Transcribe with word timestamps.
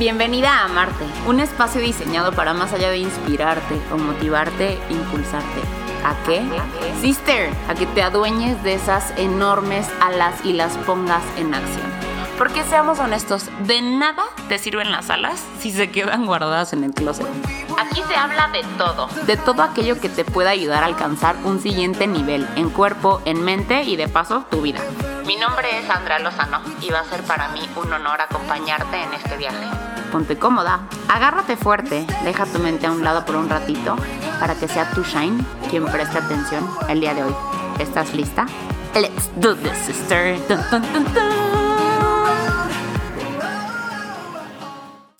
Bienvenida 0.00 0.50
a 0.50 0.64
Amarte, 0.64 1.04
un 1.26 1.40
espacio 1.40 1.78
diseñado 1.78 2.32
para 2.32 2.54
más 2.54 2.72
allá 2.72 2.88
de 2.88 2.96
inspirarte 2.96 3.78
o 3.92 3.98
motivarte, 3.98 4.78
impulsarte. 4.88 5.60
¿A 6.02 6.14
qué? 6.24 6.42
Sister, 7.02 7.52
a 7.68 7.74
que 7.74 7.84
te 7.84 8.02
adueñes 8.02 8.62
de 8.62 8.72
esas 8.72 9.12
enormes 9.18 9.86
alas 10.00 10.42
y 10.42 10.54
las 10.54 10.74
pongas 10.78 11.22
en 11.36 11.52
acción. 11.52 11.84
Porque 12.38 12.64
seamos 12.64 12.98
honestos, 12.98 13.50
de 13.66 13.82
nada 13.82 14.22
te 14.48 14.58
sirven 14.58 14.90
las 14.90 15.10
alas 15.10 15.44
si 15.58 15.70
se 15.70 15.90
quedan 15.90 16.24
guardadas 16.24 16.72
en 16.72 16.82
el 16.82 16.94
closet. 16.94 17.26
Aquí 17.78 18.00
se 18.08 18.16
habla 18.16 18.48
de 18.48 18.64
todo. 18.78 19.06
De 19.26 19.36
todo 19.36 19.62
aquello 19.62 20.00
que 20.00 20.08
te 20.08 20.24
pueda 20.24 20.48
ayudar 20.48 20.82
a 20.82 20.86
alcanzar 20.86 21.36
un 21.44 21.60
siguiente 21.60 22.06
nivel 22.06 22.48
en 22.56 22.70
cuerpo, 22.70 23.20
en 23.26 23.44
mente 23.44 23.82
y 23.82 23.96
de 23.96 24.08
paso 24.08 24.46
tu 24.50 24.62
vida. 24.62 24.80
Mi 25.30 25.36
nombre 25.36 25.68
es 25.78 25.88
Andrea 25.88 26.18
Lozano 26.18 26.60
y 26.82 26.90
va 26.90 26.98
a 26.98 27.04
ser 27.04 27.22
para 27.22 27.50
mí 27.50 27.60
un 27.76 27.92
honor 27.92 28.20
acompañarte 28.20 29.00
en 29.00 29.14
este 29.14 29.36
viaje. 29.36 29.64
Ponte 30.10 30.36
cómoda, 30.36 30.80
agárrate 31.08 31.56
fuerte, 31.56 32.04
deja 32.24 32.46
tu 32.46 32.58
mente 32.58 32.88
a 32.88 32.90
un 32.90 33.04
lado 33.04 33.24
por 33.24 33.36
un 33.36 33.48
ratito 33.48 33.94
para 34.40 34.56
que 34.56 34.66
sea 34.66 34.90
tu 34.90 35.04
Shine 35.04 35.40
quien 35.70 35.84
preste 35.86 36.18
atención 36.18 36.68
el 36.88 37.00
día 37.00 37.14
de 37.14 37.22
hoy. 37.22 37.32
¿Estás 37.78 38.12
lista? 38.12 38.44
Let's 38.92 39.30
do 39.36 39.54
this, 39.54 39.78
sister. 39.86 40.36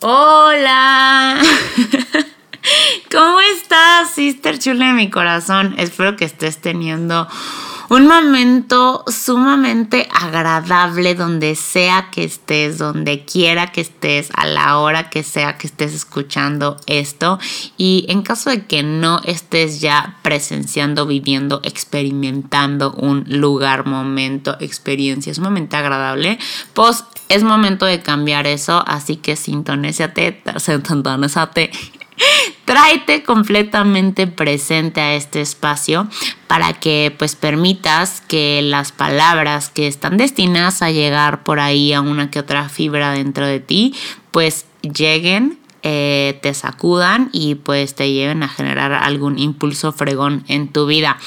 Hola. 0.01 1.37
¿Cómo 3.13 3.41
estás, 3.55 4.11
sister 4.11 4.59
chula 4.59 4.89
de 4.89 4.93
mi 4.95 5.09
corazón? 5.09 5.77
Espero 5.79 6.17
que 6.17 6.25
estés 6.25 6.61
teniendo 6.61 7.29
un 7.91 8.07
momento 8.07 9.05
sumamente 9.09 10.09
agradable 10.13 11.17
donde 11.17 11.57
sea 11.57 12.09
que 12.13 12.23
estés, 12.23 12.79
donde 12.79 13.25
quiera 13.25 13.73
que 13.73 13.81
estés, 13.81 14.31
a 14.33 14.47
la 14.47 14.79
hora 14.79 15.11
que 15.11 15.25
sea 15.25 15.59
que 15.59 15.67
estés 15.67 15.93
escuchando 15.93 16.77
esto. 16.87 17.41
Y 17.77 18.07
en 18.09 18.23
caso 18.23 18.51
de 18.51 18.65
que 18.65 18.85
no 18.85 19.21
estés 19.25 19.81
ya 19.81 20.19
presenciando, 20.23 21.05
viviendo, 21.05 21.61
experimentando 21.65 22.93
un 22.93 23.25
lugar, 23.27 23.87
momento, 23.87 24.57
experiencia 24.61 25.35
sumamente 25.35 25.77
agradable, 25.77 26.39
pues 26.75 27.05
es 27.29 27.43
momento 27.43 27.87
de 27.87 28.03
cambiar 28.03 28.47
eso. 28.47 28.85
Así 28.87 29.17
que 29.17 29.35
sintonízate, 29.35 30.45
sintonízate 30.59 31.73
tráete 32.81 33.23
completamente 33.25 34.27
presente 34.27 35.03
a 35.03 35.15
este 35.15 35.43
espacio 35.43 36.09
para 36.47 36.73
que 36.73 37.15
pues 37.19 37.37
permitas 37.37 38.23
que 38.23 38.63
las 38.63 38.91
palabras 38.91 39.69
que 39.69 39.87
están 39.87 40.17
destinadas 40.17 40.81
a 40.81 40.91
llegar 40.91 41.43
por 41.43 41.61
ahí 41.61 41.93
a 41.93 42.01
una 42.01 42.31
que 42.31 42.39
otra 42.39 42.71
fibra 42.71 43.13
dentro 43.13 43.45
de 43.45 43.61
ti 43.61 43.95
pues 44.31 44.65
lleguen 44.81 45.59
eh, 45.83 46.39
te 46.43 46.55
sacudan 46.55 47.29
y 47.33 47.57
pues 47.57 47.95
te 47.95 48.13
lleven 48.13 48.43
a 48.43 48.49
generar 48.49 48.95
algún 48.95 49.39
impulso 49.39 49.93
fregón 49.93 50.45
en 50.49 50.69
tu 50.69 50.87
vida. 50.87 51.19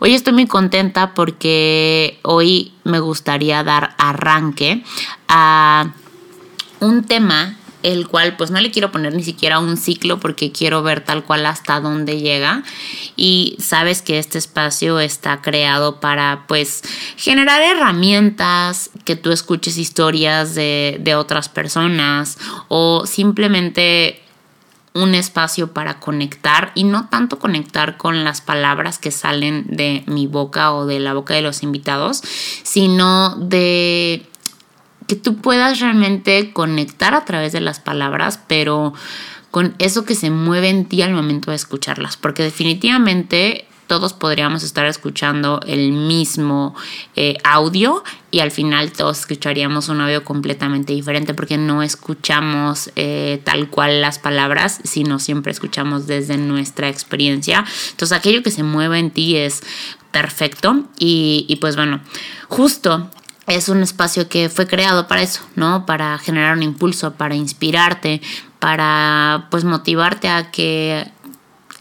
Hoy 0.00 0.14
estoy 0.14 0.32
muy 0.32 0.46
contenta 0.46 1.14
porque 1.14 2.18
hoy 2.22 2.72
me 2.84 3.00
gustaría 3.00 3.62
dar 3.64 3.94
arranque 3.98 4.84
a 5.28 5.92
un 6.80 7.04
tema 7.04 7.56
el 7.82 8.08
cual 8.08 8.36
pues 8.36 8.50
no 8.50 8.60
le 8.60 8.70
quiero 8.70 8.92
poner 8.92 9.14
ni 9.14 9.22
siquiera 9.22 9.58
un 9.58 9.76
ciclo 9.76 10.18
porque 10.20 10.52
quiero 10.52 10.82
ver 10.82 11.00
tal 11.00 11.24
cual 11.24 11.46
hasta 11.46 11.80
dónde 11.80 12.20
llega. 12.20 12.62
Y 13.16 13.56
sabes 13.58 14.02
que 14.02 14.18
este 14.18 14.38
espacio 14.38 15.00
está 15.00 15.40
creado 15.42 16.00
para 16.00 16.44
pues 16.46 16.82
generar 17.16 17.62
herramientas, 17.62 18.90
que 19.04 19.16
tú 19.16 19.32
escuches 19.32 19.78
historias 19.78 20.54
de, 20.54 20.98
de 21.00 21.14
otras 21.14 21.48
personas 21.48 22.38
o 22.68 23.06
simplemente 23.06 24.20
un 24.92 25.14
espacio 25.14 25.72
para 25.72 26.00
conectar 26.00 26.72
y 26.74 26.84
no 26.84 27.08
tanto 27.08 27.38
conectar 27.38 27.96
con 27.96 28.24
las 28.24 28.40
palabras 28.40 28.98
que 28.98 29.10
salen 29.10 29.64
de 29.68 30.02
mi 30.06 30.26
boca 30.26 30.72
o 30.72 30.86
de 30.86 30.98
la 30.98 31.14
boca 31.14 31.34
de 31.34 31.42
los 31.42 31.62
invitados, 31.62 32.22
sino 32.64 33.36
de 33.36 34.26
que 35.10 35.16
tú 35.16 35.38
puedas 35.38 35.80
realmente 35.80 36.52
conectar 36.52 37.14
a 37.14 37.24
través 37.24 37.50
de 37.50 37.60
las 37.60 37.80
palabras, 37.80 38.38
pero 38.46 38.94
con 39.50 39.74
eso 39.80 40.04
que 40.04 40.14
se 40.14 40.30
mueve 40.30 40.68
en 40.68 40.84
ti 40.84 41.02
al 41.02 41.12
momento 41.12 41.50
de 41.50 41.56
escucharlas, 41.56 42.16
porque 42.16 42.44
definitivamente 42.44 43.66
todos 43.88 44.12
podríamos 44.12 44.62
estar 44.62 44.86
escuchando 44.86 45.60
el 45.66 45.90
mismo 45.90 46.76
eh, 47.16 47.34
audio 47.42 48.04
y 48.30 48.38
al 48.38 48.52
final 48.52 48.92
todos 48.92 49.18
escucharíamos 49.18 49.88
un 49.88 50.00
audio 50.00 50.22
completamente 50.22 50.92
diferente 50.92 51.34
porque 51.34 51.58
no 51.58 51.82
escuchamos 51.82 52.92
eh, 52.94 53.40
tal 53.42 53.68
cual 53.68 54.00
las 54.00 54.20
palabras, 54.20 54.78
sino 54.84 55.18
siempre 55.18 55.50
escuchamos 55.50 56.06
desde 56.06 56.36
nuestra 56.36 56.88
experiencia. 56.88 57.64
Entonces 57.90 58.16
aquello 58.16 58.44
que 58.44 58.52
se 58.52 58.62
mueve 58.62 59.00
en 59.00 59.10
ti 59.10 59.36
es 59.36 59.64
perfecto 60.12 60.84
y, 61.00 61.46
y 61.48 61.56
pues 61.56 61.74
bueno, 61.74 62.00
justo 62.46 63.10
es 63.50 63.68
un 63.68 63.82
espacio 63.82 64.28
que 64.28 64.48
fue 64.48 64.66
creado 64.66 65.08
para 65.08 65.22
eso, 65.22 65.42
¿no? 65.56 65.86
Para 65.86 66.18
generar 66.18 66.56
un 66.56 66.62
impulso, 66.62 67.14
para 67.14 67.34
inspirarte, 67.34 68.20
para 68.58 69.48
pues 69.50 69.64
motivarte 69.64 70.28
a 70.28 70.50
que 70.50 71.10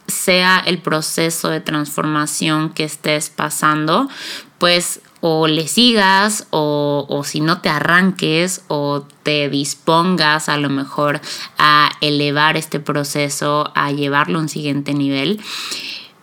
sea 0.08 0.62
el 0.66 0.80
proceso 0.80 1.50
de 1.50 1.62
transformación 1.62 2.70
que 2.72 2.84
estés 2.84 3.30
pasando, 3.30 4.10
pues 4.58 5.02
o 5.22 5.48
le 5.48 5.68
sigas 5.68 6.48
o, 6.50 7.06
o, 7.10 7.24
si 7.24 7.42
no 7.42 7.60
te 7.62 7.70
arranques 7.70 8.62
o 8.70 9.06
te 9.24 9.50
dispongas 9.50 10.48
a 10.48 10.58
lo 10.58 10.70
mejor 10.70 11.20
a 11.58 11.92
elevar 12.02 12.56
este 12.58 12.80
proceso, 12.80 13.72
a 13.76 13.92
llevarlo 13.92 14.40
a 14.40 14.42
un 14.42 14.50
siguiente 14.50 14.94
nivel. 14.94 15.42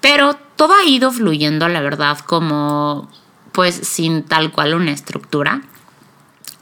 Pero 0.00 0.36
todo 0.56 0.74
ha 0.74 0.84
ido 0.84 1.12
fluyendo, 1.12 1.68
la 1.68 1.82
verdad, 1.82 2.18
como 2.20 3.08
pues 3.56 3.74
sin 3.74 4.22
tal 4.22 4.52
cual 4.52 4.74
una 4.74 4.92
estructura. 4.92 5.62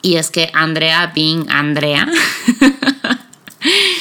Y 0.01 0.15
es 0.15 0.31
que 0.31 0.53
Andrea 0.55 1.11
being 1.13 1.51
Andrea 1.51 2.07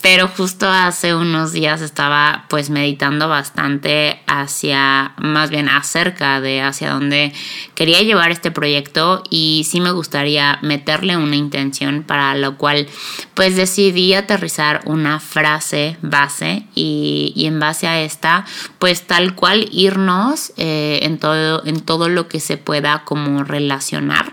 pero 0.00 0.28
justo 0.28 0.68
hace 0.68 1.14
unos 1.14 1.52
días 1.52 1.82
estaba 1.82 2.46
pues 2.48 2.70
meditando 2.70 3.28
bastante 3.28 4.20
hacia, 4.26 5.12
más 5.18 5.50
bien 5.50 5.68
acerca 5.68 6.40
de 6.40 6.62
hacia 6.62 6.92
dónde 6.92 7.32
quería 7.74 8.00
llevar 8.00 8.30
este 8.30 8.50
proyecto 8.50 9.22
y 9.28 9.66
sí 9.68 9.80
me 9.80 9.92
gustaría 9.92 10.58
meterle 10.62 11.16
una 11.16 11.36
intención 11.36 12.02
para 12.02 12.34
lo 12.34 12.56
cual 12.56 12.88
pues 13.34 13.56
decidí 13.56 14.14
aterrizar 14.14 14.80
una 14.86 15.20
frase 15.20 15.98
base 16.00 16.64
y, 16.74 17.34
en 17.36 17.60
base 17.60 17.86
a 17.86 18.00
esta 18.00 18.46
pues 18.78 19.06
tal 19.06 19.34
cual 19.34 19.68
irnos 19.70 20.52
eh, 20.56 21.00
en, 21.02 21.18
todo, 21.18 21.64
en 21.66 21.80
todo 21.80 22.08
lo 22.08 22.28
que 22.28 22.40
se 22.40 22.56
pueda 22.56 23.04
como 23.04 23.44
relacionar. 23.44 24.32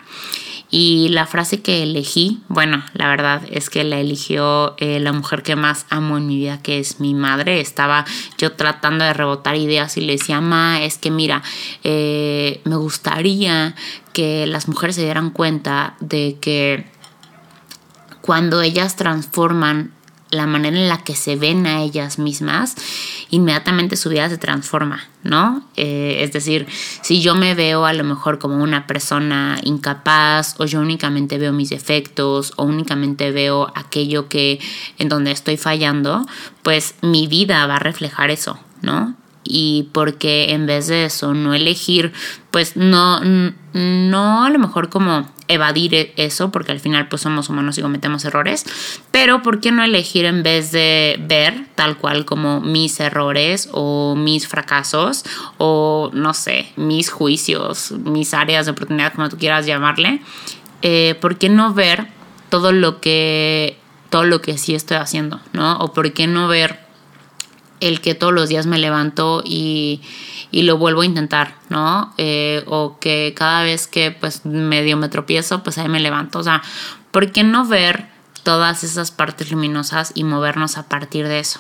Y 0.70 1.10
la 1.10 1.26
frase 1.26 1.62
que 1.62 1.84
elegí, 1.84 2.42
bueno, 2.50 2.84
la 2.94 3.08
verdad 3.08 3.42
es 3.50 3.70
que 3.70 3.86
la 3.86 4.00
eligió 4.00 4.76
eh, 4.80 5.00
la 5.00 5.14
mujer 5.14 5.42
que 5.42 5.56
más 5.56 5.86
amo 5.90 6.18
en 6.18 6.28
mi 6.28 6.36
vida, 6.36 6.62
que 6.62 6.80
es 6.80 7.00
mi 7.00 7.14
madre. 7.14 7.62
Estaba 7.62 8.06
yo 8.38 8.52
tratando 8.52 9.06
de 9.06 9.14
rebotar 9.14 9.56
ideas 9.56 9.96
y 9.96 10.02
le 10.02 10.14
decía, 10.14 10.42
ma, 10.42 10.82
es 10.82 10.98
que 10.98 11.10
mira, 11.10 11.42
eh, 11.84 12.60
me 12.66 12.76
gustaría 12.76 13.76
que 14.12 14.46
las 14.46 14.68
mujeres 14.68 14.96
se 14.96 15.04
dieran 15.04 15.30
cuenta 15.30 15.96
de 16.02 16.38
que 16.42 16.86
cuando 18.22 18.62
ellas 18.62 18.98
transforman 18.98 19.94
la 20.30 20.46
manera 20.46 20.78
en 20.78 20.90
la 20.90 21.04
que 21.04 21.16
se 21.16 21.36
ven 21.36 21.66
a 21.68 21.82
ellas 21.82 22.20
mismas, 22.20 22.76
inmediatamente 23.30 23.96
su 23.96 24.10
vida 24.10 24.30
se 24.30 24.38
transforma, 24.38 25.08
¿no? 25.24 25.64
Eh, 25.76 26.18
es 26.22 26.34
decir, 26.34 26.68
si 27.02 27.22
yo 27.22 27.36
me 27.36 27.56
veo 27.56 27.86
a 27.86 27.94
lo 27.94 28.04
mejor 28.04 28.40
como 28.40 28.62
una 28.62 28.88
persona 28.88 29.60
incapaz 29.64 30.56
o 30.60 30.66
yo 30.66 30.82
únicamente 30.82 31.38
veo 31.38 31.54
mis 31.54 31.70
defectos 31.70 32.54
o 32.58 32.64
únicamente 32.64 33.32
veo 33.32 33.72
aquello 33.76 34.28
que 34.28 34.60
en 34.98 35.10
donde 35.10 35.32
estoy 35.32 35.58
fallando, 35.58 36.26
pues 36.64 36.96
mi 37.02 37.28
vida 37.28 37.66
va 37.68 37.78
a 37.78 37.80
reflejar 37.80 38.32
eso, 38.32 38.60
¿no? 38.82 39.16
y 39.50 39.90
porque 39.94 40.52
en 40.52 40.66
vez 40.66 40.88
de 40.88 41.06
eso 41.06 41.34
no 41.34 41.54
elegir, 41.54 42.12
pues 42.52 42.76
no, 42.76 43.22
no 43.74 44.44
a 44.46 44.50
lo 44.50 44.60
mejor 44.60 44.90
como 44.90 45.30
evadir 45.48 45.96
e-, 45.96 46.14
eso, 46.18 46.52
porque 46.52 46.72
al 46.72 46.80
final 46.80 47.08
pues 47.08 47.22
somos 47.22 47.50
humanos 47.50 47.78
y 47.78 47.82
cometemos 47.82 48.26
errores, 48.26 48.66
pero 49.12 49.42
¿por 49.42 49.60
qué 49.60 49.72
no 49.72 49.84
elegir 49.84 50.26
en 50.26 50.44
vez 50.44 50.72
de 50.72 51.18
ver 51.20 51.68
tal 51.76 51.98
cual 51.98 52.26
como 52.26 52.62
mis 52.62 53.00
errores 53.00 53.70
o 53.72 54.16
mis 54.16 54.48
fracasos 54.48 55.24
o 55.58 56.10
no 56.14 56.34
sé, 56.34 56.72
mis 56.76 57.10
juicios, 57.10 57.92
mis 57.92 58.34
áreas 58.34 58.66
de 58.66 58.72
oportunidad, 58.72 59.14
como 59.14 59.30
tú 59.30 59.38
quieras 59.38 59.66
llamarle, 59.66 60.22
eh, 60.82 61.16
¿por 61.22 61.38
qué 61.38 61.50
no 61.50 61.74
ver 61.74 62.08
todo 62.50 62.72
lo 62.72 63.02
que 63.02 63.78
todo 64.10 64.24
lo 64.24 64.42
que 64.42 64.58
sí 64.58 64.74
estoy 64.74 64.98
haciendo, 64.98 65.42
¿no? 65.52 65.78
O 65.80 65.92
por 65.92 66.14
qué 66.14 66.28
no 66.28 66.48
ver 66.48 66.87
el 67.80 68.02
que 68.02 68.16
todos 68.16 68.34
los 68.34 68.50
días 68.50 68.66
me 68.66 68.78
levanto 68.78 69.44
y, 69.46 70.02
lo 70.52 70.78
vuelvo 70.78 71.02
a 71.02 71.06
intentar, 71.06 71.56
¿no? 71.70 72.14
Eh, 72.18 72.64
o 72.68 72.98
que 73.00 73.34
cada 73.36 73.64
vez 73.64 73.88
que 73.88 74.12
pues 74.12 74.46
medio 74.46 74.98
me 74.98 75.10
tropiezo, 75.10 75.62
pues 75.64 75.78
ahí 75.78 75.88
me 75.88 76.00
levanto. 76.00 76.40
O 76.40 76.44
sea, 76.44 76.64
¿por 77.12 77.32
qué 77.32 77.44
no 77.44 77.66
ver 77.66 78.08
todas 78.48 78.86
esas 78.86 79.12
partes 79.12 79.52
luminosas 79.52 80.14
y 80.16 80.24
movernos 80.24 80.78
a 80.78 80.88
partir 80.88 81.28
de 81.28 81.40
eso. 81.40 81.60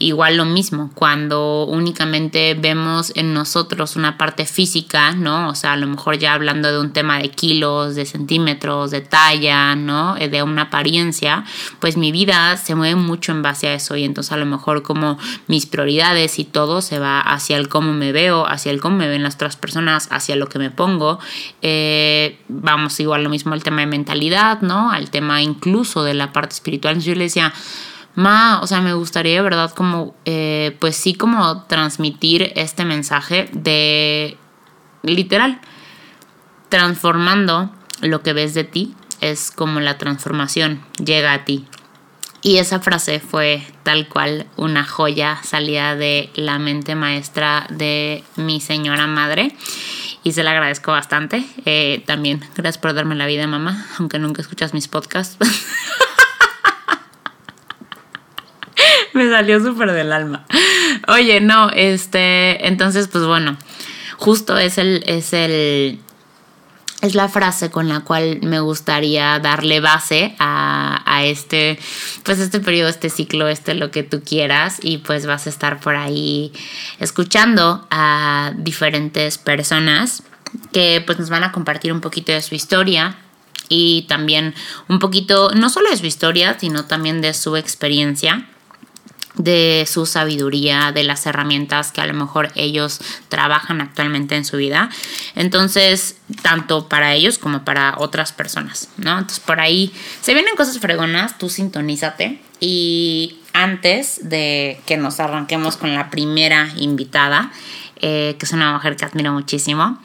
Igual 0.00 0.36
lo 0.36 0.44
mismo, 0.44 0.92
cuando 0.94 1.64
únicamente 1.64 2.54
vemos 2.54 3.10
en 3.16 3.34
nosotros 3.34 3.96
una 3.96 4.16
parte 4.16 4.46
física, 4.46 5.16
¿no? 5.16 5.48
O 5.48 5.56
sea, 5.56 5.72
a 5.72 5.76
lo 5.76 5.88
mejor 5.88 6.18
ya 6.18 6.34
hablando 6.34 6.70
de 6.70 6.78
un 6.78 6.92
tema 6.92 7.18
de 7.18 7.30
kilos, 7.30 7.96
de 7.96 8.06
centímetros, 8.06 8.92
de 8.92 9.00
talla, 9.00 9.74
¿no? 9.74 10.16
Eh, 10.16 10.28
de 10.28 10.44
una 10.44 10.62
apariencia, 10.62 11.44
pues 11.80 11.96
mi 11.96 12.12
vida 12.12 12.56
se 12.58 12.76
mueve 12.76 12.94
mucho 12.94 13.32
en 13.32 13.42
base 13.42 13.66
a 13.66 13.74
eso 13.74 13.96
y 13.96 14.04
entonces 14.04 14.30
a 14.30 14.36
lo 14.36 14.46
mejor 14.46 14.84
como 14.84 15.18
mis 15.48 15.66
prioridades 15.66 16.38
y 16.38 16.44
todo 16.44 16.80
se 16.80 17.00
va 17.00 17.20
hacia 17.20 17.56
el 17.56 17.68
cómo 17.68 17.92
me 17.92 18.12
veo, 18.12 18.46
hacia 18.46 18.70
el 18.70 18.80
cómo 18.80 18.98
me 18.98 19.08
ven 19.08 19.24
las 19.24 19.34
otras 19.34 19.56
personas, 19.56 20.06
hacia 20.12 20.36
lo 20.36 20.48
que 20.48 20.60
me 20.60 20.70
pongo. 20.70 21.18
Eh, 21.60 22.38
vamos 22.46 23.00
igual 23.00 23.24
lo 23.24 23.30
mismo 23.30 23.52
al 23.52 23.64
tema 23.64 23.80
de 23.80 23.88
mentalidad, 23.88 24.60
¿no? 24.60 24.92
Al 24.92 25.10
tema 25.10 25.42
incluso 25.42 26.04
de 26.04 26.14
la 26.14 26.32
parte 26.32 26.54
espiritual. 26.54 27.00
Yo 27.00 27.16
le 27.16 27.24
decía, 27.24 27.52
Ma, 28.18 28.58
o 28.62 28.66
sea, 28.66 28.80
me 28.80 28.94
gustaría, 28.94 29.40
¿verdad? 29.42 29.70
Como, 29.70 30.12
eh, 30.24 30.76
pues 30.80 30.96
sí, 30.96 31.14
como 31.14 31.62
transmitir 31.66 32.52
este 32.56 32.84
mensaje 32.84 33.48
de, 33.52 34.36
literal, 35.04 35.60
transformando 36.68 37.70
lo 38.00 38.24
que 38.24 38.32
ves 38.32 38.54
de 38.54 38.64
ti, 38.64 38.92
es 39.20 39.52
como 39.52 39.78
la 39.78 39.98
transformación 39.98 40.82
llega 40.96 41.32
a 41.32 41.44
ti. 41.44 41.68
Y 42.42 42.56
esa 42.56 42.80
frase 42.80 43.20
fue 43.20 43.64
tal 43.84 44.08
cual 44.08 44.48
una 44.56 44.84
joya 44.84 45.38
salida 45.44 45.94
de 45.94 46.30
la 46.34 46.58
mente 46.58 46.96
maestra 46.96 47.68
de 47.70 48.24
mi 48.34 48.60
señora 48.60 49.06
madre 49.06 49.54
y 50.24 50.32
se 50.32 50.42
la 50.42 50.50
agradezco 50.50 50.90
bastante. 50.90 51.44
Eh, 51.66 52.02
también 52.04 52.40
gracias 52.56 52.78
por 52.78 52.94
darme 52.94 53.14
la 53.14 53.26
vida, 53.26 53.46
mamá, 53.46 53.86
aunque 54.00 54.18
nunca 54.18 54.42
escuchas 54.42 54.74
mis 54.74 54.88
podcasts. 54.88 55.38
Me 59.14 59.28
salió 59.28 59.60
súper 59.60 59.92
del 59.92 60.12
alma. 60.12 60.46
Oye, 61.08 61.40
no, 61.40 61.70
este, 61.70 62.66
entonces, 62.66 63.08
pues 63.08 63.24
bueno, 63.24 63.56
justo 64.16 64.58
es 64.58 64.78
el, 64.78 65.02
es 65.06 65.32
el, 65.32 66.00
es 67.00 67.14
la 67.14 67.28
frase 67.28 67.70
con 67.70 67.88
la 67.88 68.00
cual 68.00 68.40
me 68.42 68.60
gustaría 68.60 69.38
darle 69.38 69.80
base 69.80 70.34
a, 70.38 71.02
a, 71.06 71.24
este, 71.24 71.78
pues 72.24 72.38
este 72.38 72.60
periodo, 72.60 72.88
este 72.88 73.10
ciclo, 73.10 73.48
este 73.48 73.74
lo 73.74 73.90
que 73.90 74.02
tú 74.02 74.22
quieras 74.22 74.78
y 74.82 74.98
pues 74.98 75.26
vas 75.26 75.46
a 75.46 75.50
estar 75.50 75.80
por 75.80 75.96
ahí 75.96 76.52
escuchando 76.98 77.86
a 77.90 78.52
diferentes 78.56 79.38
personas 79.38 80.22
que 80.72 81.02
pues 81.04 81.18
nos 81.18 81.30
van 81.30 81.44
a 81.44 81.52
compartir 81.52 81.92
un 81.92 82.00
poquito 82.00 82.32
de 82.32 82.42
su 82.42 82.54
historia 82.54 83.16
y 83.68 84.06
también 84.08 84.54
un 84.88 84.98
poquito, 84.98 85.50
no 85.54 85.70
solo 85.70 85.90
de 85.90 85.96
su 85.96 86.06
historia, 86.06 86.58
sino 86.58 86.86
también 86.86 87.20
de 87.20 87.34
su 87.34 87.56
experiencia 87.56 88.48
de 89.38 89.86
su 89.88 90.04
sabiduría, 90.04 90.92
de 90.92 91.04
las 91.04 91.24
herramientas 91.24 91.92
que 91.92 92.00
a 92.00 92.06
lo 92.06 92.12
mejor 92.12 92.50
ellos 92.54 93.00
trabajan 93.28 93.80
actualmente 93.80 94.36
en 94.36 94.44
su 94.44 94.58
vida. 94.58 94.90
Entonces, 95.34 96.16
tanto 96.42 96.88
para 96.88 97.14
ellos 97.14 97.38
como 97.38 97.64
para 97.64 97.94
otras 97.98 98.32
personas, 98.32 98.88
¿no? 98.98 99.12
Entonces, 99.12 99.40
por 99.40 99.60
ahí 99.60 99.92
se 100.20 100.34
vienen 100.34 100.56
cosas 100.56 100.78
fregonas, 100.78 101.38
tú 101.38 101.48
sintonízate. 101.48 102.40
Y 102.60 103.38
antes 103.52 104.28
de 104.28 104.80
que 104.86 104.96
nos 104.96 105.20
arranquemos 105.20 105.76
con 105.76 105.94
la 105.94 106.10
primera 106.10 106.68
invitada, 106.76 107.52
eh, 108.00 108.36
que 108.38 108.44
es 108.44 108.52
una 108.52 108.72
mujer 108.72 108.96
que 108.96 109.04
admiro 109.04 109.32
muchísimo, 109.32 109.98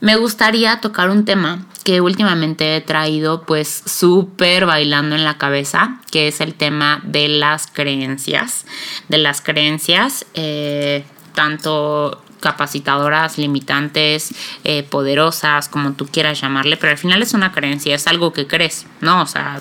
me 0.00 0.16
gustaría 0.16 0.80
tocar 0.80 1.10
un 1.10 1.24
tema 1.24 1.66
que 1.84 2.00
últimamente 2.00 2.76
he 2.76 2.80
traído 2.80 3.42
pues 3.42 3.82
súper 3.86 4.66
bailando 4.66 5.14
en 5.14 5.24
la 5.24 5.38
cabeza, 5.38 6.00
que 6.10 6.28
es 6.28 6.40
el 6.40 6.54
tema 6.54 7.00
de 7.04 7.28
las 7.28 7.66
creencias, 7.66 8.66
de 9.08 9.18
las 9.18 9.40
creencias 9.40 10.26
eh, 10.34 11.04
tanto 11.34 12.22
capacitadoras, 12.40 13.38
limitantes, 13.38 14.34
eh, 14.64 14.82
poderosas, 14.82 15.68
como 15.68 15.92
tú 15.92 16.06
quieras 16.06 16.40
llamarle, 16.40 16.76
pero 16.76 16.92
al 16.92 16.98
final 16.98 17.22
es 17.22 17.34
una 17.34 17.52
creencia, 17.52 17.94
es 17.94 18.06
algo 18.06 18.32
que 18.32 18.46
crees, 18.46 18.86
¿no? 19.00 19.22
O 19.22 19.26
sea, 19.26 19.60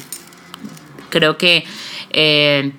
creo 1.09 1.37
que 1.37 1.65
eh, 2.11 2.73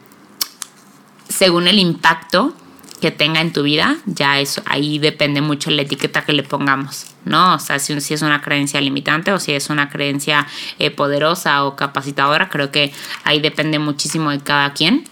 según 1.29 1.69
el 1.69 1.79
impacto 1.79 2.55
que 3.01 3.11
tenga 3.11 3.41
en 3.41 3.53
tu 3.53 3.63
vida, 3.63 3.97
ya 4.07 4.41
eso 4.41 4.63
ahí 4.67 4.99
depende 4.99 5.41
mucho 5.41 5.71
la 5.71 5.83
etiqueta 5.83 6.25
que 6.25 6.33
le 6.33 6.43
pongamos, 6.43 7.16
¿no? 7.27 7.57
O 7.57 7.59
sea, 7.59 7.79
si, 7.79 7.93
es 7.93 8.23
una 8.23 8.41
creencia 8.41 8.81
limitante 8.81 9.33
o 9.33 9.39
si 9.39 9.53
es 9.53 9.69
una 9.69 9.91
creencia 9.91 10.47
eh, 10.79 10.91
poderosa 10.91 11.65
o 11.65 11.77
capacitadora, 11.77 12.49
creo 12.49 12.71
que 12.71 12.93
ahí 13.25 13.41
depende 13.41 13.79
muchísimo 13.79 14.31
de 14.31 14.41
cada 14.41 14.73
quien, 14.73 15.05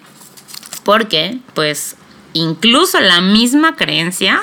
porque 0.85 1.39
pues 1.55 1.97
incluso 2.33 3.01
la 3.01 3.21
misma 3.21 3.77
creencia 3.77 4.41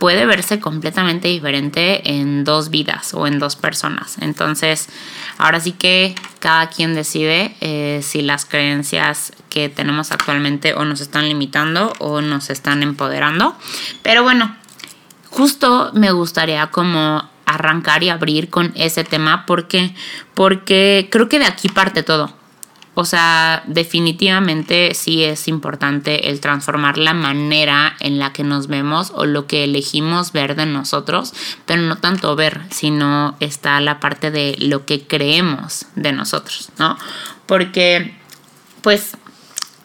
puede 0.00 0.24
verse 0.24 0.60
completamente 0.60 1.28
diferente 1.28 2.10
en 2.10 2.42
dos 2.42 2.70
vidas 2.70 3.12
o 3.12 3.26
en 3.26 3.38
dos 3.38 3.54
personas. 3.54 4.16
Entonces, 4.20 4.88
ahora 5.36 5.60
sí 5.60 5.72
que 5.72 6.14
cada 6.38 6.70
quien 6.70 6.94
decide 6.94 7.54
eh, 7.60 8.00
si 8.02 8.22
las 8.22 8.46
creencias 8.46 9.32
que 9.50 9.68
tenemos 9.68 10.10
actualmente 10.10 10.72
o 10.72 10.86
nos 10.86 11.02
están 11.02 11.28
limitando 11.28 11.92
o 11.98 12.22
nos 12.22 12.48
están 12.48 12.82
empoderando. 12.82 13.54
Pero 14.02 14.22
bueno, 14.22 14.56
justo 15.30 15.90
me 15.94 16.12
gustaría 16.12 16.66
como 16.68 17.28
arrancar 17.46 18.02
y 18.02 18.10
abrir 18.10 18.48
con 18.48 18.72
ese 18.76 19.02
tema 19.02 19.44
porque 19.46 19.94
porque 20.34 21.08
creo 21.10 21.28
que 21.28 21.38
de 21.38 21.46
aquí 21.46 21.68
parte 21.68 22.02
todo. 22.02 22.32
O 22.94 23.04
sea, 23.04 23.62
definitivamente 23.66 24.94
sí 24.94 25.22
es 25.22 25.48
importante 25.48 26.28
el 26.28 26.40
transformar 26.40 26.98
la 26.98 27.14
manera 27.14 27.96
en 28.00 28.18
la 28.18 28.32
que 28.32 28.42
nos 28.42 28.66
vemos 28.66 29.12
o 29.14 29.26
lo 29.26 29.46
que 29.46 29.64
elegimos 29.64 30.32
ver 30.32 30.56
de 30.56 30.66
nosotros, 30.66 31.32
pero 31.66 31.82
no 31.82 31.96
tanto 31.96 32.34
ver, 32.34 32.60
sino 32.70 33.36
está 33.38 33.80
la 33.80 34.00
parte 34.00 34.30
de 34.30 34.56
lo 34.58 34.86
que 34.86 35.06
creemos 35.06 35.86
de 35.94 36.12
nosotros, 36.12 36.70
¿no? 36.78 36.98
Porque, 37.46 38.14
pues, 38.82 39.16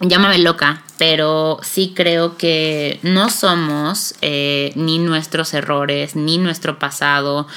llámame 0.09 0.39
loca, 0.39 0.83
pero 0.97 1.59
sí 1.61 1.93
creo 1.95 2.37
que 2.37 2.99
no 3.03 3.29
somos 3.29 4.15
eh, 4.21 4.71
ni 4.75 4.99
nuestros 4.99 5.53
errores, 5.53 6.15
ni 6.15 6.37
nuestro 6.37 6.79
pasado, 6.79 7.47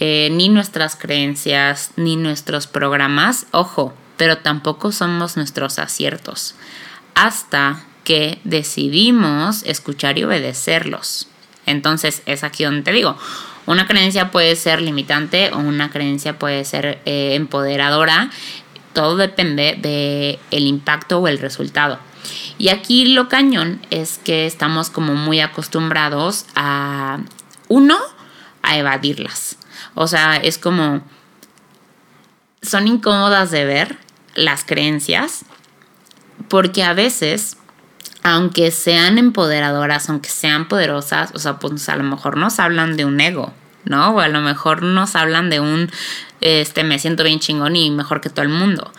eh, 0.00 0.28
ni 0.32 0.48
nuestras 0.48 0.96
creencias, 0.96 1.92
ni 1.96 2.16
nuestros 2.16 2.66
programas. 2.66 3.46
Ojo, 3.52 3.94
pero 4.16 4.38
tampoco 4.38 4.92
somos 4.92 5.36
nuestros 5.36 5.78
aciertos, 5.78 6.54
hasta 7.14 7.84
que 8.04 8.40
decidimos 8.44 9.62
escuchar 9.64 10.18
y 10.18 10.24
obedecerlos. 10.24 11.28
Entonces 11.66 12.22
es 12.26 12.42
aquí 12.44 12.64
donde 12.64 12.82
te 12.82 12.92
digo, 12.92 13.16
una 13.66 13.86
creencia 13.86 14.30
puede 14.30 14.56
ser 14.56 14.80
limitante 14.80 15.50
o 15.52 15.58
una 15.58 15.90
creencia 15.90 16.38
puede 16.38 16.64
ser 16.64 17.00
eh, 17.04 17.34
empoderadora, 17.34 18.30
todo 18.94 19.16
depende 19.16 19.76
del 19.78 20.38
el 20.50 20.66
impacto 20.66 21.18
o 21.18 21.28
el 21.28 21.38
resultado. 21.38 21.98
Y 22.58 22.68
aquí 22.68 23.06
lo 23.06 23.28
cañón 23.28 23.80
es 23.90 24.18
que 24.18 24.46
estamos 24.46 24.90
como 24.90 25.14
muy 25.14 25.40
acostumbrados 25.40 26.46
a, 26.54 27.18
uno, 27.68 27.96
a 28.62 28.78
evadirlas. 28.78 29.56
O 29.94 30.06
sea, 30.06 30.36
es 30.36 30.58
como, 30.58 31.02
son 32.62 32.88
incómodas 32.88 33.50
de 33.50 33.64
ver, 33.64 33.98
las 34.34 34.64
creencias, 34.64 35.44
porque 36.48 36.82
a 36.82 36.94
veces, 36.94 37.56
aunque 38.22 38.70
sean 38.70 39.18
empoderadoras, 39.18 40.08
aunque 40.08 40.28
sean 40.28 40.68
poderosas, 40.68 41.32
o 41.34 41.38
sea, 41.38 41.58
pues 41.58 41.88
a 41.88 41.96
lo 41.96 42.04
mejor 42.04 42.36
nos 42.36 42.60
hablan 42.60 42.96
de 42.96 43.04
un 43.04 43.20
ego, 43.20 43.52
¿no? 43.84 44.10
O 44.10 44.20
a 44.20 44.28
lo 44.28 44.40
mejor 44.40 44.82
nos 44.82 45.16
hablan 45.16 45.50
de 45.50 45.60
un, 45.60 45.90
este, 46.40 46.84
me 46.84 46.98
siento 46.98 47.24
bien 47.24 47.40
chingón 47.40 47.76
y 47.76 47.90
mejor 47.90 48.20
que 48.20 48.30
todo 48.30 48.42
el 48.42 48.50
mundo. 48.50 48.92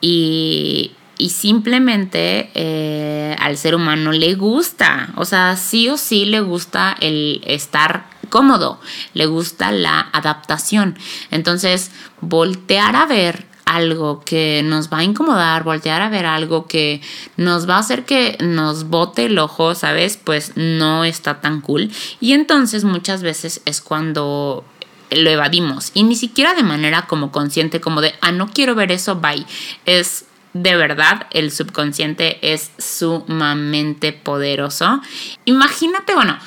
Y, 0.00 0.92
y 1.18 1.30
simplemente 1.30 2.50
eh, 2.54 3.36
al 3.38 3.56
ser 3.56 3.74
humano 3.74 4.12
le 4.12 4.34
gusta, 4.34 5.12
o 5.16 5.24
sea, 5.24 5.56
sí 5.56 5.88
o 5.88 5.96
sí 5.96 6.24
le 6.24 6.40
gusta 6.40 6.96
el 7.00 7.40
estar 7.46 8.06
cómodo, 8.28 8.80
le 9.12 9.26
gusta 9.26 9.70
la 9.70 10.00
adaptación. 10.12 10.98
Entonces, 11.30 11.90
voltear 12.20 12.96
a 12.96 13.06
ver 13.06 13.46
algo 13.64 14.22
que 14.24 14.62
nos 14.64 14.92
va 14.92 14.98
a 14.98 15.04
incomodar, 15.04 15.64
voltear 15.64 16.02
a 16.02 16.08
ver 16.08 16.26
algo 16.26 16.66
que 16.66 17.00
nos 17.36 17.68
va 17.68 17.76
a 17.76 17.80
hacer 17.80 18.04
que 18.04 18.36
nos 18.40 18.84
bote 18.88 19.26
el 19.26 19.38
ojo, 19.38 19.74
¿sabes? 19.74 20.18
Pues 20.22 20.52
no 20.56 21.04
está 21.04 21.40
tan 21.40 21.60
cool. 21.60 21.90
Y 22.20 22.32
entonces 22.32 22.84
muchas 22.84 23.22
veces 23.22 23.62
es 23.64 23.80
cuando 23.80 24.64
lo 25.10 25.30
evadimos 25.30 25.92
y 25.94 26.02
ni 26.02 26.16
siquiera 26.16 26.54
de 26.54 26.62
manera 26.62 27.06
como 27.06 27.30
consciente, 27.30 27.80
como 27.80 28.00
de, 28.00 28.14
ah, 28.20 28.32
no 28.32 28.48
quiero 28.48 28.74
ver 28.74 28.92
eso, 28.92 29.16
bye. 29.16 29.46
Es 29.86 30.26
de 30.54 30.76
verdad, 30.76 31.26
el 31.32 31.50
subconsciente 31.50 32.38
es 32.52 32.70
sumamente 32.78 34.12
poderoso. 34.12 35.02
Imagínate, 35.44 36.14
bueno, 36.14 36.38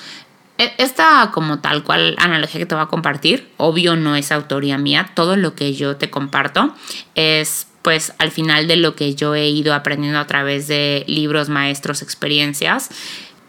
e, 0.57 0.73
esta 0.77 1.29
como 1.33 1.59
tal 1.59 1.83
cual 1.83 2.15
analogía 2.17 2.59
que 2.59 2.65
te 2.65 2.73
voy 2.73 2.83
a 2.83 2.87
compartir, 2.87 3.49
obvio 3.57 3.95
no 3.95 4.15
es 4.15 4.31
autoría 4.31 4.77
mía, 4.77 5.11
todo 5.13 5.35
lo 5.35 5.53
que 5.55 5.73
yo 5.73 5.97
te 5.97 6.09
comparto 6.09 6.73
es 7.15 7.67
pues 7.81 8.13
al 8.17 8.31
final 8.31 8.67
de 8.67 8.77
lo 8.77 8.95
que 8.95 9.13
yo 9.13 9.35
he 9.35 9.49
ido 9.49 9.73
aprendiendo 9.73 10.19
a 10.19 10.27
través 10.27 10.67
de 10.67 11.05
libros, 11.07 11.47
maestros, 11.47 12.01
experiencias. 12.01 12.89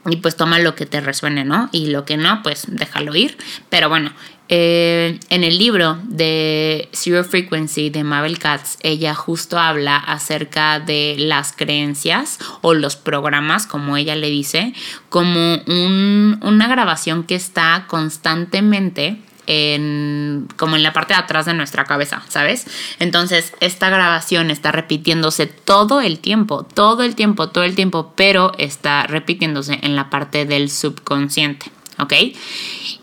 Y 0.07 0.17
pues 0.17 0.37
toma 0.37 0.61
lo 0.61 0.77
que 0.77 0.87
te 0.87 1.01
resuene, 1.01 1.45
¿no? 1.45 1.69
Y 1.73 1.89
lo 1.89 2.05
que 2.05 2.17
no, 2.17 2.41
pues 2.45 2.67
déjalo 2.69 3.17
ir. 3.17 3.37
Pero 3.69 3.89
bueno, 3.89 4.13
eh, 4.49 5.21
en 5.29 5.45
el 5.45 5.59
libro 5.59 5.99
de 6.05 6.89
Zero 6.93 7.23
Frequency 7.23 7.91
de 7.91 8.03
Mabel 8.05 8.39
Katz, 8.39 8.79
ella 8.83 9.15
justo 9.15 9.59
habla 9.59 9.97
acerca 9.97 10.81
de 10.81 11.17
las 11.19 11.53
creencias 11.53 12.39
o 12.63 12.73
los 12.73 12.97
programas, 12.97 13.67
como 13.67 13.97
ella 13.97 14.17
le 14.17 14.31
dice, 14.31 14.73
como 15.11 15.61
una 15.67 16.69
grabación 16.69 17.25
que 17.25 17.35
está 17.35 17.85
constantemente 17.89 19.19
en, 19.49 20.47
como 20.57 20.77
en 20.77 20.83
la 20.83 20.93
parte 20.93 21.15
de 21.15 21.21
atrás 21.21 21.47
de 21.47 21.55
nuestra 21.55 21.85
cabeza, 21.85 22.23
¿sabes? 22.29 22.67
Entonces, 22.99 23.55
esta 23.61 23.89
grabación 23.89 24.51
está 24.51 24.73
repitiéndose 24.73 25.47
todo 25.47 26.03
el 26.03 26.21
tiempo, 26.21 26.65
todo 26.65 27.03
el 27.03 27.15
tiempo, 27.15 27.49
todo 27.49 27.65
el 27.65 27.75
tiempo, 27.75 28.13
pero 28.15 28.53
está 28.59 29.07
repitiéndose 29.07 29.79
en 29.83 29.97
la 29.97 30.11
parte 30.11 30.45
del 30.45 30.71
subconsciente, 30.71 31.71
¿ok? 31.99 32.13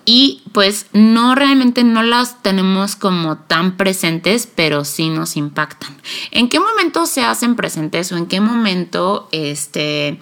y 0.05 0.43
pues 0.51 0.85
no 0.93 1.33
realmente 1.33 1.83
no 1.83 2.03
las 2.03 2.41
tenemos 2.43 2.95
como 2.95 3.37
tan 3.37 3.75
presentes, 3.75 4.47
pero 4.47 4.85
sí 4.85 5.09
nos 5.09 5.35
impactan. 5.35 5.97
¿En 6.31 6.47
qué 6.47 6.59
momento 6.59 7.07
se 7.07 7.23
hacen 7.23 7.55
presentes 7.55 8.11
o 8.11 8.17
en 8.17 8.27
qué 8.27 8.39
momento 8.39 9.27
este 9.31 10.19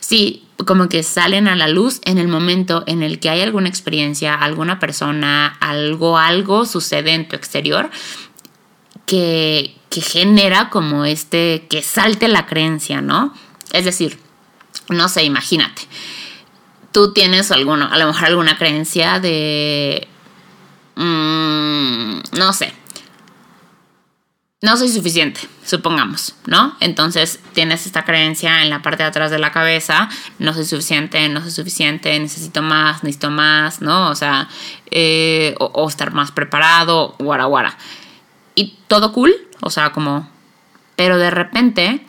sí 0.00 0.42
como 0.66 0.88
que 0.88 1.02
salen 1.02 1.48
a 1.48 1.56
la 1.56 1.68
luz 1.68 2.00
en 2.04 2.18
el 2.18 2.28
momento 2.28 2.82
en 2.86 3.02
el 3.02 3.20
que 3.20 3.30
hay 3.30 3.40
alguna 3.40 3.68
experiencia, 3.68 4.34
alguna 4.34 4.80
persona, 4.80 5.56
algo 5.60 6.18
algo 6.18 6.66
sucede 6.66 7.14
en 7.14 7.28
tu 7.28 7.36
exterior 7.36 7.90
que 9.06 9.76
que 9.90 10.00
genera 10.00 10.70
como 10.70 11.04
este 11.04 11.66
que 11.70 11.82
salte 11.82 12.26
la 12.26 12.46
creencia, 12.46 13.00
¿no? 13.00 13.32
Es 13.72 13.84
decir, 13.84 14.18
no 14.88 15.08
sé, 15.08 15.22
imagínate 15.22 15.82
tú 16.96 17.12
tienes 17.12 17.50
alguno, 17.50 17.90
a 17.92 17.98
lo 17.98 18.06
mejor 18.06 18.24
alguna 18.24 18.56
creencia 18.56 19.20
de, 19.20 20.08
mm, 20.94 22.38
no 22.38 22.54
sé, 22.54 22.72
no 24.62 24.78
soy 24.78 24.88
suficiente, 24.88 25.42
supongamos, 25.62 26.36
¿no? 26.46 26.74
Entonces 26.80 27.38
tienes 27.52 27.84
esta 27.84 28.06
creencia 28.06 28.62
en 28.62 28.70
la 28.70 28.80
parte 28.80 29.02
de 29.02 29.10
atrás 29.10 29.30
de 29.30 29.38
la 29.38 29.52
cabeza, 29.52 30.08
no 30.38 30.54
soy 30.54 30.64
suficiente, 30.64 31.28
no 31.28 31.42
soy 31.42 31.50
suficiente, 31.50 32.18
necesito 32.18 32.62
más, 32.62 33.04
necesito 33.04 33.28
más, 33.28 33.82
¿no? 33.82 34.08
O 34.08 34.14
sea, 34.14 34.48
eh, 34.90 35.54
o, 35.58 35.86
estar 35.86 36.14
más 36.14 36.32
preparado, 36.32 37.14
guara 37.18 37.44
guara. 37.44 37.76
Y 38.54 38.78
todo 38.88 39.12
cool, 39.12 39.34
o 39.60 39.68
sea, 39.68 39.92
como, 39.92 40.30
pero 40.96 41.18
de 41.18 41.30
repente 41.30 42.06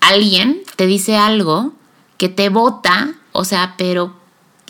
alguien 0.00 0.62
te 0.74 0.88
dice 0.88 1.16
algo 1.16 1.74
que 2.18 2.28
te 2.28 2.48
bota 2.48 3.14
o 3.36 3.44
sea, 3.44 3.74
pero 3.76 4.14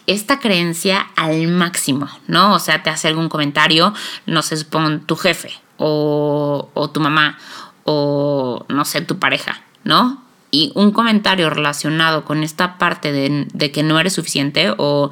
esta 0.06 0.38
creencia 0.38 1.08
al 1.16 1.48
máximo, 1.48 2.08
¿no? 2.28 2.54
O 2.54 2.58
sea, 2.58 2.82
te 2.82 2.90
hace 2.90 3.08
algún 3.08 3.28
comentario, 3.28 3.92
no 4.26 4.42
sé, 4.42 4.56
supone 4.56 4.98
tu 4.98 5.16
jefe 5.16 5.52
o, 5.78 6.70
o 6.74 6.90
tu 6.90 7.00
mamá 7.00 7.38
o, 7.86 8.64
no 8.68 8.84
sé, 8.84 9.00
tu 9.00 9.18
pareja, 9.18 9.62
¿no? 9.84 10.22
Y 10.50 10.72
un 10.74 10.90
comentario 10.90 11.50
relacionado 11.50 12.24
con 12.24 12.42
esta 12.42 12.78
parte 12.78 13.12
de, 13.12 13.72
que 13.72 13.82
no 13.82 13.98
eres 13.98 14.14
suficiente 14.14 14.72
o... 14.76 15.10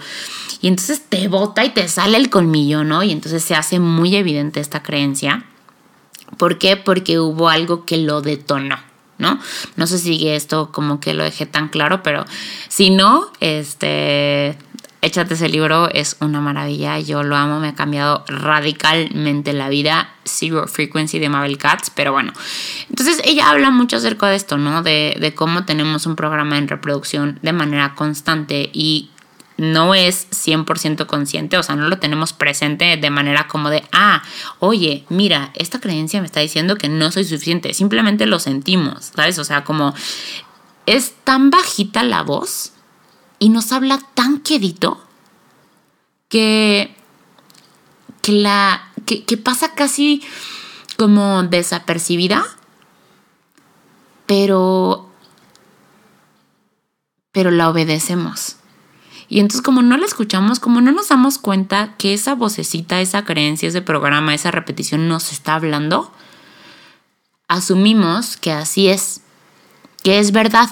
Y 0.61 0.69
entonces 0.69 1.03
te 1.09 1.29
bota 1.29 1.65
y 1.65 1.71
te 1.71 1.89
sale 1.89 2.17
el 2.17 2.31
colmillo, 2.31 2.85
¿no? 2.85 3.03
Y 3.03 3.13
entonces 3.13 3.45
se 3.45 3.55
hace 3.55 3.79
muy 3.79 4.17
evidente 4.17 4.61
esta 4.61 4.83
creencia. 4.83 5.45
¿Por 6.39 6.59
qué? 6.59 6.77
Porque 6.77 7.21
hubo 7.21 7.49
algo 7.49 7.85
que 7.85 7.99
lo 7.99 8.23
detonó. 8.23 8.77
¿No? 9.19 9.39
No 9.77 9.87
sé 9.87 9.99
si 9.99 10.29
esto 10.29 10.73
como 10.73 11.01
que 11.01 11.15
lo 11.15 11.25
dejé 11.25 11.47
tan 11.47 11.69
claro, 11.69 12.03
pero 12.03 12.25
si 12.69 12.91
no, 12.91 13.31
este, 13.41 14.57
échate 15.05 15.35
ese 15.35 15.49
libro, 15.49 15.89
es 15.91 16.17
una 16.21 16.41
maravilla, 16.41 16.99
yo 16.99 17.23
lo 17.23 17.37
amo, 17.37 17.61
me 17.61 17.69
ha 17.69 17.75
cambiado 17.75 18.25
radicalmente 18.27 19.53
la 19.53 19.69
vida, 19.69 20.11
Zero 20.25 20.67
Frequency 20.67 21.19
de 21.19 21.29
Mabel 21.29 21.59
Katz, 21.59 21.91
pero 21.95 22.13
bueno, 22.13 22.33
entonces 22.89 23.21
ella 23.25 23.51
habla 23.51 23.71
mucho 23.71 23.97
acerca 23.99 24.29
de 24.29 24.37
esto, 24.37 24.57
¿no? 24.57 24.83
De, 24.83 25.17
de 25.21 25.35
cómo 25.35 25.65
tenemos 25.65 26.07
un 26.07 26.17
programa 26.17 26.57
en 26.57 26.69
reproducción 26.69 27.39
de 27.43 27.53
manera 27.53 27.95
constante 27.95 28.71
y 28.73 29.11
no 29.57 29.95
es 29.95 30.29
100% 30.31 31.07
consciente, 31.07 31.57
o 31.59 31.63
sea, 31.63 31.77
no 31.77 31.89
lo 31.89 31.99
tenemos 31.99 32.33
presente 32.33 32.97
de 32.97 33.11
manera 33.11 33.47
como 33.47 33.71
de, 33.71 33.85
ah, 33.93 34.23
oye, 34.59 35.05
mira, 35.09 35.51
esta 35.55 35.81
creencia 35.81 36.21
me 36.21 36.27
está 36.27 36.41
diciendo 36.41 36.77
que 36.77 36.89
no 36.89 37.11
soy 37.13 37.25
suficiente, 37.25 37.73
simplemente 37.73 38.27
lo 38.27 38.41
sentimos, 38.41 39.13
¿sabes? 39.15 39.39
O 39.39 39.45
sea, 39.45 39.65
como 39.65 39.95
es 40.87 41.15
tan 41.25 41.51
bajita 41.51 42.03
la 42.03 42.23
voz 42.23 42.73
y 43.39 43.49
nos 43.49 43.73
habla 43.73 44.01
tan 44.15 44.41
quedito 44.41 45.01
que, 46.29 46.95
que, 48.23 48.33
la, 48.33 48.91
que, 49.07 49.25
que 49.25 49.37
pasa 49.37 49.75
casi 49.75 50.23
como 50.97 51.45
desapercibida, 51.45 52.45
pero, 54.27 55.09
pero 57.31 57.51
la 57.51 57.69
obedecemos. 57.69 58.57
Y 59.29 59.41
entonces 59.41 59.63
como 59.63 59.83
no 59.83 59.97
la 59.97 60.07
escuchamos, 60.07 60.61
como 60.61 60.81
no 60.81 60.93
nos 60.93 61.09
damos 61.09 61.39
cuenta 61.39 61.95
que 61.97 62.15
esa 62.15 62.35
vocecita, 62.35 63.01
esa 63.01 63.25
creencia, 63.25 63.69
ese 63.69 63.83
programa, 63.83 64.35
esa 64.35 64.51
repetición 64.51 65.09
nos 65.09 65.33
está 65.33 65.55
hablando, 65.55 66.13
asumimos 67.49 68.37
que 68.37 68.53
así 68.53 68.89
es, 68.89 69.23
que 70.03 70.19
es 70.19 70.33
verdad. 70.33 70.71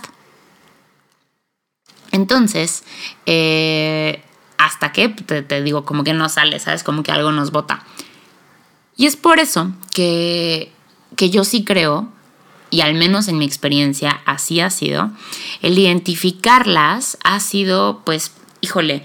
Entonces, 2.10 2.84
eh, 3.24 4.22
hasta 4.58 4.92
que 4.92 5.08
te, 5.08 5.62
digo, 5.62 5.84
como 5.84 6.04
que 6.04 6.12
no 6.12 6.28
sale, 6.28 6.58
¿sabes? 6.60 6.84
Como 6.84 7.02
que 7.02 7.10
algo 7.10 7.32
nos 7.32 7.50
bota. 7.50 7.84
Y 8.96 9.06
es 9.06 9.16
por 9.16 9.40
eso 9.40 9.72
que, 9.94 10.70
que 11.16 11.30
yo 11.30 11.44
sí 11.44 11.64
creo 11.64 12.12
y 12.72 12.80
al 12.80 12.94
menos 12.94 13.28
en 13.28 13.38
mi 13.38 13.44
experiencia 13.44 14.22
así 14.24 14.60
ha 14.60 14.70
sido, 14.70 15.10
el 15.60 15.78
identificarlas 15.78 17.18
ha 17.22 17.38
sido 17.38 18.00
pues 18.04 18.32
híjole, 18.62 19.02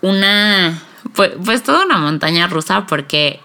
una, 0.00 0.80
pues, 1.14 1.32
pues 1.44 1.64
toda 1.64 1.84
una 1.84 1.98
montaña 1.98 2.46
rusa 2.46 2.86
porque 2.86 3.40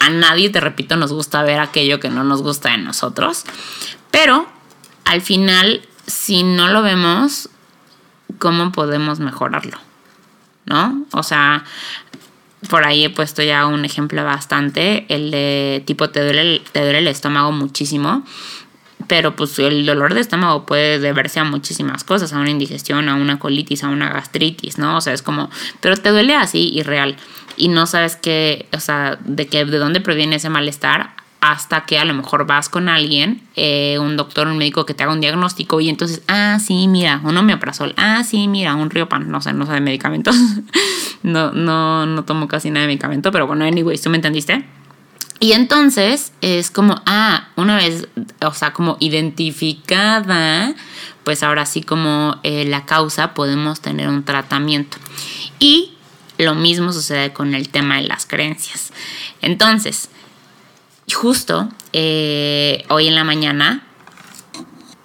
a 0.00 0.10
nadie, 0.10 0.50
te 0.50 0.60
repito, 0.60 0.96
nos 0.96 1.12
gusta 1.12 1.42
ver 1.44 1.60
aquello 1.60 2.00
que 2.00 2.08
no 2.08 2.24
nos 2.24 2.42
gusta 2.42 2.70
de 2.70 2.78
nosotros. 2.78 3.44
Pero 4.10 4.48
al 5.04 5.20
final, 5.20 5.82
si 6.06 6.42
no 6.42 6.68
lo 6.68 6.82
vemos, 6.82 7.50
¿cómo 8.38 8.72
podemos 8.72 9.20
mejorarlo? 9.20 9.78
¿No? 10.66 11.04
O 11.12 11.22
sea, 11.22 11.64
por 12.68 12.86
ahí 12.86 13.04
he 13.04 13.10
puesto 13.10 13.42
ya 13.42 13.66
un 13.66 13.84
ejemplo 13.84 14.24
bastante, 14.24 15.06
el 15.08 15.30
de 15.30 15.82
tipo 15.86 16.10
te 16.10 16.22
duele, 16.22 16.62
te 16.72 16.80
duele 16.80 16.98
el 16.98 17.08
estómago 17.08 17.52
muchísimo 17.52 18.24
pero 19.08 19.34
pues 19.34 19.58
el 19.58 19.86
dolor 19.86 20.14
de 20.14 20.20
estómago 20.20 20.66
puede 20.66 21.00
deberse 21.00 21.40
a 21.40 21.44
muchísimas 21.44 22.04
cosas, 22.04 22.32
a 22.32 22.38
una 22.38 22.50
indigestión, 22.50 23.08
a 23.08 23.16
una 23.16 23.38
colitis, 23.38 23.82
a 23.82 23.88
una 23.88 24.10
gastritis, 24.10 24.78
¿no? 24.78 24.98
O 24.98 25.00
sea, 25.00 25.14
es 25.14 25.22
como, 25.22 25.50
pero 25.80 25.96
te 25.96 26.10
duele 26.10 26.34
así 26.36 26.70
y 26.72 26.82
real 26.82 27.16
y 27.56 27.68
no 27.68 27.86
sabes 27.86 28.16
qué, 28.16 28.68
o 28.72 28.80
sea, 28.80 29.18
de 29.24 29.48
qué, 29.48 29.64
de 29.64 29.78
dónde 29.78 30.00
proviene 30.00 30.36
ese 30.36 30.50
malestar 30.50 31.16
hasta 31.40 31.82
que 31.82 31.98
a 31.98 32.04
lo 32.04 32.14
mejor 32.14 32.46
vas 32.46 32.68
con 32.68 32.88
alguien, 32.88 33.42
eh, 33.56 33.98
un 34.00 34.16
doctor, 34.16 34.48
un 34.48 34.58
médico 34.58 34.84
que 34.84 34.94
te 34.94 35.04
haga 35.04 35.12
un 35.12 35.20
diagnóstico 35.20 35.80
y 35.80 35.88
entonces, 35.88 36.22
ah, 36.28 36.58
sí, 36.64 36.88
mira, 36.88 37.20
un 37.24 37.36
homeoprazol, 37.36 37.94
ah, 37.96 38.22
sí, 38.24 38.48
mira, 38.48 38.74
un 38.74 38.90
riopan, 38.90 39.30
no 39.30 39.40
sé, 39.40 39.52
no 39.52 39.64
sé 39.64 39.72
de 39.72 39.80
medicamentos, 39.80 40.36
no, 41.22 41.52
no, 41.52 42.06
no 42.06 42.24
tomo 42.24 42.48
casi 42.48 42.70
nada 42.70 42.82
de 42.82 42.88
medicamento, 42.88 43.30
pero 43.30 43.46
bueno, 43.46 43.64
anyway, 43.64 43.96
¿tú 43.98 44.10
me 44.10 44.16
entendiste? 44.16 44.64
Y 45.40 45.52
entonces 45.52 46.32
es 46.40 46.70
como, 46.70 47.00
ah, 47.06 47.48
una 47.56 47.76
vez, 47.76 48.08
o 48.44 48.52
sea, 48.52 48.72
como 48.72 48.96
identificada, 48.98 50.74
pues 51.22 51.42
ahora 51.42 51.64
sí 51.64 51.82
como 51.82 52.40
eh, 52.42 52.64
la 52.64 52.86
causa 52.86 53.34
podemos 53.34 53.80
tener 53.80 54.08
un 54.08 54.24
tratamiento. 54.24 54.96
Y 55.60 55.92
lo 56.38 56.54
mismo 56.54 56.92
sucede 56.92 57.32
con 57.32 57.54
el 57.54 57.68
tema 57.68 57.96
de 57.96 58.08
las 58.08 58.26
creencias. 58.26 58.92
Entonces, 59.40 60.08
justo 61.12 61.68
eh, 61.92 62.84
hoy 62.88 63.06
en 63.06 63.14
la 63.14 63.22
mañana, 63.22 63.84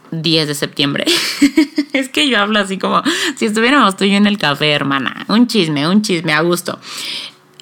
10 0.10 0.48
de 0.48 0.56
septiembre, 0.56 1.06
es 1.94 2.10
que 2.10 2.28
yo 2.28 2.40
hablo 2.40 2.60
así 2.60 2.80
como 2.80 3.04
si 3.36 3.46
estuviéramos 3.46 3.98
tú 3.98 4.06
y 4.06 4.12
yo 4.12 4.18
en 4.18 4.26
el 4.26 4.40
café, 4.40 4.72
hermana. 4.72 5.26
Un 5.28 5.46
chisme, 5.46 5.88
un 5.88 6.02
chisme 6.02 6.34
a 6.34 6.42
gusto 6.42 6.80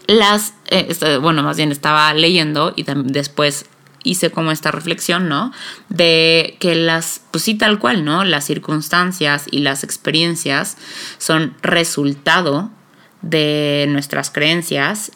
las, 0.07 0.53
eh, 0.67 1.17
bueno, 1.21 1.43
más 1.43 1.57
bien 1.57 1.71
estaba 1.71 2.13
leyendo 2.13 2.73
y 2.75 2.83
después 2.83 3.65
hice 4.03 4.31
como 4.31 4.51
esta 4.51 4.71
reflexión, 4.71 5.29
¿no? 5.29 5.51
De 5.89 6.57
que 6.59 6.75
las, 6.75 7.21
pues 7.31 7.43
sí, 7.43 7.55
tal 7.55 7.79
cual, 7.79 8.03
¿no? 8.03 8.23
Las 8.23 8.45
circunstancias 8.45 9.45
y 9.51 9.59
las 9.59 9.83
experiencias 9.83 10.77
son 11.17 11.55
resultado 11.61 12.71
de 13.21 13.85
nuestras 13.89 14.31
creencias 14.31 15.11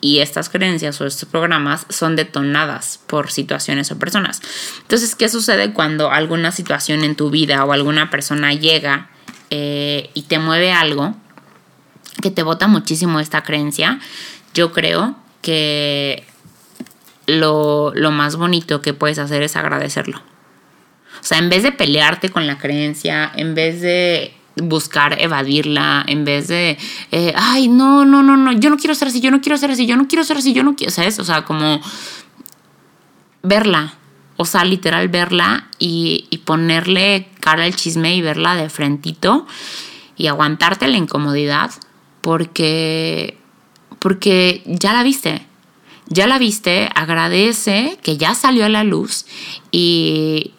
y 0.00 0.18
estas 0.18 0.48
creencias 0.48 1.00
o 1.00 1.06
estos 1.06 1.28
programas 1.28 1.86
son 1.88 2.16
detonadas 2.16 3.00
por 3.06 3.30
situaciones 3.30 3.90
o 3.90 3.98
personas. 3.98 4.42
Entonces, 4.82 5.14
¿qué 5.14 5.28
sucede 5.28 5.72
cuando 5.72 6.10
alguna 6.10 6.52
situación 6.52 7.04
en 7.04 7.16
tu 7.16 7.30
vida 7.30 7.64
o 7.64 7.72
alguna 7.72 8.10
persona 8.10 8.52
llega 8.52 9.10
eh, 9.50 10.10
y 10.14 10.22
te 10.22 10.38
mueve 10.38 10.72
algo 10.72 11.14
que 12.22 12.30
te 12.30 12.42
bota 12.42 12.68
muchísimo 12.68 13.20
esta 13.20 13.42
creencia? 13.42 14.00
Yo 14.54 14.72
creo 14.72 15.16
que 15.42 16.24
lo, 17.26 17.92
lo 17.94 18.10
más 18.10 18.36
bonito 18.36 18.82
que 18.82 18.94
puedes 18.94 19.18
hacer 19.18 19.42
es 19.42 19.56
agradecerlo. 19.56 20.18
O 20.18 21.26
sea, 21.26 21.38
en 21.38 21.48
vez 21.48 21.62
de 21.62 21.72
pelearte 21.72 22.28
con 22.28 22.46
la 22.46 22.58
creencia, 22.58 23.30
en 23.34 23.54
vez 23.54 23.80
de 23.80 24.34
buscar 24.56 25.20
evadirla 25.20 26.04
en 26.06 26.24
vez 26.24 26.48
de, 26.48 26.78
eh, 27.10 27.32
ay, 27.36 27.68
no, 27.68 28.04
no, 28.04 28.22
no, 28.22 28.36
no, 28.36 28.52
yo 28.52 28.70
no 28.70 28.76
quiero 28.76 28.94
ser 28.94 29.08
así, 29.08 29.20
yo 29.20 29.30
no 29.30 29.40
quiero 29.40 29.56
ser 29.58 29.70
así, 29.70 29.86
yo 29.86 29.96
no 29.96 30.06
quiero 30.06 30.24
ser 30.24 30.36
así, 30.36 30.52
yo 30.52 30.62
no 30.62 30.76
quiero, 30.76 30.92
¿sabes? 30.92 31.18
O 31.18 31.24
sea, 31.24 31.44
como 31.44 31.80
verla, 33.42 33.94
o 34.36 34.44
sea, 34.44 34.64
literal 34.64 35.08
verla 35.08 35.68
y, 35.78 36.26
y 36.30 36.38
ponerle 36.38 37.28
cara 37.40 37.64
al 37.64 37.74
chisme 37.74 38.14
y 38.14 38.22
verla 38.22 38.54
de 38.54 38.68
frentito 38.68 39.46
y 40.16 40.28
aguantarte 40.28 40.86
la 40.88 40.96
incomodidad 40.96 41.72
porque, 42.24 43.36
porque 43.98 44.62
ya 44.64 44.94
la 44.94 45.02
viste. 45.02 45.46
Ya 46.06 46.26
la 46.26 46.38
viste, 46.38 46.88
agradece 46.94 47.98
que 48.02 48.16
ya 48.16 48.34
salió 48.34 48.64
a 48.64 48.70
la 48.70 48.82
luz 48.82 49.26
y 49.70 50.52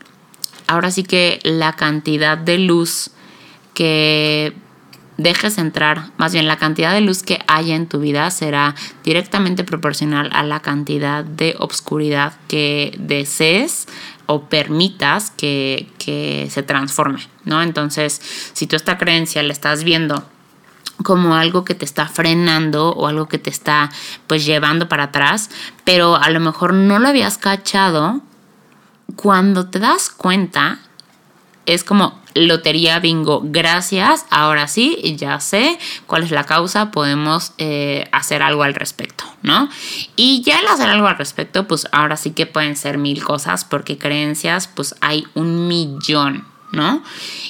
ahora 0.68 0.92
sí 0.92 1.02
que 1.02 1.40
la 1.42 1.74
cantidad 1.74 2.38
de 2.38 2.60
luz 2.60 3.10
que 3.74 4.54
dejes 5.18 5.58
entrar, 5.58 6.12
más 6.18 6.34
bien 6.34 6.48
la 6.48 6.58
cantidad 6.58 6.94
de 6.94 7.02
luz 7.02 7.24
que 7.24 7.40
haya 7.48 7.76
en 7.76 7.88
tu 7.88 8.00
vida 8.00 8.30
será 8.30 8.76
directamente 9.04 9.64
proporcional 9.64 10.30
a 10.34 10.44
la 10.44 10.60
cantidad 10.60 11.24
de 11.24 11.56
obscuridad 11.58 12.34
que 12.48 12.96
desees 13.00 13.88
o 14.28 14.50
permitas 14.50 15.32
que, 15.32 15.88
que 15.98 16.48
se 16.52 16.62
transforme, 16.62 17.22
¿no? 17.44 17.64
Entonces, 17.64 18.22
si 18.54 18.68
tú 18.68 18.76
esta 18.76 19.00
creencia 19.00 19.42
la 19.42 19.54
estás 19.54 19.84
viendo 19.84 20.26
como 21.04 21.36
algo 21.36 21.66
que 21.66 21.76
te 21.76 21.86
está 21.86 22.08
frenando 22.08 22.90
o 22.92 23.08
algo 23.08 23.28
que 23.28 23.38
te 23.38 23.50
está 23.50 23.92
pues 24.28 24.46
llevando 24.46 24.88
para 24.88 25.04
atrás, 25.06 25.50
pero 25.84 26.16
a 26.16 26.30
lo 26.30 26.40
mejor 26.40 26.74
no 26.74 27.00
lo 27.00 27.08
habías 27.08 27.38
cachado, 27.38 28.22
cuando 29.16 29.68
te 29.70 29.80
das 29.80 30.10
cuenta 30.10 30.80
es 31.66 31.84
como 31.84 32.20
lotería 32.36 33.00
bingo, 33.00 33.42
gracias, 33.44 34.26
ahora 34.30 34.68
sí, 34.68 35.16
ya 35.18 35.40
sé 35.40 35.80
cuál 36.06 36.24
es 36.24 36.32
la 36.32 36.44
causa, 36.44 36.92
podemos 36.92 37.54
eh, 37.58 38.08
hacer 38.12 38.44
algo 38.44 38.64
al 38.64 38.76
respecto, 38.76 39.24
¿no? 39.42 39.70
Y 40.18 40.42
ya 40.42 40.60
el 40.60 40.68
hacer 40.68 40.90
algo 40.90 41.08
al 41.08 41.18
respecto, 41.18 41.66
pues 41.66 41.88
ahora 41.94 42.18
sí 42.18 42.32
que 42.32 42.46
pueden 42.46 42.76
ser 42.76 42.98
mil 42.98 43.24
cosas, 43.24 43.64
porque 43.64 43.98
creencias, 43.98 44.68
pues 44.68 44.96
hay 45.00 45.26
un 45.34 45.70
millón, 45.70 46.46
¿no? 46.74 47.02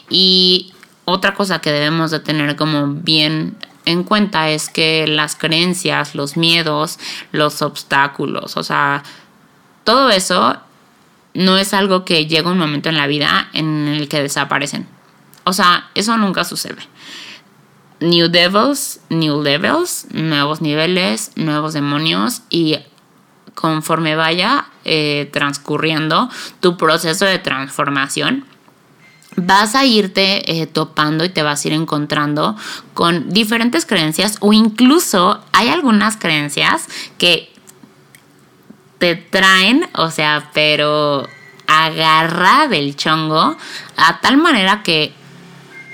Y 0.10 0.75
otra 1.06 1.34
cosa 1.34 1.60
que 1.60 1.72
debemos 1.72 2.12
de 2.12 2.20
tener 2.20 2.56
como 2.56 2.88
bien 2.88 3.56
en 3.86 4.04
cuenta 4.04 4.50
es 4.50 4.70
que 4.70 5.08
las 5.08 5.36
creencias, 5.36 6.16
los 6.16 6.38
miedos, 6.38 7.00
los 7.32 7.62
obstáculos, 7.62 8.58
o 8.58 8.64
sea, 8.64 9.04
todo 9.84 10.10
eso 10.10 10.58
no 11.36 11.58
es 11.58 11.74
algo 11.74 12.06
que 12.06 12.26
llega 12.26 12.50
un 12.50 12.58
momento 12.58 12.90
en 12.90 12.98
la 12.98 13.08
vida 13.08 13.50
en 13.54 13.88
el 13.88 14.08
que 14.08 14.22
desaparecen. 14.22 14.88
O 15.44 15.54
sea, 15.54 15.90
eso 15.94 16.18
nunca 16.18 16.44
sucede. 16.44 16.82
New 18.00 18.30
devils, 18.30 19.02
new 19.10 19.42
levels, 19.44 20.08
nuevos 20.12 20.62
niveles, 20.62 21.32
nuevos 21.36 21.74
demonios 21.74 22.42
y 22.50 22.80
conforme 23.54 24.16
vaya 24.16 24.66
eh, 24.86 25.30
transcurriendo 25.32 26.30
tu 26.60 26.78
proceso 26.78 27.26
de 27.26 27.40
transformación, 27.40 28.46
vas 29.36 29.76
a 29.76 29.86
irte 29.86 30.62
eh, 30.62 30.68
topando 30.68 31.26
y 31.26 31.30
te 31.30 31.44
vas 31.44 31.64
a 31.64 31.68
ir 31.68 31.74
encontrando 31.74 32.56
con 32.94 33.30
diferentes 33.30 33.86
creencias 33.86 34.38
o 34.40 34.54
incluso 34.54 35.44
hay 35.52 35.70
algunas 35.70 36.18
creencias 36.18 36.88
que 37.18 37.52
te 38.98 39.16
traen, 39.16 39.88
o 39.94 40.10
sea, 40.10 40.50
pero 40.54 41.28
agarra 41.68 42.68
del 42.68 42.96
chongo 42.96 43.58
a 43.98 44.22
tal 44.22 44.38
manera 44.38 44.84
que, 44.84 45.14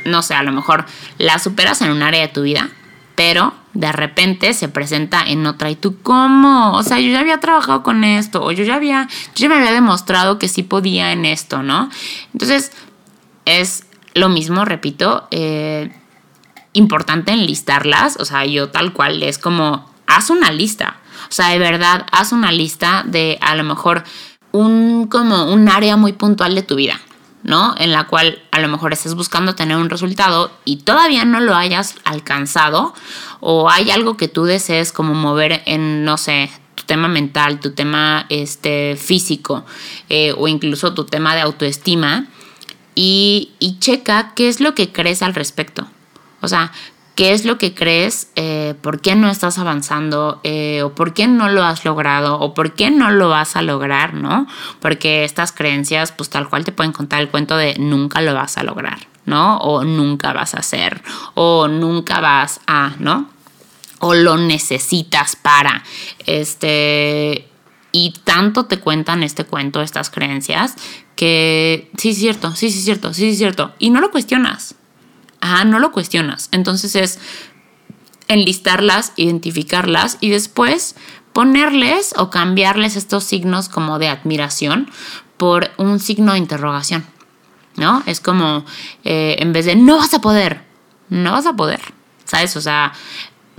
no 0.06 0.22
sé, 0.22 0.36
a 0.36 0.44
lo 0.44 0.52
mejor 0.52 0.86
la 1.18 1.40
superas 1.40 1.82
en 1.82 1.92
un 1.92 2.04
área 2.04 2.22
de 2.22 2.28
tu 2.28 2.44
vida, 2.44 2.70
pero 3.16 3.54
de 3.74 3.92
repente 3.92 4.54
se 4.54 4.68
presenta 4.68 5.24
en 5.26 5.46
otra 5.46 5.70
y 5.70 5.76
tú 5.76 6.02
cómo, 6.02 6.74
o 6.74 6.84
sea, 6.84 7.00
yo 7.00 7.10
ya 7.10 7.22
había 7.22 7.40
trabajado 7.40 7.84
con 7.84 8.04
esto 8.04 8.44
o 8.44 8.52
yo 8.52 8.64
ya 8.64 8.76
había, 8.76 9.08
yo 9.36 9.44
ya 9.44 9.50
me 9.50 9.56
había 9.56 9.72
demostrado 9.72 10.38
que 10.38 10.50
sí 10.50 10.62
podía 10.62 11.12
en 11.14 11.26
esto, 11.26 11.64
¿no? 11.64 11.90
Entonces 12.34 12.72
es 13.46 13.86
lo 14.14 14.30
mismo, 14.30 14.66
repito, 14.66 15.28
eh, 15.32 15.92
importante 16.74 17.32
enlistarlas, 17.32 18.18
o 18.18 18.26
sea, 18.26 18.46
yo 18.46 18.70
tal 18.70 18.94
cual 18.94 19.24
es 19.24 19.38
como, 19.38 19.90
haz 20.08 20.30
una 20.30 20.52
lista, 20.52 20.98
o 21.30 21.32
sea, 21.32 21.50
de 21.50 21.60
verdad, 21.60 22.06
haz 22.12 22.32
una 22.32 22.52
lista 22.52 23.04
de 23.06 23.38
a 23.42 23.56
lo 23.56 23.64
mejor 23.64 24.04
un, 24.52 25.08
como 25.08 25.46
un 25.46 25.70
área 25.70 25.98
muy 25.98 26.14
puntual 26.14 26.56
de 26.56 26.64
tu 26.64 26.76
vida, 26.76 27.00
¿no? 27.44 27.74
En 27.78 27.92
la 27.92 28.06
cual 28.08 28.42
a 28.52 28.60
lo 28.60 28.68
mejor 28.68 28.94
estés 28.94 29.16
buscando 29.16 29.56
tener 29.56 29.78
un 29.78 29.90
resultado 29.90 30.52
y 30.66 30.78
todavía 30.78 31.26
no 31.26 31.40
lo 31.40 31.56
hayas 31.56 31.96
alcanzado 32.04 32.94
o 33.40 33.70
hay 33.70 33.92
algo 33.92 34.18
que 34.18 34.28
tú 34.28 34.44
desees 34.44 34.92
como 34.92 35.14
mover 35.14 35.62
en, 35.66 36.04
no 36.04 36.18
sé, 36.18 36.52
tu 36.76 36.84
tema 36.84 37.08
mental, 37.08 37.60
tu 37.60 37.72
tema 37.72 38.26
este, 38.30 38.98
físico 38.98 39.66
eh, 40.10 40.34
o 40.38 40.48
incluso 40.48 40.94
tu 40.94 41.06
tema 41.06 41.36
de 41.36 41.42
autoestima 41.42 42.28
y, 42.96 43.52
y 43.60 43.80
checa 43.80 44.34
qué 44.36 44.50
es 44.50 44.60
lo 44.60 44.76
que 44.76 44.92
crees 44.92 45.22
al 45.22 45.36
respecto. 45.36 45.88
O 46.42 46.48
sea, 46.48 46.72
qué 47.16 47.34
es 47.34 47.46
lo 47.46 47.58
que 47.58 47.74
crees, 47.74 48.30
eh, 48.36 48.74
por 48.82 49.02
qué 49.02 49.16
no 49.16 49.30
estás 49.30 49.58
avanzando, 49.60 50.40
eh, 50.44 50.82
o 50.84 50.96
por 50.96 51.14
qué 51.14 51.28
no 51.28 51.50
lo 51.50 51.64
has 51.64 51.86
logrado, 51.86 52.40
o 52.40 52.54
por 52.54 52.74
qué 52.74 52.90
no 52.90 53.12
lo 53.12 53.30
vas 53.30 53.56
a 53.56 53.62
lograr, 53.62 54.14
¿no? 54.14 54.48
Porque 54.80 55.24
estas 55.24 55.52
creencias, 55.52 56.12
pues 56.12 56.30
tal 56.30 56.50
cual 56.50 56.64
te 56.64 56.72
pueden 56.72 56.94
contar 56.94 57.22
el 57.22 57.30
cuento 57.30 57.58
de 57.58 57.76
nunca 57.78 58.22
lo 58.22 58.34
vas 58.34 58.58
a 58.58 58.64
lograr, 58.64 59.08
¿no? 59.26 59.58
O 59.58 59.84
nunca 59.84 60.34
vas 60.34 60.56
a 60.56 60.60
hacer, 60.60 61.04
o 61.36 61.68
nunca 61.68 62.22
vas 62.22 62.62
a, 62.66 62.94
¿no? 63.00 63.30
O 64.00 64.16
lo 64.16 64.38
necesitas 64.38 65.36
para, 65.36 65.84
este, 66.26 67.48
y 67.92 68.14
tanto 68.24 68.66
te 68.66 68.80
cuentan 68.80 69.22
este 69.22 69.44
cuento, 69.44 69.82
estas 69.82 70.10
creencias, 70.10 70.76
que 71.22 71.92
sí 72.00 72.10
es 72.10 72.18
cierto, 72.18 72.56
sí, 72.56 72.72
sí 72.72 72.80
es 72.80 72.84
cierto, 72.86 73.14
sí 73.14 73.30
es 73.30 73.38
cierto, 73.38 73.76
y 73.78 73.92
no 73.92 74.02
lo 74.02 74.10
cuestionas. 74.10 74.74
Ajá, 75.40 75.66
no 75.66 75.78
lo 75.78 75.92
cuestionas. 75.92 76.50
Entonces 76.52 76.96
es 76.96 77.20
enlistarlas, 78.28 79.14
identificarlas 79.18 80.18
y 80.20 80.30
después 80.30 80.96
ponerles 81.32 82.16
o 82.18 82.32
cambiarles 82.32 82.96
estos 82.96 83.24
signos 83.24 83.70
como 83.70 84.00
de 84.00 84.08
admiración 84.08 84.90
por 85.38 85.70
un 85.78 86.00
signo 86.00 86.32
de 86.32 86.40
interrogación. 86.40 87.06
¿No? 87.76 88.02
Es 88.08 88.20
como 88.20 88.66
eh, 89.04 89.36
en 89.38 89.54
vez 89.54 89.68
de 89.68 89.76
no 89.76 89.98
vas 89.98 90.16
a 90.16 90.22
poder, 90.22 90.64
no 91.10 91.34
vas 91.34 91.46
a 91.46 91.54
poder. 91.54 91.82
¿Sabes? 92.26 92.56
O 92.56 92.62
sea, 92.62 92.94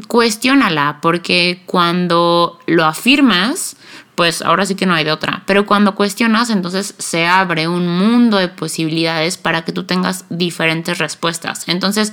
cuestiónala 0.09 0.98
porque 1.01 1.62
cuando 1.66 2.59
lo 2.66 2.85
afirmas, 2.85 3.77
pues 4.14 4.42
ahora 4.42 4.66
sí 4.66 4.75
que 4.75 4.87
no 4.87 4.94
hay 4.94 5.05
de 5.05 5.12
otra. 5.12 5.42
Pero 5.46 5.66
cuando 5.66 5.94
cuestionas, 5.94 6.51
entonces 6.51 6.94
se 6.98 7.27
abre 7.27 7.68
un 7.68 7.88
mundo 7.88 8.37
de 8.37 8.48
posibilidades 8.48 9.38
para 9.38 9.64
que 9.64 9.72
tú 9.72 9.85
tengas 9.85 10.27
diferentes 10.29 10.98
respuestas. 10.98 11.64
Entonces, 11.68 12.12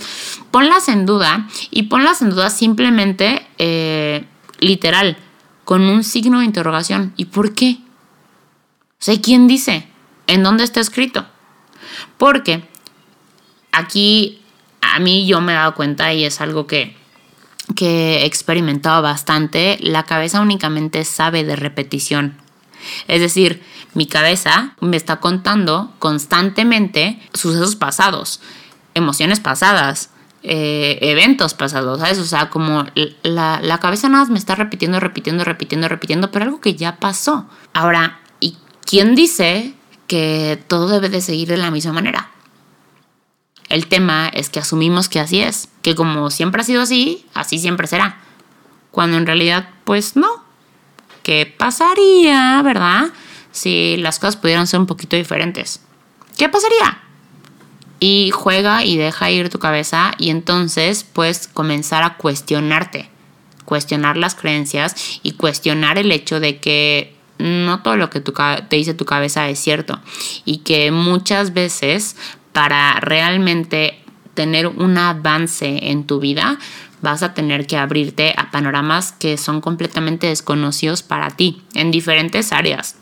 ponlas 0.51 0.88
en 0.88 1.05
duda 1.05 1.47
y 1.71 1.83
ponlas 1.83 2.21
en 2.21 2.29
duda 2.29 2.49
simplemente, 2.49 3.45
eh, 3.57 4.25
literal, 4.59 5.17
con 5.65 5.81
un 5.83 6.03
signo 6.03 6.39
de 6.39 6.45
interrogación. 6.45 7.13
¿Y 7.17 7.25
por 7.25 7.53
qué? 7.53 7.79
O 7.81 9.01
sea, 9.01 9.19
¿quién 9.21 9.47
dice? 9.47 9.88
¿En 10.27 10.43
dónde 10.43 10.63
está 10.63 10.79
escrito? 10.79 11.25
Porque 12.17 12.63
aquí 13.71 14.41
a 14.81 14.99
mí 14.99 15.27
yo 15.27 15.41
me 15.41 15.51
he 15.51 15.55
dado 15.55 15.75
cuenta 15.75 16.13
y 16.13 16.23
es 16.25 16.41
algo 16.41 16.65
que 16.67 16.98
que 17.75 18.21
he 18.21 18.25
experimentado 18.25 19.01
bastante, 19.01 19.77
la 19.82 20.03
cabeza 20.03 20.41
únicamente 20.41 21.05
sabe 21.05 21.43
de 21.43 21.55
repetición. 21.55 22.36
Es 23.08 23.21
decir, 23.21 23.62
mi 23.93 24.08
cabeza 24.08 24.75
me 24.79 24.97
está 24.97 25.19
contando 25.19 25.93
constantemente 25.99 27.19
sucesos 27.34 27.75
pasados, 27.75 28.41
emociones 28.93 29.39
pasadas, 29.39 30.12
eh, 30.41 30.99
eventos 31.01 31.53
pasados, 31.53 31.99
¿sabes? 31.99 32.19
O 32.19 32.25
sea, 32.25 32.49
como 32.49 32.86
la, 33.23 33.60
la 33.62 33.77
cabeza 33.79 34.08
nada 34.08 34.23
más 34.23 34.29
me 34.29 34.39
está 34.39 34.55
repitiendo, 34.55 34.99
repitiendo, 34.99 35.43
repitiendo, 35.43 35.88
repitiendo, 35.88 36.32
pero 36.32 36.45
algo 36.45 36.62
que 36.62 36.75
ya 36.75 36.97
pasó. 36.97 37.47
Ahora, 37.73 38.19
¿y 38.39 38.58
quién 38.86 39.15
dice 39.15 39.73
que 40.08 40.63
todo 40.67 40.88
debe 40.88 41.10
de 41.10 41.21
seguir 41.21 41.49
de 41.49 41.58
la 41.58 41.71
misma 41.71 41.93
manera? 41.93 42.29
El 43.69 43.88
tema 43.88 44.29
es 44.29 44.49
que 44.49 44.60
asumimos 44.60 45.10
que 45.10 45.19
así 45.19 45.41
es, 45.41 45.68
que 45.82 45.96
como 45.96 46.30
siempre 46.30 46.62
ha 46.62 46.65
sido 46.65 46.82
así, 46.82 47.26
así 47.34 47.60
siempre 47.60 47.88
será. 47.88 48.20
Cuando 48.92 49.18
en 49.18 49.26
realidad 49.26 49.70
pues 49.84 50.15
no. 50.15 50.44
¿Qué 51.24 51.46
pasaría, 51.46 52.62
verdad? 52.63 53.10
Si 53.52 53.98
las 53.98 54.20
cosas 54.20 54.38
pudieran 54.38 54.68
ser 54.68 54.80
un 54.80 54.86
poquito 54.86 55.15
diferentes. 55.15 55.82
¿Qué 56.38 56.50
pasaría? 56.50 57.00
Y 58.00 58.32
juega 58.34 58.86
y 58.86 58.98
deja 58.98 59.30
ir 59.30 59.50
tu 59.50 59.60
cabeza 59.60 60.13
y 60.18 60.30
entonces 60.30 61.04
puedes 61.04 61.48
comenzar 61.48 62.04
a 62.04 62.15
cuestionarte, 62.15 63.10
cuestionar 63.65 64.15
las 64.15 64.36
creencias 64.36 65.20
y 65.22 65.34
cuestionar 65.34 65.98
el 65.98 66.12
hecho 66.12 66.39
de 66.39 66.60
que 66.60 67.15
no 67.39 67.82
todo 67.82 67.98
lo 67.98 68.10
que 68.10 68.22
te 68.22 68.76
dice 68.76 68.94
tu 68.94 69.06
cabeza 69.06 69.50
es 69.50 69.60
cierto 69.60 70.00
y 70.46 70.60
que 70.60 70.92
muchas 70.92 71.54
veces 71.54 72.15
para 72.54 73.00
realmente 73.00 74.04
tener 74.39 74.67
un 74.67 74.97
avance 74.97 75.89
en 75.91 76.06
tu 76.06 76.21
vida 76.21 76.58
vas 77.02 77.23
a 77.23 77.34
tener 77.34 77.67
que 77.67 77.75
abrirte 77.75 78.34
a 78.38 78.52
panoramas 78.52 79.12
que 79.12 79.36
son 79.38 79.60
completamente 79.60 80.28
desconocidos 80.28 81.04
para 81.04 81.30
ti 81.30 81.62
en 81.73 81.91
diferentes 81.91 82.54
áreas 82.54 82.95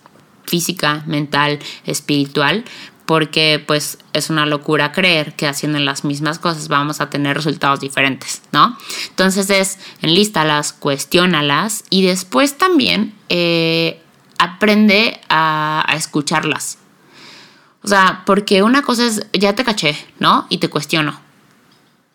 física, 0.47 1.04
mental, 1.06 1.60
espiritual, 1.86 2.65
porque 3.06 3.63
pues 3.67 4.00
es 4.13 4.32
una 4.32 4.47
locura 4.47 4.91
creer 4.93 5.36
que 5.36 5.45
haciendo 5.45 5.78
las 5.78 6.04
mismas 6.04 6.39
cosas 6.39 6.69
vamos 6.69 7.02
a 7.02 7.12
tener 7.12 7.36
resultados 7.36 7.82
diferentes, 7.82 8.41
¿no? 8.52 8.76
Entonces 9.10 9.52
es 9.52 9.78
enlístalas, 10.02 10.73
cuestiónalas 10.73 11.84
y 11.91 12.02
después 12.02 12.58
también 12.58 13.13
eh, 13.30 14.02
aprende 14.39 15.21
a, 15.30 15.86
a 15.88 15.95
escucharlas. 15.95 16.80
O 17.84 17.88
sea, 17.88 18.23
porque 18.26 18.63
una 18.63 18.82
cosa 18.82 19.06
es, 19.06 19.21
ya 19.34 19.54
te 19.54 19.63
caché, 19.63 19.95
¿no? 20.17 20.47
Y 20.50 20.58
te 20.58 20.67
cuestiono. 20.67 21.27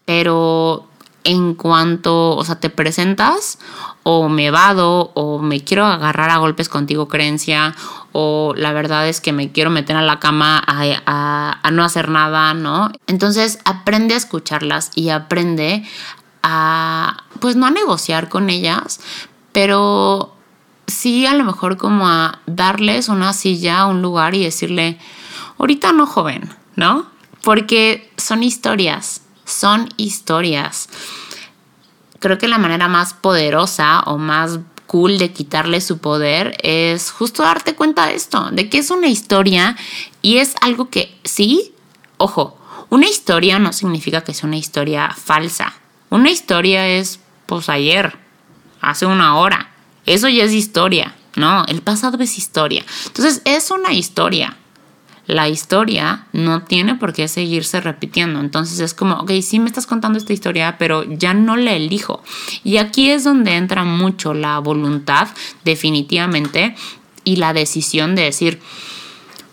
Pero 0.04 0.86
en 1.24 1.54
cuanto, 1.54 2.36
o 2.36 2.44
sea, 2.44 2.58
te 2.58 2.70
presentas 2.70 3.58
o 4.02 4.28
me 4.28 4.50
vado 4.50 5.12
o 5.14 5.38
me 5.38 5.62
quiero 5.62 5.86
agarrar 5.86 6.30
a 6.30 6.38
golpes 6.38 6.68
contigo 6.68 7.08
creencia 7.08 7.74
o 8.12 8.54
la 8.56 8.72
verdad 8.72 9.08
es 9.08 9.20
que 9.20 9.32
me 9.32 9.52
quiero 9.52 9.70
meter 9.70 9.96
a 9.96 10.02
la 10.02 10.18
cama 10.18 10.62
a, 10.66 11.60
a, 11.62 11.70
no 11.70 11.84
hacer 11.84 12.08
nada, 12.08 12.54
¿no? 12.54 12.90
Entonces 13.06 13.58
aprende 13.64 14.14
a 14.14 14.18
escucharlas 14.18 14.90
y 14.94 15.10
aprende 15.10 15.84
a, 16.42 17.24
pues 17.40 17.56
no 17.56 17.66
a 17.66 17.70
negociar 17.70 18.28
con 18.28 18.50
ellas, 18.50 19.00
pero 19.52 20.34
sí 20.86 21.26
a 21.26 21.34
lo 21.34 21.44
mejor 21.44 21.76
como 21.76 22.08
a 22.08 22.40
darles 22.46 23.08
una 23.08 23.32
silla, 23.32 23.86
un 23.86 24.02
lugar 24.02 24.34
y 24.34 24.42
decirle, 24.42 24.98
ahorita 25.58 25.92
no 25.92 26.06
joven, 26.06 26.50
¿no? 26.74 27.06
Porque 27.42 28.12
son 28.16 28.42
historias, 28.42 29.21
son 29.52 29.88
historias. 29.96 30.88
Creo 32.18 32.38
que 32.38 32.48
la 32.48 32.58
manera 32.58 32.88
más 32.88 33.14
poderosa 33.14 34.00
o 34.06 34.18
más 34.18 34.60
cool 34.86 35.18
de 35.18 35.32
quitarle 35.32 35.80
su 35.80 35.98
poder 35.98 36.56
es 36.62 37.10
justo 37.10 37.42
darte 37.42 37.74
cuenta 37.74 38.06
de 38.06 38.14
esto, 38.14 38.50
de 38.50 38.68
que 38.68 38.78
es 38.78 38.90
una 38.90 39.08
historia 39.08 39.76
y 40.20 40.38
es 40.38 40.54
algo 40.60 40.90
que 40.90 41.18
sí, 41.24 41.74
ojo, 42.18 42.58
una 42.90 43.08
historia 43.08 43.58
no 43.58 43.72
significa 43.72 44.22
que 44.22 44.34
sea 44.34 44.46
una 44.46 44.58
historia 44.58 45.10
falsa. 45.16 45.72
Una 46.10 46.30
historia 46.30 46.86
es, 46.86 47.20
pues 47.46 47.70
ayer, 47.70 48.18
hace 48.82 49.06
una 49.06 49.36
hora. 49.36 49.70
Eso 50.04 50.28
ya 50.28 50.44
es 50.44 50.52
historia, 50.52 51.14
¿no? 51.36 51.64
El 51.68 51.80
pasado 51.80 52.18
es 52.22 52.36
historia. 52.36 52.84
Entonces 53.06 53.40
es 53.46 53.70
una 53.70 53.94
historia 53.94 54.58
la 55.26 55.48
historia 55.48 56.26
no 56.32 56.62
tiene 56.62 56.94
por 56.94 57.12
qué 57.12 57.28
seguirse 57.28 57.80
repitiendo. 57.80 58.40
Entonces 58.40 58.80
es 58.80 58.94
como, 58.94 59.14
ok, 59.16 59.30
sí 59.40 59.58
me 59.58 59.66
estás 59.66 59.86
contando 59.86 60.18
esta 60.18 60.32
historia, 60.32 60.76
pero 60.78 61.04
ya 61.04 61.34
no 61.34 61.56
la 61.56 61.72
elijo. 61.72 62.22
Y 62.64 62.78
aquí 62.78 63.10
es 63.10 63.24
donde 63.24 63.56
entra 63.56 63.84
mucho 63.84 64.34
la 64.34 64.58
voluntad, 64.58 65.28
definitivamente, 65.64 66.74
y 67.24 67.36
la 67.36 67.52
decisión 67.52 68.14
de 68.14 68.22
decir, 68.22 68.60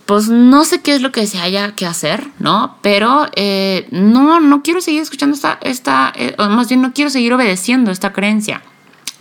pues 0.05 0.27
no 0.27 0.65
sé 0.65 0.81
qué 0.81 0.95
es 0.95 1.03
lo 1.03 1.11
que 1.11 1.27
se 1.27 1.39
haya 1.39 1.75
que 1.75 1.85
hacer, 1.85 2.25
¿no? 2.39 2.77
Pero 2.81 3.27
eh, 3.35 3.87
no, 3.91 4.39
no 4.39 4.63
quiero 4.63 4.81
seguir 4.81 5.01
escuchando 5.01 5.35
esta, 5.35 5.59
esta 5.61 6.11
eh, 6.15 6.35
más 6.37 6.67
bien 6.67 6.81
no 6.81 6.93
quiero 6.93 7.11
seguir 7.11 7.31
obedeciendo 7.31 7.91
esta 7.91 8.11
creencia 8.11 8.63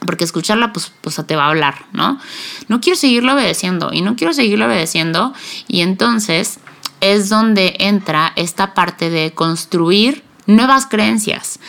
porque 0.06 0.24
escucharla 0.24 0.72
pues, 0.72 0.92
pues 1.00 1.20
te 1.26 1.36
va 1.36 1.44
a 1.44 1.48
hablar, 1.48 1.86
¿no? 1.92 2.18
No 2.68 2.80
quiero 2.80 2.96
seguirlo 2.96 3.34
obedeciendo 3.34 3.90
y 3.92 4.00
no 4.00 4.16
quiero 4.16 4.32
seguirlo 4.32 4.66
obedeciendo 4.66 5.32
y 5.66 5.80
entonces 5.80 6.60
es 7.00 7.28
donde 7.28 7.76
entra 7.78 8.32
esta 8.36 8.74
parte 8.74 9.10
de 9.10 9.32
construir 9.32 10.24
nuevas 10.46 10.86
creencias. 10.86 11.60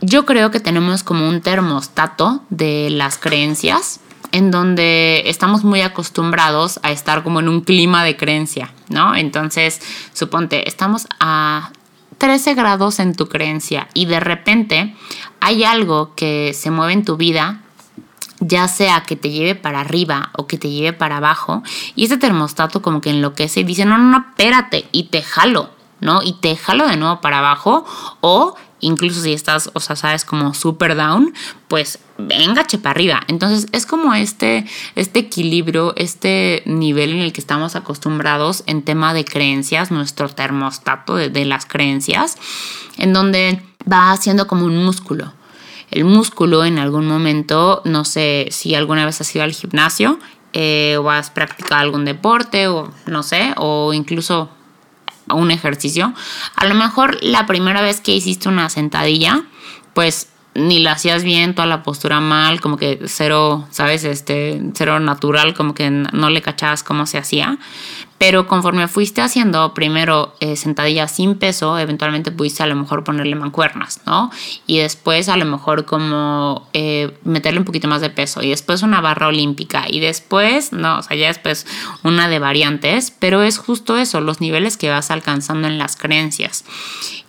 Yo 0.00 0.26
creo 0.26 0.50
que 0.50 0.60
tenemos 0.60 1.02
como 1.02 1.28
un 1.28 1.40
termostato 1.40 2.44
de 2.50 2.90
las 2.90 3.18
creencias 3.18 4.00
en 4.32 4.50
donde 4.50 5.22
estamos 5.26 5.64
muy 5.64 5.80
acostumbrados 5.80 6.80
a 6.82 6.90
estar 6.90 7.22
como 7.22 7.40
en 7.40 7.48
un 7.48 7.60
clima 7.60 8.04
de 8.04 8.16
creencia, 8.16 8.72
¿no? 8.88 9.14
Entonces, 9.14 9.80
suponte, 10.12 10.68
estamos 10.68 11.06
a 11.20 11.70
13 12.18 12.54
grados 12.54 12.98
en 12.98 13.14
tu 13.14 13.28
creencia 13.28 13.88
y 13.94 14.06
de 14.06 14.20
repente 14.20 14.94
hay 15.40 15.64
algo 15.64 16.14
que 16.14 16.52
se 16.54 16.70
mueve 16.70 16.92
en 16.94 17.04
tu 17.04 17.16
vida, 17.16 17.62
ya 18.40 18.68
sea 18.68 19.02
que 19.02 19.16
te 19.16 19.30
lleve 19.30 19.54
para 19.54 19.80
arriba 19.80 20.30
o 20.36 20.46
que 20.46 20.58
te 20.58 20.70
lleve 20.70 20.92
para 20.92 21.18
abajo, 21.18 21.62
y 21.94 22.04
ese 22.04 22.16
termostato 22.16 22.82
como 22.82 23.00
que 23.00 23.10
enloquece 23.10 23.60
y 23.60 23.64
dice, 23.64 23.84
no, 23.84 23.98
no, 23.98 24.04
no, 24.04 24.24
espérate, 24.30 24.86
y 24.92 25.04
te 25.04 25.22
jalo, 25.22 25.70
¿no? 26.00 26.22
Y 26.22 26.34
te 26.34 26.56
jalo 26.56 26.86
de 26.86 26.96
nuevo 26.96 27.20
para 27.20 27.38
abajo, 27.38 27.84
o 28.20 28.54
incluso 28.84 29.20
si 29.20 29.32
estás, 29.32 29.70
o 29.72 29.80
sea, 29.80 29.96
sabes, 29.96 30.24
como 30.24 30.54
super 30.54 30.94
down, 30.94 31.34
pues 31.68 31.98
venga, 32.18 32.64
para 32.82 32.90
arriba. 32.90 33.20
Entonces 33.28 33.66
es 33.72 33.86
como 33.86 34.14
este, 34.14 34.66
este 34.94 35.20
equilibrio, 35.20 35.94
este 35.96 36.62
nivel 36.66 37.10
en 37.10 37.20
el 37.20 37.32
que 37.32 37.40
estamos 37.40 37.76
acostumbrados 37.76 38.62
en 38.66 38.82
tema 38.82 39.14
de 39.14 39.24
creencias, 39.24 39.90
nuestro 39.90 40.28
termostato 40.28 41.16
de, 41.16 41.44
las 41.44 41.66
creencias, 41.66 42.36
en 42.98 43.12
donde 43.12 43.60
va 43.90 44.12
haciendo 44.12 44.46
como 44.46 44.66
un 44.66 44.84
músculo. 44.84 45.32
El 45.90 46.04
músculo 46.04 46.64
en 46.64 46.78
algún 46.78 47.06
momento, 47.06 47.82
no 47.84 48.04
sé 48.04 48.48
si 48.50 48.74
alguna 48.74 49.04
vez 49.04 49.20
has 49.20 49.34
ido 49.34 49.44
al 49.44 49.52
gimnasio 49.52 50.18
eh, 50.52 50.96
o 51.00 51.10
has 51.10 51.30
practicado 51.30 51.80
algún 51.80 52.04
deporte 52.04 52.68
o 52.68 52.90
no 53.06 53.22
sé, 53.22 53.54
o 53.56 53.92
incluso 53.92 54.50
un 55.30 55.50
ejercicio, 55.50 56.12
a 56.56 56.66
lo 56.66 56.74
mejor 56.74 57.18
la 57.22 57.46
primera 57.46 57.80
vez 57.82 58.00
que 58.00 58.14
hiciste 58.14 58.48
una 58.48 58.68
sentadilla, 58.68 59.44
pues 59.94 60.28
ni 60.54 60.78
la 60.78 60.92
hacías 60.92 61.24
bien, 61.24 61.54
toda 61.54 61.66
la 61.66 61.82
postura 61.82 62.20
mal, 62.20 62.60
como 62.60 62.76
que 62.76 63.00
cero, 63.06 63.66
¿sabes? 63.70 64.04
Este, 64.04 64.62
cero 64.74 65.00
natural, 65.00 65.54
como 65.54 65.74
que 65.74 65.90
no 65.90 66.30
le 66.30 66.42
cachabas 66.42 66.82
cómo 66.82 67.06
se 67.06 67.18
hacía. 67.18 67.58
Pero 68.16 68.46
conforme 68.46 68.86
fuiste 68.86 69.20
haciendo 69.20 69.74
primero 69.74 70.34
eh, 70.38 70.54
sentadillas 70.54 71.10
sin 71.10 71.34
peso, 71.34 71.76
eventualmente 71.78 72.30
pudiste 72.30 72.62
a 72.62 72.66
lo 72.66 72.76
mejor 72.76 73.02
ponerle 73.02 73.34
mancuernas, 73.34 74.00
¿no? 74.06 74.30
Y 74.66 74.78
después 74.78 75.28
a 75.28 75.36
lo 75.36 75.44
mejor 75.44 75.84
como 75.84 76.68
eh, 76.72 77.18
meterle 77.24 77.58
un 77.58 77.64
poquito 77.64 77.88
más 77.88 78.00
de 78.00 78.10
peso. 78.10 78.40
Y 78.42 78.50
después 78.50 78.82
una 78.82 79.00
barra 79.00 79.26
olímpica. 79.26 79.86
Y 79.88 79.98
después, 79.98 80.72
no, 80.72 81.00
o 81.00 81.02
sea, 81.02 81.16
ya 81.16 81.26
después 81.26 81.66
una 82.04 82.28
de 82.28 82.38
variantes. 82.38 83.10
Pero 83.10 83.42
es 83.42 83.58
justo 83.58 83.96
eso, 83.96 84.20
los 84.20 84.40
niveles 84.40 84.76
que 84.76 84.90
vas 84.90 85.10
alcanzando 85.10 85.66
en 85.66 85.76
las 85.76 85.96
creencias. 85.96 86.64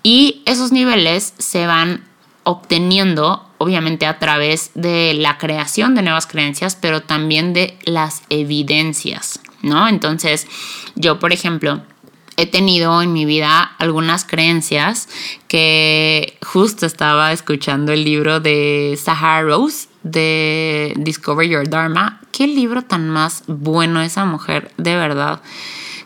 Y 0.03 0.43
esos 0.45 0.71
niveles 0.71 1.33
se 1.39 1.65
van 1.65 2.03
obteniendo 2.45 3.43
obviamente 3.57 4.05
a 4.05 4.19
través 4.19 4.71
de 4.75 5.13
la 5.15 5.37
creación 5.37 5.95
de 5.95 6.03
nuevas 6.03 6.27
creencias, 6.27 6.75
pero 6.75 7.01
también 7.01 7.53
de 7.53 7.77
las 7.83 8.23
evidencias, 8.29 9.39
¿no? 9.61 9.87
Entonces, 9.87 10.47
yo, 10.95 11.19
por 11.19 11.33
ejemplo, 11.33 11.81
he 12.37 12.45
tenido 12.45 13.01
en 13.01 13.13
mi 13.13 13.25
vida 13.25 13.61
algunas 13.79 14.25
creencias 14.25 15.09
que 15.47 16.37
justo 16.45 16.85
estaba 16.85 17.31
escuchando 17.31 17.91
el 17.91 18.03
libro 18.03 18.39
de 18.39 18.97
Sahara 19.01 19.41
Rose 19.43 19.87
de 20.03 20.93
Discover 20.97 21.47
Your 21.47 21.67
Dharma. 21.67 22.21
Qué 22.31 22.45
libro 22.47 22.83
tan 22.83 23.09
más 23.09 23.43
bueno 23.47 24.01
esa 24.01 24.25
mujer, 24.25 24.71
de 24.77 24.95
verdad. 24.95 25.41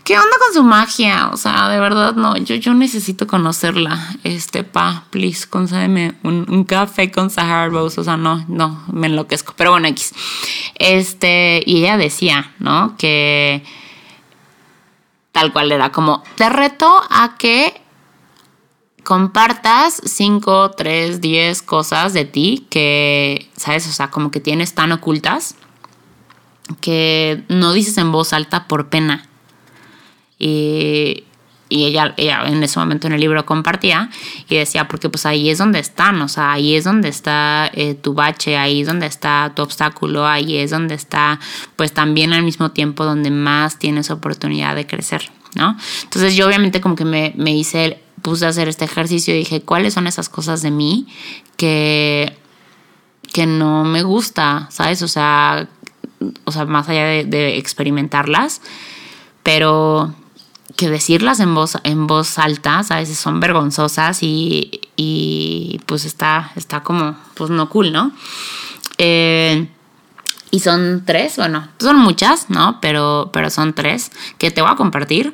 ¿Qué 0.04 0.18
onda 0.18 0.38
con 0.44 0.54
su 0.54 0.64
magia? 0.64 1.30
O 1.32 1.38
sea, 1.38 1.70
de 1.70 1.80
verdad, 1.80 2.16
no, 2.16 2.36
yo, 2.38 2.56
yo 2.56 2.74
necesito 2.74 3.28
conocerla. 3.28 4.16
Este, 4.24 4.64
pa, 4.64 5.06
please, 5.12 5.48
concédeme 5.48 6.16
un, 6.24 6.64
café 6.64 7.12
con 7.12 7.30
Sahara 7.30 7.70
Rose. 7.70 8.02
O 8.02 8.04
sea, 8.04 8.18
no, 8.18 8.44
no, 8.48 8.84
me 8.92 9.08
enloquezco. 9.08 9.54
Pero 9.56 9.72
bueno, 9.72 9.88
X. 9.90 10.14
Este, 10.76 11.62
y 11.66 11.80
ella 11.80 11.98
decía, 11.98 12.54
¿no? 12.60 12.96
Que 12.98 13.64
tal 15.32 15.54
cual 15.54 15.72
era 15.72 15.92
como, 15.92 16.24
te 16.36 16.50
reto 16.50 17.02
a 17.10 17.36
que 17.38 17.80
compartas 19.04 20.02
5, 20.04 20.72
3, 20.72 21.22
10 21.22 21.62
cosas 21.62 22.14
de 22.14 22.26
ti 22.26 22.68
que, 22.70 23.50
¿sabes? 23.56 23.88
O 23.88 23.92
sea, 23.92 24.10
como 24.10 24.32
que 24.32 24.40
tienes 24.40 24.76
tan 24.76 24.92
ocultas 24.92 25.56
que 26.82 27.44
no 27.48 27.74
dices 27.74 27.98
en 27.98 28.12
voz 28.12 28.34
alta 28.34 28.68
por 28.68 28.90
pena. 28.90 29.28
Y 30.40 31.26
y 31.70 31.86
ella, 31.86 32.16
ella 32.18 32.44
en 32.48 32.62
ese 32.64 32.80
momento 32.80 33.06
en 33.08 33.14
el 33.14 33.22
libro 33.22 33.46
compartía 33.46 34.10
y 34.50 34.56
decía, 34.56 34.88
porque 34.88 35.08
pues 35.08 35.28
ahí 35.28 35.52
es 35.52 35.60
donde 35.60 35.78
están, 35.80 36.20
o 36.22 36.28
sea, 36.28 36.54
ahí 36.54 36.76
es 36.76 36.84
donde 36.84 37.10
está 37.10 37.70
eh, 37.74 37.94
tu 37.94 38.16
bache, 38.16 38.58
ahí 38.58 38.82
es 38.82 38.88
donde 38.88 39.06
está 39.06 39.54
tu 39.56 39.62
obstáculo, 39.62 40.26
ahí 40.26 40.58
es 40.58 40.72
donde 40.72 40.96
está 40.96 41.40
pues 41.76 41.94
también 41.94 42.34
al 42.34 42.42
mismo 42.44 42.72
tiempo 42.72 43.06
donde 43.06 43.30
más 43.30 43.78
tienes 43.78 44.10
oportunidad 44.10 44.76
de 44.76 44.88
crecer, 44.88 45.32
¿no? 45.54 45.78
Entonces 46.04 46.36
yo 46.36 46.48
obviamente 46.48 46.82
como 46.82 46.96
que 46.96 47.06
me, 47.06 47.34
me 47.38 47.56
hice, 47.56 48.02
puse 48.24 48.48
a 48.48 48.50
hacer 48.50 48.68
este 48.68 48.86
ejercicio 48.86 49.36
y 49.36 49.40
dije, 49.40 49.62
¿cuáles 49.62 49.94
son 49.94 50.08
esas 50.08 50.28
cosas 50.28 50.64
de 50.64 50.72
mí 50.72 51.06
que, 51.56 52.36
que 53.32 53.46
no 53.46 53.84
me 53.84 54.02
gusta, 54.02 54.68
¿sabes? 54.72 55.04
O 55.04 55.08
sea, 55.08 55.70
o 56.46 56.52
sea 56.52 56.66
más 56.66 56.90
allá 56.90 57.06
de, 57.06 57.26
de 57.26 57.58
experimentarlas, 57.58 58.64
pero 59.44 60.16
que 60.80 60.90
decirlas 60.90 61.42
en 61.42 61.54
voz, 61.54 61.78
en 61.84 62.08
voz 62.08 62.40
alta, 62.40 62.80
a 62.90 63.00
veces 63.00 63.20
son 63.20 63.42
vergonzosas 63.42 64.24
y, 64.24 64.80
y, 64.96 65.82
pues 65.86 66.06
está, 66.06 66.54
está 66.56 66.84
como, 66.84 67.18
pues 67.34 67.50
no 67.50 67.68
cool, 67.68 67.92
¿no? 67.92 68.14
Eh, 68.98 69.68
y 70.52 70.60
son 70.62 71.04
tres, 71.06 71.36
bueno, 71.36 71.68
son 71.82 71.98
muchas, 71.98 72.50
¿no? 72.50 72.80
Pero, 72.80 73.30
pero 73.34 73.50
son 73.50 73.74
tres 73.74 74.10
que 74.38 74.52
te 74.52 74.62
voy 74.62 74.72
a 74.72 74.78
compartir 74.78 75.34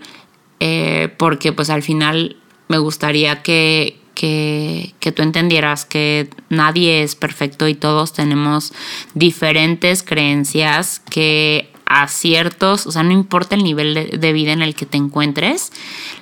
eh, 0.61 1.13
porque 1.15 1.53
pues 1.53 1.69
al 1.69 1.83
final 1.83 2.37
me 2.67 2.79
gustaría 2.79 3.43
que, 3.43 4.01
que, 4.15 4.95
que, 4.99 5.11
tú 5.11 5.21
entendieras 5.21 5.85
que 5.85 6.27
nadie 6.49 7.03
es 7.03 7.13
perfecto 7.13 7.67
y 7.67 7.75
todos 7.75 8.13
tenemos 8.13 8.73
diferentes 9.13 10.01
creencias 10.01 11.01
que 11.07 11.71
a 11.85 12.07
ciertos, 12.07 12.87
o 12.87 12.91
sea, 12.91 13.03
no 13.03 13.11
importa 13.11 13.55
el 13.55 13.63
nivel 13.63 14.19
de, 14.19 14.33
vida 14.33 14.51
en 14.51 14.61
el 14.61 14.75
que 14.75 14.85
te 14.85 14.97
encuentres, 14.97 15.71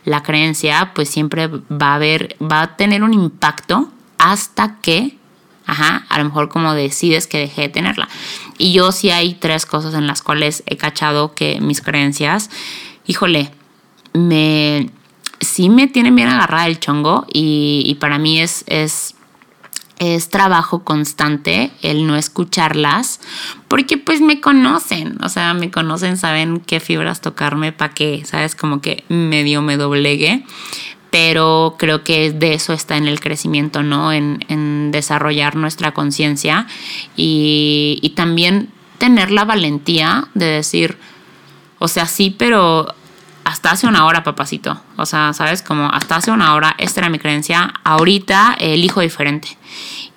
la 0.05 0.21
creencia 0.21 0.91
pues 0.93 1.09
siempre 1.09 1.47
va 1.47 1.91
a 1.91 1.95
haber, 1.95 2.35
va 2.41 2.61
a 2.61 2.75
tener 2.75 3.03
un 3.03 3.13
impacto 3.13 3.89
hasta 4.17 4.79
que, 4.81 5.17
ajá, 5.65 6.05
a 6.09 6.17
lo 6.17 6.25
mejor 6.25 6.49
como 6.49 6.73
decides 6.73 7.27
que 7.27 7.39
deje 7.39 7.61
de 7.63 7.69
tenerla. 7.69 8.09
Y 8.57 8.73
yo 8.73 8.91
sí 8.91 9.09
hay 9.09 9.35
tres 9.35 9.65
cosas 9.65 9.93
en 9.93 10.05
las 10.05 10.21
cuales 10.21 10.63
he 10.65 10.77
cachado 10.77 11.33
que 11.33 11.59
mis 11.61 11.81
creencias, 11.81 12.49
híjole, 13.07 13.51
me, 14.13 14.89
sí 15.39 15.69
me 15.69 15.87
tienen 15.87 16.15
bien 16.15 16.27
agarrada 16.27 16.67
el 16.67 16.79
chongo 16.79 17.25
y, 17.31 17.83
y 17.85 17.95
para 17.95 18.19
mí 18.19 18.39
es, 18.39 18.63
es 18.67 19.15
es 19.99 20.29
trabajo 20.29 20.83
constante 20.83 21.71
el 21.81 22.07
no 22.07 22.15
escucharlas 22.15 23.19
porque 23.67 23.97
pues 23.97 24.21
me 24.21 24.41
conocen, 24.41 25.17
o 25.23 25.29
sea, 25.29 25.53
me 25.53 25.71
conocen, 25.71 26.17
saben 26.17 26.59
qué 26.59 26.79
fibras 26.79 27.21
tocarme 27.21 27.71
para 27.71 27.93
que, 27.93 28.23
sabes, 28.25 28.55
como 28.55 28.81
que 28.81 29.03
medio 29.09 29.61
me 29.61 29.77
doblegue, 29.77 30.43
pero 31.09 31.75
creo 31.77 32.03
que 32.03 32.31
de 32.31 32.53
eso 32.55 32.73
está 32.73 32.97
en 32.97 33.07
el 33.07 33.19
crecimiento, 33.19 33.83
¿no? 33.83 34.11
En, 34.11 34.43
en 34.49 34.91
desarrollar 34.91 35.55
nuestra 35.55 35.93
conciencia 35.93 36.65
y, 37.15 37.99
y 38.01 38.09
también 38.11 38.69
tener 38.97 39.31
la 39.31 39.45
valentía 39.45 40.27
de 40.33 40.45
decir, 40.45 40.97
o 41.79 41.87
sea, 41.87 42.07
sí, 42.07 42.33
pero 42.35 42.95
hasta 43.43 43.71
hace 43.71 43.87
una 43.87 44.05
hora, 44.05 44.23
papacito. 44.23 44.79
O 44.97 45.05
sea, 45.05 45.33
¿sabes? 45.33 45.61
Como 45.61 45.89
hasta 45.89 46.15
hace 46.15 46.31
una 46.31 46.53
hora, 46.55 46.75
esta 46.77 47.01
era 47.01 47.09
mi 47.09 47.19
creencia. 47.19 47.73
Ahorita 47.83 48.55
elijo 48.59 49.01
diferente. 49.01 49.57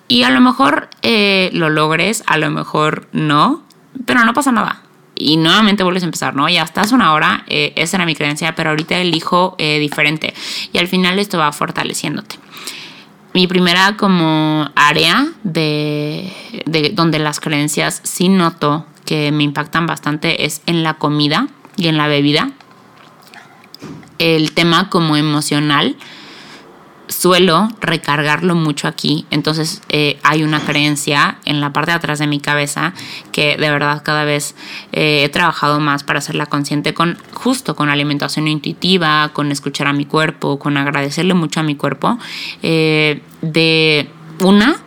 Y 0.07 0.23
a 0.23 0.29
lo 0.29 0.39
mejor 0.39 0.89
eh, 1.01 1.49
lo 1.53 1.69
logres, 1.69 2.23
a 2.27 2.37
lo 2.37 2.49
mejor 2.49 3.09
no, 3.11 3.63
pero 4.05 4.23
no 4.23 4.33
pasa 4.33 4.51
nada. 4.51 4.81
Y 5.15 5.37
nuevamente 5.37 5.83
vuelves 5.83 6.03
a 6.03 6.05
empezar, 6.05 6.35
¿no? 6.35 6.47
Y 6.47 6.57
hasta 6.57 6.81
hace 6.81 6.95
una 6.95 7.13
hora, 7.13 7.43
eh, 7.47 7.73
esa 7.75 7.97
era 7.97 8.05
mi 8.05 8.15
creencia, 8.15 8.55
pero 8.55 8.69
ahorita 8.69 8.97
elijo 8.97 9.55
eh, 9.57 9.79
diferente. 9.79 10.33
Y 10.71 10.77
al 10.77 10.87
final 10.87 11.19
esto 11.19 11.37
va 11.37 11.51
fortaleciéndote. 11.51 12.37
Mi 13.33 13.47
primera 13.47 13.97
como 13.97 14.69
área 14.75 15.27
de, 15.43 16.31
de 16.65 16.91
donde 16.91 17.19
las 17.19 17.39
creencias 17.39 17.99
sí 18.03 18.29
noto 18.29 18.85
que 19.05 19.31
me 19.31 19.43
impactan 19.43 19.85
bastante 19.85 20.45
es 20.45 20.61
en 20.65 20.83
la 20.83 20.95
comida 20.95 21.47
y 21.75 21.87
en 21.87 21.97
la 21.97 22.07
bebida 22.07 22.51
el 24.19 24.51
tema 24.51 24.89
como 24.89 25.15
emocional 25.17 25.95
suelo 27.07 27.69
recargarlo 27.79 28.55
mucho 28.55 28.87
aquí. 28.87 29.25
Entonces 29.31 29.81
eh, 29.89 30.19
hay 30.23 30.43
una 30.43 30.59
creencia 30.59 31.37
en 31.45 31.61
la 31.61 31.73
parte 31.73 31.91
de 31.91 31.97
atrás 31.97 32.19
de 32.19 32.27
mi 32.27 32.39
cabeza 32.39 32.93
que 33.31 33.57
de 33.57 33.69
verdad 33.69 34.01
cada 34.03 34.25
vez 34.25 34.55
eh, 34.91 35.23
he 35.23 35.29
trabajado 35.29 35.79
más 35.79 36.03
para 36.03 36.19
hacerla 36.19 36.45
consciente 36.45 36.93
con 36.93 37.17
justo 37.33 37.75
con 37.75 37.89
alimentación 37.89 38.47
intuitiva, 38.47 39.29
con 39.33 39.51
escuchar 39.51 39.87
a 39.87 39.93
mi 39.93 40.05
cuerpo, 40.05 40.59
con 40.59 40.77
agradecerle 40.77 41.33
mucho 41.33 41.59
a 41.59 41.63
mi 41.63 41.75
cuerpo. 41.75 42.17
Eh, 42.61 43.21
de 43.41 44.09
una, 44.39 44.77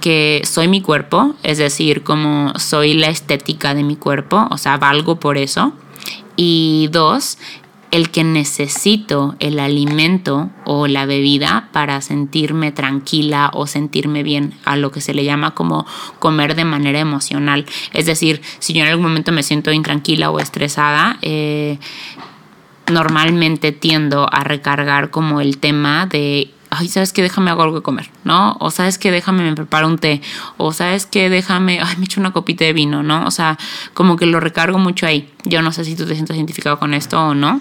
que 0.00 0.42
soy 0.44 0.66
mi 0.66 0.82
cuerpo, 0.82 1.36
es 1.44 1.58
decir, 1.58 2.02
como 2.02 2.52
soy 2.58 2.94
la 2.94 3.06
estética 3.06 3.72
de 3.72 3.84
mi 3.84 3.96
cuerpo, 3.96 4.48
o 4.50 4.58
sea, 4.58 4.76
valgo 4.76 5.20
por 5.20 5.38
eso. 5.38 5.72
Y 6.34 6.88
dos, 6.90 7.38
el 7.92 8.10
que 8.10 8.24
necesito 8.24 9.36
el 9.38 9.60
alimento 9.60 10.50
o 10.64 10.88
la 10.88 11.06
bebida 11.06 11.68
para 11.72 12.00
sentirme 12.00 12.72
tranquila 12.72 13.50
o 13.52 13.66
sentirme 13.66 14.22
bien, 14.22 14.54
a 14.64 14.76
lo 14.76 14.90
que 14.90 15.02
se 15.02 15.14
le 15.14 15.24
llama 15.24 15.52
como 15.52 15.86
comer 16.18 16.56
de 16.56 16.64
manera 16.64 16.98
emocional. 16.98 17.66
Es 17.92 18.06
decir, 18.06 18.40
si 18.58 18.72
yo 18.72 18.82
en 18.82 18.88
algún 18.88 19.04
momento 19.04 19.30
me 19.30 19.42
siento 19.42 19.72
intranquila 19.72 20.30
o 20.30 20.40
estresada, 20.40 21.18
eh, 21.20 21.78
normalmente 22.90 23.72
tiendo 23.72 24.26
a 24.32 24.42
recargar 24.42 25.10
como 25.10 25.42
el 25.42 25.58
tema 25.58 26.06
de 26.06 26.50
ay, 26.70 26.88
¿sabes 26.88 27.12
qué? 27.12 27.20
Déjame 27.20 27.50
hago 27.50 27.62
algo 27.62 27.76
de 27.76 27.82
comer, 27.82 28.10
¿no? 28.24 28.56
O 28.58 28.70
¿sabes 28.70 28.96
qué? 28.96 29.10
Déjame 29.10 29.42
me 29.42 29.54
preparo 29.54 29.86
un 29.86 29.98
té. 29.98 30.22
O 30.56 30.72
¿sabes 30.72 31.04
qué? 31.04 31.28
Déjame, 31.28 31.80
ay, 31.82 31.96
me 31.98 32.06
echo 32.06 32.18
una 32.18 32.32
copita 32.32 32.64
de 32.64 32.72
vino, 32.72 33.02
¿no? 33.02 33.26
O 33.26 33.30
sea, 33.30 33.58
como 33.92 34.16
que 34.16 34.24
lo 34.24 34.40
recargo 34.40 34.78
mucho 34.78 35.06
ahí. 35.06 35.30
Yo 35.44 35.60
no 35.60 35.72
sé 35.72 35.84
si 35.84 35.94
tú 35.94 36.06
te 36.06 36.14
sientes 36.14 36.34
identificado 36.34 36.78
con 36.78 36.94
esto 36.94 37.20
o 37.20 37.34
no. 37.34 37.60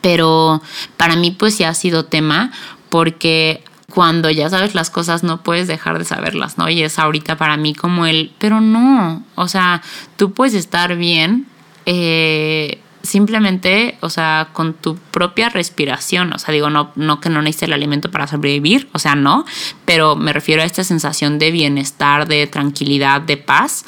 Pero 0.00 0.62
para 0.96 1.16
mí 1.16 1.30
pues 1.30 1.54
sí 1.54 1.64
ha 1.64 1.74
sido 1.74 2.04
tema 2.04 2.50
porque 2.88 3.62
cuando 3.92 4.30
ya 4.30 4.48
sabes 4.48 4.74
las 4.74 4.90
cosas 4.90 5.22
no 5.22 5.42
puedes 5.42 5.68
dejar 5.68 5.98
de 5.98 6.04
saberlas, 6.04 6.56
¿no? 6.56 6.68
Y 6.68 6.82
es 6.82 6.98
ahorita 6.98 7.36
para 7.36 7.56
mí 7.56 7.74
como 7.74 8.06
el, 8.06 8.32
pero 8.38 8.60
no, 8.60 9.22
o 9.34 9.48
sea, 9.48 9.82
tú 10.16 10.32
puedes 10.32 10.54
estar 10.54 10.96
bien 10.96 11.46
eh, 11.84 12.80
simplemente, 13.02 13.98
o 14.00 14.08
sea, 14.08 14.48
con 14.52 14.74
tu 14.74 14.96
propia 14.96 15.50
respiración, 15.50 16.32
o 16.32 16.38
sea, 16.38 16.54
digo, 16.54 16.70
no, 16.70 16.92
no 16.96 17.20
que 17.20 17.28
no 17.28 17.42
necesites 17.42 17.68
el 17.68 17.74
alimento 17.74 18.10
para 18.10 18.26
sobrevivir, 18.26 18.88
o 18.92 18.98
sea, 18.98 19.14
no, 19.14 19.44
pero 19.84 20.16
me 20.16 20.32
refiero 20.32 20.62
a 20.62 20.64
esta 20.64 20.84
sensación 20.84 21.38
de 21.38 21.50
bienestar, 21.50 22.26
de 22.26 22.46
tranquilidad, 22.46 23.20
de 23.20 23.36
paz. 23.36 23.84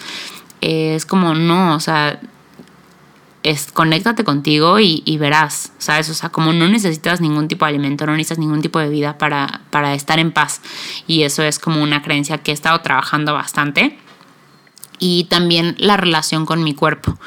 es 0.61 1.07
como, 1.07 1.35
no, 1.35 1.77
o 1.77 1.81
sea, 1.81 2.21
es 3.45 3.71
conéctate 3.71 4.25
contigo 4.25 4.81
y, 4.81 5.17
verás, 5.19 5.73
¿sabes? 5.79 6.09
O 6.09 6.15
sea, 6.15 6.31
como 6.31 6.53
no 6.53 6.67
necesitas 6.67 7.21
ningún 7.21 7.47
tipo 7.47 7.67
de 7.67 7.71
alimento, 7.71 8.07
no 8.07 8.13
necesitas 8.13 8.39
ningún 8.39 8.63
tipo 8.63 8.79
de 8.81 8.89
vida 8.89 9.19
para, 9.19 9.61
para 9.71 9.95
estar 9.95 10.19
en 10.19 10.33
paz. 10.33 10.63
Y 11.07 11.23
eso 11.23 11.43
es 11.43 11.59
como 11.59 11.83
una 11.83 12.03
creencia 12.03 12.39
que 12.39 12.51
he 12.51 12.55
estado 12.55 12.81
trabajando 12.81 13.35
bastante 13.35 13.99
y 14.99 15.25
también 15.25 15.77
la 15.79 15.97
relación 15.99 16.47
con 16.47 16.65
mi 16.65 16.75
cuerpo. 16.75 17.19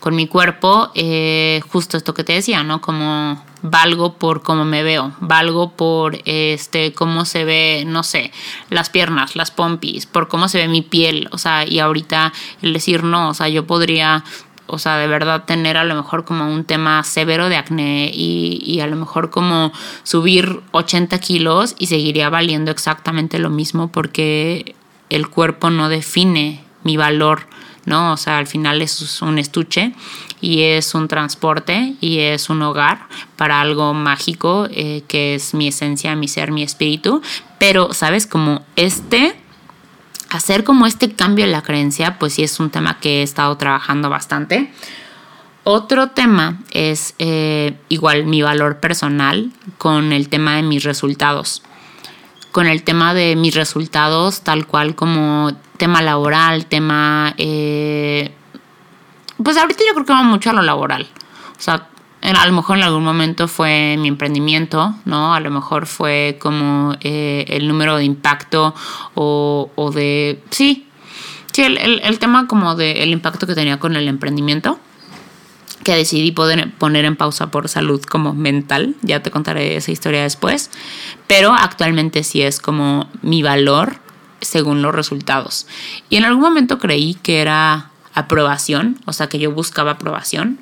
Con 0.00 0.16
mi 0.16 0.26
cuerpo, 0.26 0.90
eh, 0.94 1.60
justo 1.68 1.96
esto 1.96 2.14
que 2.14 2.24
te 2.24 2.32
decía, 2.32 2.62
¿no? 2.62 2.80
Como 2.80 3.44
valgo 3.62 4.14
por 4.14 4.42
cómo 4.42 4.64
me 4.64 4.82
veo, 4.82 5.12
valgo 5.20 5.72
por 5.72 6.18
este 6.24 6.92
cómo 6.92 7.24
se 7.24 7.44
ve, 7.44 7.84
no 7.86 8.02
sé, 8.02 8.32
las 8.70 8.90
piernas, 8.90 9.34
las 9.34 9.50
pompis, 9.50 10.06
por 10.06 10.28
cómo 10.28 10.48
se 10.48 10.58
ve 10.58 10.68
mi 10.68 10.82
piel, 10.82 11.28
o 11.32 11.38
sea, 11.38 11.66
y 11.66 11.78
ahorita 11.80 12.32
el 12.62 12.72
decir 12.72 13.02
no, 13.02 13.30
o 13.30 13.34
sea, 13.34 13.48
yo 13.48 13.66
podría 13.66 14.24
o 14.66 14.78
sea, 14.78 14.96
de 14.98 15.06
verdad 15.06 15.44
tener 15.44 15.76
a 15.76 15.84
lo 15.84 15.94
mejor 15.94 16.24
como 16.24 16.50
un 16.52 16.64
tema 16.64 17.02
severo 17.04 17.48
de 17.48 17.56
acné 17.56 18.10
y, 18.12 18.80
a 18.80 18.86
lo 18.86 18.96
mejor 18.96 19.30
como 19.30 19.72
subir 20.02 20.60
80 20.72 21.18
kilos 21.18 21.74
y 21.78 21.86
seguiría 21.86 22.28
valiendo 22.30 22.70
exactamente 22.70 23.38
lo 23.38 23.50
mismo 23.50 23.88
porque 23.88 24.74
el 25.08 25.28
cuerpo 25.28 25.70
no 25.70 25.88
define 25.88 26.62
mi 26.82 26.96
valor, 26.96 27.46
¿no? 27.84 28.12
O 28.12 28.16
sea, 28.16 28.38
al 28.38 28.46
final 28.46 28.82
es 28.82 29.22
un 29.22 29.38
estuche 29.38 29.92
y 30.40 30.62
es 30.62 30.94
un 30.94 31.08
transporte 31.08 31.94
y 32.00 32.18
es 32.18 32.50
un 32.50 32.62
hogar 32.62 33.06
para 33.36 33.60
algo 33.60 33.94
mágico 33.94 34.68
eh, 34.70 35.02
que 35.08 35.36
es 35.36 35.54
mi 35.54 35.68
esencia, 35.68 36.14
mi 36.16 36.28
ser, 36.28 36.52
mi 36.52 36.62
espíritu. 36.62 37.22
Pero, 37.58 37.92
¿sabes? 37.92 38.26
Como 38.26 38.64
este 38.76 39.34
hacer 40.30 40.64
como 40.64 40.86
este 40.86 41.12
cambio 41.12 41.44
en 41.44 41.52
la 41.52 41.62
creencia, 41.62 42.18
pues 42.18 42.34
sí 42.34 42.42
es 42.42 42.58
un 42.60 42.70
tema 42.70 42.98
que 43.00 43.20
he 43.20 43.22
estado 43.22 43.56
trabajando 43.56 44.10
bastante. 44.10 44.72
Otro 45.64 46.10
tema 46.10 46.58
es 46.70 47.14
eh, 47.18 47.76
igual 47.88 48.26
mi 48.26 48.42
valor 48.42 48.78
personal 48.78 49.50
con 49.78 50.12
el 50.12 50.28
tema 50.28 50.56
de 50.56 50.62
mis 50.62 50.84
resultados. 50.84 51.62
Con 52.52 52.66
el 52.66 52.84
tema 52.84 53.14
de 53.14 53.36
mis 53.36 53.54
resultados, 53.54 54.42
tal 54.42 54.66
cual 54.66 54.94
como 54.94 55.52
tema 55.76 56.02
laboral, 56.02 56.66
tema... 56.66 57.34
Eh, 57.36 58.32
pues 59.42 59.56
ahorita 59.56 59.82
yo 59.86 59.94
creo 59.94 60.06
que 60.06 60.12
va 60.12 60.22
mucho 60.22 60.50
a 60.50 60.52
lo 60.52 60.62
laboral. 60.62 61.06
O 61.58 61.60
sea, 61.60 61.88
a 62.22 62.46
lo 62.46 62.52
mejor 62.52 62.78
en 62.78 62.84
algún 62.84 63.04
momento 63.04 63.46
fue 63.46 63.96
mi 63.98 64.08
emprendimiento, 64.08 64.94
¿no? 65.04 65.34
A 65.34 65.40
lo 65.40 65.50
mejor 65.50 65.86
fue 65.86 66.38
como 66.40 66.96
eh, 67.00 67.44
el 67.48 67.68
número 67.68 67.96
de 67.96 68.04
impacto 68.04 68.74
o, 69.14 69.70
o 69.74 69.90
de... 69.92 70.42
Sí, 70.50 70.86
sí, 71.52 71.62
el, 71.62 71.78
el, 71.78 72.18
tema 72.18 72.46
como 72.46 72.74
del 72.74 72.96
el 72.96 73.10
impacto 73.10 73.46
que 73.46 73.54
tenía 73.54 73.78
con 73.78 73.96
el 73.96 74.08
emprendimiento 74.08 74.78
que 75.84 75.94
decidí 75.94 76.32
poder 76.32 76.72
poner 76.72 77.04
en 77.04 77.14
pausa 77.14 77.52
por 77.52 77.68
salud 77.68 78.02
como 78.02 78.34
mental, 78.34 78.96
ya 79.02 79.22
te 79.22 79.30
contaré 79.30 79.76
esa 79.76 79.92
historia 79.92 80.22
después, 80.22 80.72
pero 81.28 81.52
actualmente 81.52 82.24
sí 82.24 82.42
es 82.42 82.58
como 82.58 83.08
mi 83.22 83.44
valor 83.44 84.00
según 84.40 84.82
los 84.82 84.92
resultados. 84.92 85.68
Y 86.10 86.16
en 86.16 86.24
algún 86.24 86.42
momento 86.42 86.80
creí 86.80 87.14
que 87.14 87.40
era 87.40 87.90
aprobación, 88.14 88.98
o 89.04 89.12
sea, 89.12 89.28
que 89.28 89.38
yo 89.38 89.52
buscaba 89.52 89.92
aprobación, 89.92 90.58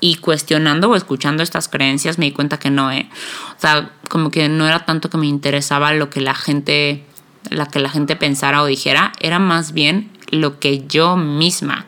y 0.00 0.16
cuestionando 0.16 0.90
o 0.90 0.96
escuchando 0.96 1.42
estas 1.42 1.68
creencias 1.68 2.18
me 2.18 2.26
di 2.26 2.32
cuenta 2.32 2.58
que 2.58 2.70
no, 2.70 2.90
¿eh? 2.92 3.08
O 3.56 3.60
sea, 3.60 3.90
como 4.08 4.30
que 4.30 4.48
no 4.48 4.66
era 4.66 4.84
tanto 4.84 5.10
que 5.10 5.16
me 5.16 5.26
interesaba 5.26 5.92
lo 5.92 6.10
que 6.10 6.20
la 6.20 6.34
gente, 6.34 7.04
la 7.50 7.66
que 7.66 7.78
la 7.78 7.88
gente 7.88 8.16
pensara 8.16 8.62
o 8.62 8.66
dijera, 8.66 9.12
era 9.20 9.38
más 9.38 9.72
bien 9.72 10.10
lo 10.30 10.58
que 10.58 10.86
yo 10.86 11.16
misma 11.16 11.86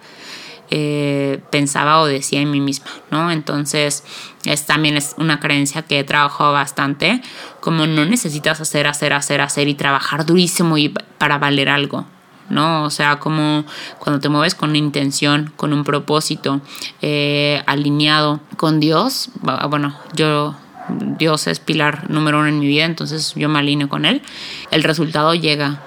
eh, 0.71 1.41
pensaba 1.51 2.01
o 2.01 2.07
decía 2.07 2.41
en 2.41 2.51
mí 2.51 2.61
misma, 2.61 2.87
¿no? 3.11 3.31
Entonces, 3.31 4.03
es, 4.45 4.67
también 4.67 4.97
es 4.97 5.15
una 5.17 5.39
creencia 5.39 5.83
que 5.83 6.01
he 6.01 6.05
trabajado 6.05 6.53
bastante, 6.53 7.23
como 7.61 7.87
no 7.87 8.05
necesitas 8.05 8.61
hacer, 8.61 8.87
hacer, 8.89 9.13
hacer, 9.13 9.41
hacer 9.41 9.69
y 9.69 9.75
trabajar 9.75 10.27
durísimo 10.27 10.77
y 10.77 10.89
para 10.89 11.39
valer 11.39 11.69
algo, 11.69 12.07
¿no? 12.49 12.85
O 12.85 12.91
sea, 12.91 13.19
como 13.19 13.65
cuando 13.99 14.21
te 14.21 14.29
mueves 14.29 14.55
con 14.55 14.71
una 14.71 14.79
intención, 14.79 15.53
con 15.57 15.73
un 15.73 15.85
propósito 15.85 16.61
eh, 17.03 17.63
alineado 17.67 18.41
con 18.57 18.81
Dios, 18.81 19.31
bueno, 19.69 19.97
yo 20.15 20.55
Dios 20.89 21.47
es 21.47 21.61
pilar 21.61 22.11
número 22.11 22.39
uno 22.39 22.49
en 22.49 22.61
mi 22.61 22.67
vida, 22.67 22.85
entonces 22.85 23.35
yo 23.35 23.49
me 23.49 23.59
alineo 23.59 23.89
con 23.89 24.05
Él, 24.05 24.23
el 24.71 24.83
resultado 24.83 25.35
llega. 25.35 25.81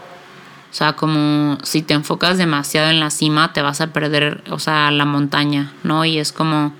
O 0.71 0.73
sea, 0.73 0.93
como 0.93 1.57
si 1.63 1.81
te 1.81 1.95
enfocas 1.95 2.37
demasiado 2.37 2.91
en 2.91 2.99
la 2.99 3.09
cima, 3.09 3.53
te 3.53 3.63
vas 3.63 3.81
a 3.81 3.87
perder, 3.87 4.43
o 4.51 4.59
sea, 4.59 4.91
la 4.91 5.05
montaña, 5.05 5.73
¿no? 5.81 6.05
Y 6.05 6.19
es 6.19 6.31
como, 6.31 6.73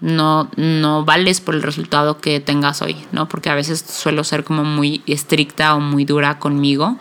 no, 0.00 0.48
no 0.56 1.04
vales 1.04 1.42
por 1.42 1.54
el 1.54 1.62
resultado 1.62 2.18
que 2.18 2.40
tengas 2.40 2.80
hoy, 2.80 2.96
¿no? 3.12 3.28
Porque 3.28 3.50
a 3.50 3.54
veces 3.54 3.84
suelo 3.86 4.24
ser 4.24 4.42
como 4.42 4.64
muy 4.64 5.02
estricta 5.06 5.74
o 5.74 5.80
muy 5.80 6.06
dura 6.06 6.38
conmigo 6.38 6.96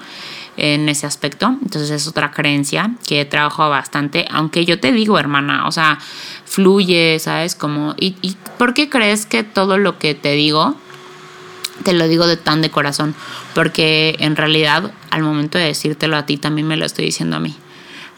en 0.58 0.90
ese 0.90 1.06
aspecto. 1.06 1.58
Entonces 1.62 1.90
es 1.90 2.08
otra 2.08 2.32
creencia 2.32 2.92
que 3.08 3.22
he 3.22 3.26
trabajado 3.26 3.70
bastante, 3.70 4.26
aunque 4.32 4.66
yo 4.66 4.80
te 4.80 4.92
digo, 4.92 5.20
hermana, 5.20 5.68
o 5.68 5.72
sea, 5.72 6.00
fluye, 6.46 7.20
¿sabes? 7.20 7.56
Como, 7.56 7.96
¿y, 8.00 8.16
y 8.22 8.36
por 8.58 8.74
qué 8.74 8.90
crees 8.90 9.26
que 9.26 9.44
todo 9.44 9.78
lo 9.78 9.98
que 9.98 10.16
te 10.16 10.34
digo, 10.34 10.76
te 11.84 11.94
lo 11.94 12.08
digo 12.08 12.28
de 12.28 12.38
tan 12.38 12.62
de 12.62 12.70
corazón? 12.70 13.16
Porque 13.56 14.16
en 14.20 14.36
realidad 14.36 14.92
al 15.10 15.24
momento 15.24 15.58
de 15.58 15.66
decírtelo 15.66 16.18
a 16.18 16.26
ti 16.26 16.38
también 16.38 16.68
me 16.68 16.78
lo 16.78 16.86
estoy 16.86 17.06
diciendo 17.06 17.38
a 17.38 17.40
mí. 17.40 17.56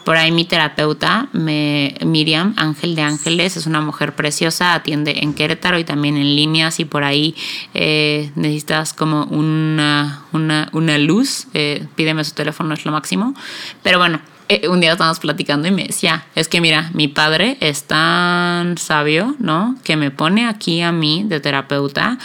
Por 0.06 0.16
ahí 0.16 0.30
mi 0.30 0.44
terapeuta, 0.44 1.26
me, 1.32 1.96
Miriam 2.04 2.54
Ángel 2.58 2.94
de 2.94 3.02
Ángeles, 3.02 3.56
es 3.56 3.66
una 3.66 3.80
mujer 3.80 4.14
preciosa, 4.14 4.72
atiende 4.72 5.16
en 5.22 5.34
Querétaro 5.34 5.80
y 5.80 5.84
también 5.84 6.16
en 6.16 6.36
líneas 6.36 6.78
y 6.78 6.84
por 6.84 7.02
ahí 7.02 7.34
eh, 7.74 8.30
necesitas 8.36 8.92
como 8.92 9.24
una, 9.24 10.22
una, 10.30 10.68
una 10.70 10.96
luz, 10.98 11.48
eh, 11.54 11.88
pídeme 11.96 12.22
su 12.22 12.34
teléfono, 12.34 12.72
es 12.74 12.84
lo 12.84 12.92
máximo. 12.92 13.34
Pero 13.82 13.98
bueno, 13.98 14.20
eh, 14.48 14.68
un 14.68 14.78
día 14.78 14.92
estábamos 14.92 15.18
platicando 15.18 15.66
y 15.66 15.72
me 15.72 15.88
decía, 15.88 16.24
es 16.36 16.46
que 16.46 16.60
mira, 16.60 16.88
mi 16.94 17.08
padre 17.08 17.56
es 17.58 17.82
tan 17.82 18.78
sabio, 18.78 19.34
¿no? 19.40 19.74
Que 19.82 19.96
me 19.96 20.12
pone 20.12 20.46
aquí 20.46 20.82
a 20.82 20.92
mí 20.92 21.24
de 21.26 21.40
terapeuta 21.40 22.16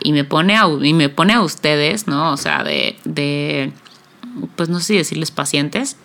y, 0.00 0.12
me 0.12 0.24
pone 0.24 0.56
a, 0.56 0.64
y 0.82 0.94
me 0.94 1.10
pone 1.10 1.34
a 1.34 1.42
ustedes, 1.42 2.06
¿no? 2.06 2.32
O 2.32 2.38
sea, 2.38 2.64
de, 2.64 2.96
de 3.04 3.72
pues 4.56 4.70
no 4.70 4.80
sé 4.80 4.86
si 4.86 4.96
decirles 4.96 5.30
pacientes, 5.30 5.98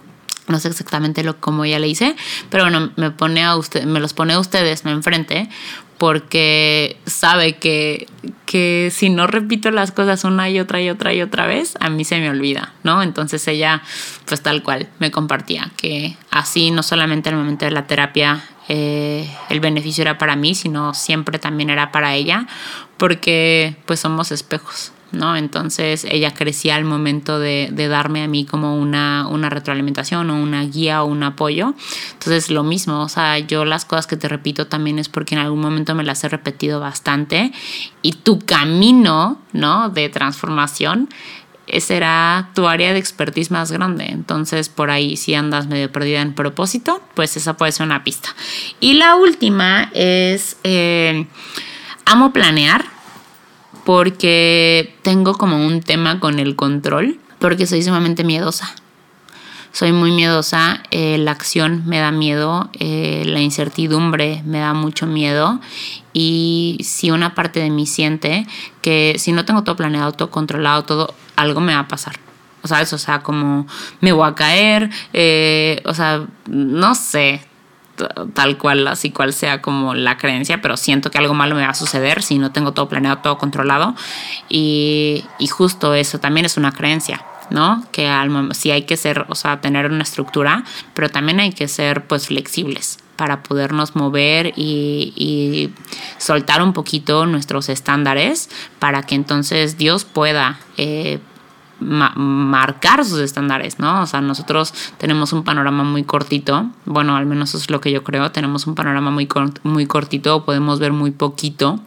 no 0.47 0.59
sé 0.59 0.67
exactamente 0.67 1.23
lo 1.23 1.39
cómo 1.39 1.65
ya 1.65 1.79
le 1.79 1.87
hice, 1.87 2.15
pero 2.49 2.65
bueno, 2.65 2.91
me 2.95 3.11
pone 3.11 3.43
a 3.43 3.55
usted, 3.55 3.85
me 3.85 3.99
los 3.99 4.13
pone 4.13 4.33
a 4.33 4.39
ustedes, 4.39 4.85
me 4.85 4.91
enfrente, 4.91 5.49
porque 5.97 6.97
sabe 7.05 7.57
que, 7.57 8.07
que 8.45 8.89
si 8.91 9.09
no 9.09 9.25
repito 9.27 9.71
las 9.71 9.91
cosas 9.91 10.23
una 10.25 10.49
y 10.49 10.59
otra 10.59 10.81
y 10.81 10.89
otra 10.89 11.13
y 11.13 11.21
otra 11.21 11.45
vez, 11.45 11.75
a 11.79 11.89
mí 11.89 12.03
se 12.03 12.19
me 12.19 12.29
olvida, 12.29 12.73
¿no? 12.83 13.01
Entonces 13.03 13.47
ella, 13.47 13.81
pues 14.25 14.41
tal 14.41 14.63
cual, 14.63 14.89
me 14.99 15.11
compartía 15.11 15.71
que 15.77 16.17
así 16.29 16.71
no 16.71 16.83
solamente 16.83 17.29
al 17.29 17.35
momento 17.35 17.65
de 17.65 17.71
la 17.71 17.87
terapia 17.87 18.43
eh, 18.67 19.29
el 19.49 19.59
beneficio 19.59 20.01
era 20.01 20.17
para 20.17 20.35
mí, 20.35 20.55
sino 20.55 20.93
siempre 20.93 21.39
también 21.39 21.69
era 21.69 21.91
para 21.91 22.15
ella, 22.15 22.47
porque 22.97 23.75
pues 23.85 23.99
somos 23.99 24.31
espejos, 24.31 24.91
¿no? 25.13 25.37
Entonces 25.37 26.05
ella 26.09 26.33
crecía 26.33 26.75
al 26.75 26.83
momento 26.83 27.39
de, 27.39 27.71
darme 27.89 28.23
a 28.23 28.27
mí 28.27 28.45
como 28.45 28.77
una, 28.77 29.27
una, 29.27 29.49
retroalimentación 29.49 30.29
o 30.29 30.41
una 30.41 30.63
guía 30.63 31.03
o 31.03 31.05
un 31.05 31.23
apoyo. 31.23 31.73
Entonces 32.13 32.49
lo 32.49 32.63
mismo, 32.63 33.01
o 33.01 33.09
sea, 33.09 33.39
yo 33.39 33.63
las 33.65 33.85
cosas 33.85 34.07
que 34.07 34.17
te 34.17 34.27
repito 34.27 34.67
también 34.67 34.99
es 34.99 35.09
porque 35.09 35.35
en 35.35 35.41
algún 35.41 35.61
momento 35.61 35.95
me 35.95 36.03
las 36.03 36.23
he 36.23 36.29
repetido 36.29 36.79
bastante 36.79 37.51
y 38.01 38.13
tu 38.13 38.39
camino, 38.39 39.39
¿no? 39.53 39.89
De 39.89 40.09
transformación 40.09 41.09
será 41.79 42.49
tu 42.53 42.67
área 42.67 42.93
de 42.93 42.99
expertise 42.99 43.51
más 43.51 43.71
grande. 43.71 44.05
Entonces, 44.05 44.69
por 44.69 44.91
ahí, 44.91 45.15
si 45.17 45.33
andas 45.33 45.67
medio 45.67 45.91
perdida 45.91 46.21
en 46.21 46.33
propósito, 46.33 47.01
pues 47.13 47.37
esa 47.37 47.55
puede 47.55 47.71
ser 47.71 47.85
una 47.85 48.03
pista. 48.03 48.29
Y 48.79 48.93
la 48.93 49.15
última 49.15 49.89
es, 49.93 50.57
eh, 50.63 51.25
amo 52.05 52.33
planear 52.33 52.92
porque 53.85 54.95
tengo 55.01 55.33
como 55.33 55.65
un 55.65 55.81
tema 55.81 56.19
con 56.19 56.39
el 56.39 56.55
control, 56.55 57.19
porque 57.39 57.67
soy 57.67 57.83
sumamente 57.83 58.23
miedosa. 58.23 58.73
Soy 59.71 59.91
muy 59.91 60.11
miedosa, 60.11 60.83
eh, 60.91 61.17
la 61.17 61.31
acción 61.31 61.81
me 61.87 61.97
da 61.97 62.11
miedo, 62.11 62.69
eh, 62.79 63.23
la 63.25 63.39
incertidumbre 63.39 64.43
me 64.45 64.59
da 64.59 64.75
mucho 64.75 65.07
miedo 65.07 65.59
y 66.13 66.77
si 66.83 67.09
una 67.09 67.33
parte 67.33 67.59
de 67.59 67.71
mí 67.71 67.87
siente 67.87 68.45
que 68.81 69.15
si 69.17 69.31
no 69.31 69.45
tengo 69.45 69.63
todo 69.63 69.75
planeado, 69.75 70.11
todo 70.11 70.29
controlado, 70.29 70.83
todo, 70.83 71.15
algo 71.35 71.59
me 71.59 71.73
va 71.73 71.79
a 71.79 71.87
pasar. 71.87 72.19
O 72.61 72.67
sea, 72.67 72.81
eso, 72.81 72.99
sea, 72.99 73.23
como 73.23 73.65
me 73.99 74.11
voy 74.11 74.29
a 74.29 74.35
caer, 74.35 74.91
eh, 75.11 75.81
o 75.85 75.95
sea, 75.95 76.27
no 76.47 76.93
sé, 76.93 77.41
tal 78.33 78.57
cual, 78.57 78.87
así 78.87 79.11
cual 79.11 79.33
sea 79.33 79.61
como 79.61 79.93
la 79.93 80.17
creencia, 80.17 80.61
pero 80.61 80.77
siento 80.77 81.11
que 81.11 81.17
algo 81.17 81.33
malo 81.33 81.55
me 81.55 81.61
va 81.61 81.69
a 81.69 81.73
suceder 81.75 82.23
si 82.23 82.39
no 82.39 82.51
tengo 82.51 82.71
todo 82.73 82.89
planeado, 82.89 83.19
todo 83.19 83.37
controlado. 83.37 83.95
Y, 84.49 85.23
y 85.39 85.47
justo 85.47 85.93
eso 85.93 86.19
también 86.19 86.45
es 86.45 86.57
una 86.57 86.71
creencia. 86.71 87.23
¿no? 87.49 87.83
Que 87.91 88.07
al, 88.07 88.55
sí 88.55 88.71
hay 88.71 88.83
que 88.83 88.97
ser, 88.97 89.25
o 89.29 89.35
sea, 89.35 89.61
tener 89.61 89.91
una 89.91 90.03
estructura, 90.03 90.63
pero 90.93 91.09
también 91.09 91.39
hay 91.39 91.51
que 91.51 91.67
ser 91.67 92.05
pues 92.07 92.27
flexibles 92.27 92.99
para 93.15 93.43
podernos 93.43 93.95
mover 93.95 94.53
y, 94.55 95.13
y, 95.15 95.71
soltar 96.17 96.63
un 96.63 96.73
poquito 96.73 97.25
nuestros 97.25 97.69
estándares 97.69 98.49
para 98.79 99.03
que 99.03 99.13
entonces 99.13 99.77
Dios 99.77 100.03
pueda 100.03 100.59
eh, 100.77 101.19
marcar 101.83 103.05
sus 103.05 103.19
estándares, 103.19 103.79
¿no? 103.79 104.01
O 104.01 104.05
sea, 104.05 104.21
nosotros 104.21 104.73
tenemos 104.97 105.33
un 105.33 105.43
panorama 105.43 105.83
muy 105.83 106.03
cortito, 106.03 106.69
bueno, 106.85 107.15
al 107.15 107.25
menos 107.25 107.49
eso 107.49 107.57
es 107.57 107.69
lo 107.69 107.81
que 107.81 107.91
yo 107.91 108.03
creo, 108.03 108.31
tenemos 108.31 108.67
un 108.67 108.75
panorama 108.75 109.11
muy, 109.11 109.27
muy 109.63 109.85
cortito, 109.85 110.45
podemos 110.45 110.79
ver 110.79 110.93
muy 110.93 111.11
poquito, 111.11 111.79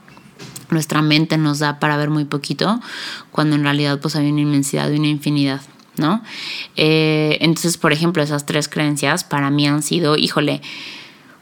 nuestra 0.71 1.03
mente 1.03 1.39
nos 1.39 1.59
da 1.59 1.79
para 1.79 1.97
ver 1.97 2.11
muy 2.11 2.25
poquito, 2.25 2.81
cuando 3.31 3.57
en 3.57 3.65
realidad 3.65 4.01
pues 4.01 4.17
hay 4.17 4.31
una 4.31 4.41
inmensidad 4.41 4.91
y 4.91 4.99
una 4.99 5.09
infinidad. 5.09 5.61
¿No? 5.99 6.23
Eh, 6.77 7.39
entonces, 7.41 7.79
por 7.79 7.91
ejemplo, 7.91 8.23
esas 8.23 8.45
tres 8.45 8.69
creencias 8.69 9.25
para 9.25 9.49
mí 9.49 9.67
han 9.67 9.83
sido, 9.83 10.19
híjole, 10.19 10.61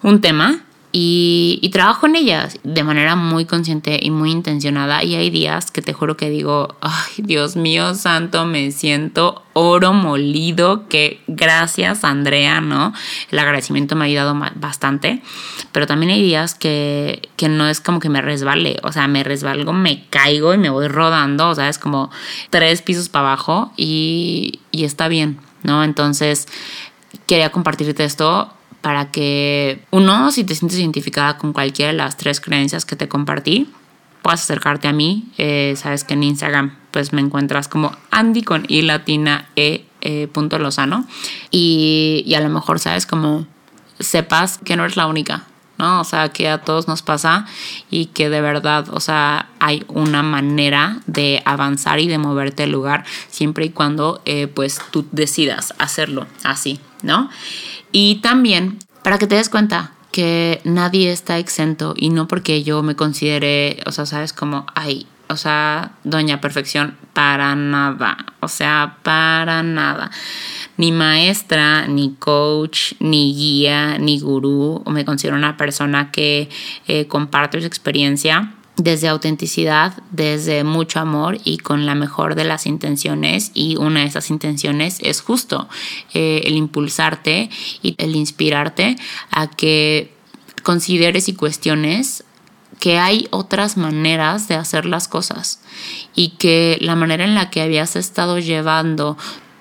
un 0.01 0.21
tema 0.21 0.63
y, 0.96 1.68
trabajo 1.72 2.07
en 2.07 2.14
ellas 2.14 2.61
de 2.62 2.85
manera 2.85 3.16
muy 3.16 3.46
consciente 3.46 3.98
y 4.00 4.12
muy 4.12 4.30
intencionada. 4.30 5.02
Y 5.02 5.16
hay 5.16 5.28
días 5.28 5.72
que 5.72 5.83
te 5.83 5.92
juro 5.92 6.16
que 6.16 6.30
digo, 6.30 6.76
ay, 6.80 7.14
Dios 7.16 7.57
mío 7.57 7.96
santo, 7.96 8.46
me 8.46 8.70
siento 8.70 9.42
oro 9.54 9.92
molido, 9.92 10.87
que 10.88 11.21
gracias 11.27 12.04
Andrea, 12.04 12.60
¿no? 12.60 12.92
El 13.33 13.40
agradecimiento 13.40 13.96
me 13.96 14.04
ha 14.04 14.06
ayudado 14.06 14.40
bastante. 14.54 15.21
Pero 15.73 15.88
también 15.88 16.12
hay 16.12 16.23
días 16.23 16.54
que, 16.54 17.29
que 17.35 17.48
no 17.48 17.66
es 17.66 17.81
como 17.81 17.98
que 17.98 18.08
me 18.08 18.23
resbale, 18.23 18.79
o 18.85 18.92
sea, 18.92 19.08
me 19.08 19.25
resbalgo, 19.25 19.73
me 19.73 20.04
caigo 20.10 20.54
y 20.54 20.58
me 20.58 20.71
voy 20.71 20.87
rodando, 20.87 21.48
o 21.48 21.54
sea, 21.56 21.69
es 21.69 21.81
como 21.81 22.12
tres 22.50 22.83
pisos 22.83 23.08
para 23.08 23.31
abajo 23.31 23.73
y, 23.77 24.60
y 24.71 24.85
está 24.85 25.08
bien, 25.08 25.40
¿no? 25.64 25.83
Entonces, 25.83 26.46
quería 27.27 27.50
compartirte 27.50 28.04
esto 28.04 28.54
para 28.85 29.10
que 29.10 29.82
uno, 29.92 30.30
si 30.30 30.44
te 30.44 30.54
sientes 30.54 30.78
identificada 30.78 31.38
con 31.38 31.54
cualquiera 31.54 31.90
de 31.90 31.96
las 31.96 32.18
tres 32.18 32.38
creencias 32.38 32.85
que 32.85 32.96
te 32.96 33.08
compartí, 33.08 33.66
puedas 34.20 34.42
acercarte 34.42 34.88
a 34.88 34.92
mí. 34.92 35.24
Eh, 35.38 35.72
sabes 35.78 36.04
que 36.04 36.12
en 36.12 36.22
Instagram 36.22 36.76
pues 36.90 37.14
me 37.14 37.22
encuentras 37.22 37.66
como 37.66 37.96
Andy 38.10 38.42
con 38.42 38.66
i 38.68 38.82
latina 38.82 39.48
e 39.56 39.87
eh, 40.02 40.28
punto 40.30 40.58
lozano 40.58 41.06
y, 41.50 42.24
y 42.26 42.35
a 42.35 42.40
lo 42.40 42.50
mejor 42.50 42.78
sabes 42.78 43.06
como 43.06 43.46
sepas 44.00 44.58
que 44.58 44.76
no 44.76 44.85
eres 44.85 44.98
la 44.98 45.06
única 45.06 45.44
¿no? 45.78 46.02
O 46.02 46.04
sea, 46.04 46.28
que 46.28 46.50
a 46.50 46.58
todos 46.58 46.87
nos 46.87 47.00
pasa 47.00 47.46
y 47.90 48.06
que 48.06 48.28
de 48.28 48.42
verdad, 48.42 48.87
o 48.92 49.00
sea, 49.00 49.48
hay 49.60 49.82
una 49.88 50.22
manera 50.22 51.00
de 51.06 51.42
avanzar 51.46 52.00
y 52.00 52.06
de 52.06 52.18
moverte 52.18 52.64
el 52.64 52.70
lugar 52.70 53.04
siempre 53.30 53.64
y 53.64 53.70
cuando 53.70 54.20
eh, 54.26 54.46
pues 54.46 54.78
tú 54.90 55.06
decidas 55.10 55.72
hacerlo 55.78 56.26
así, 56.42 56.80
¿no? 57.05 57.31
Y 57.92 58.17
también, 58.17 58.79
para 59.02 59.19
que 59.19 59.27
te 59.27 59.37
des 59.37 59.48
cuenta 59.48 59.92
que 60.11 60.61
nadie 60.65 61.13
está 61.13 61.38
exento 61.38 61.94
y 61.96 62.11
no 62.11 62.29
porque 62.29 62.63
yo 62.63 62.83
me 62.83 62.96
considere, 62.96 63.79
o 63.87 63.92
sea, 63.92 64.07
sabes 64.07 64.33
como, 64.33 64.67
ay, 64.75 65.07
o 65.29 65.37
sea, 65.37 65.92
doña 66.05 66.40
perfección, 66.40 66.96
para 67.13 67.55
nada, 67.55 68.17
o 68.40 68.48
sea, 68.48 68.98
para 69.02 69.63
nada 69.63 70.11
ni 70.77 70.92
maestra, 70.92 71.87
ni 71.87 72.15
coach, 72.19 72.94
ni 72.98 73.35
guía, 73.35 73.98
ni 73.98 74.19
gurú, 74.19 74.83
o 74.85 74.90
me 74.90 75.05
considero 75.05 75.37
una 75.37 75.57
persona 75.57 76.11
que 76.11 76.48
eh, 76.87 77.07
comparte 77.07 77.61
su 77.61 77.67
experiencia 77.67 78.55
desde 78.77 79.08
autenticidad, 79.08 79.94
desde 80.10 80.64
mucho 80.64 81.00
amor 81.00 81.38
y 81.44 81.58
con 81.58 81.87
la 81.87 81.94
mejor 81.94 82.35
de 82.35 82.44
las 82.44 82.66
intenciones. 82.66 83.50
Y 83.54 83.77
una 83.77 84.00
de 84.00 84.06
esas 84.06 84.31
intenciones 84.31 84.98
es 85.00 85.20
justo 85.20 85.68
eh, 86.12 86.42
el 86.44 86.56
impulsarte 86.56 87.50
y 87.83 87.94
el 87.98 88.16
inspirarte 88.16 88.96
a 89.31 89.48
que 89.48 90.12
consideres 90.62 91.29
y 91.29 91.35
cuestiones 91.35 92.25
que 92.81 92.98
hay 92.98 93.29
otras 93.31 93.77
maneras 93.77 94.48
de 94.48 94.56
hacer 94.56 94.85
las 94.85 95.08
cosas 95.08 95.60
y 96.14 96.31
que 96.31 96.77
la 96.81 96.96
manera 96.96 97.25
en 97.25 97.35
la 97.35 97.50
que 97.50 97.62
habías 97.62 97.96
estado 97.96 98.38
llevando 98.40 99.16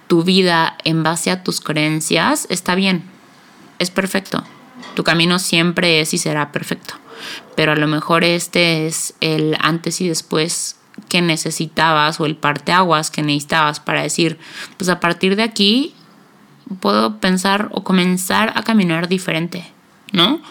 tu 0.07 0.23
vida 0.23 0.77
en 0.83 1.03
base 1.03 1.31
a 1.31 1.43
tus 1.43 1.61
creencias, 1.61 2.47
está 2.49 2.75
bien, 2.75 3.03
es 3.79 3.91
perfecto. 3.91 4.43
Tu 4.95 5.03
camino 5.03 5.39
siempre 5.39 6.01
es 6.01 6.13
y 6.13 6.17
será 6.17 6.51
perfecto. 6.51 6.95
Pero 7.55 7.73
a 7.73 7.75
lo 7.75 7.87
mejor 7.87 8.23
este 8.23 8.87
es 8.87 9.13
el 9.21 9.55
antes 9.59 10.01
y 10.01 10.07
después 10.07 10.77
que 11.09 11.21
necesitabas 11.21 12.19
o 12.19 12.25
el 12.25 12.35
parteaguas 12.35 13.11
que 13.11 13.21
necesitabas 13.21 13.79
para 13.79 14.03
decir, 14.03 14.37
pues 14.77 14.89
a 14.89 14.99
partir 14.99 15.35
de 15.35 15.43
aquí 15.43 15.93
puedo 16.79 17.19
pensar 17.19 17.69
o 17.71 17.83
comenzar 17.83 18.53
a 18.55 18.63
caminar 18.63 19.07
diferente, 19.07 19.65
¿no? 20.11 20.41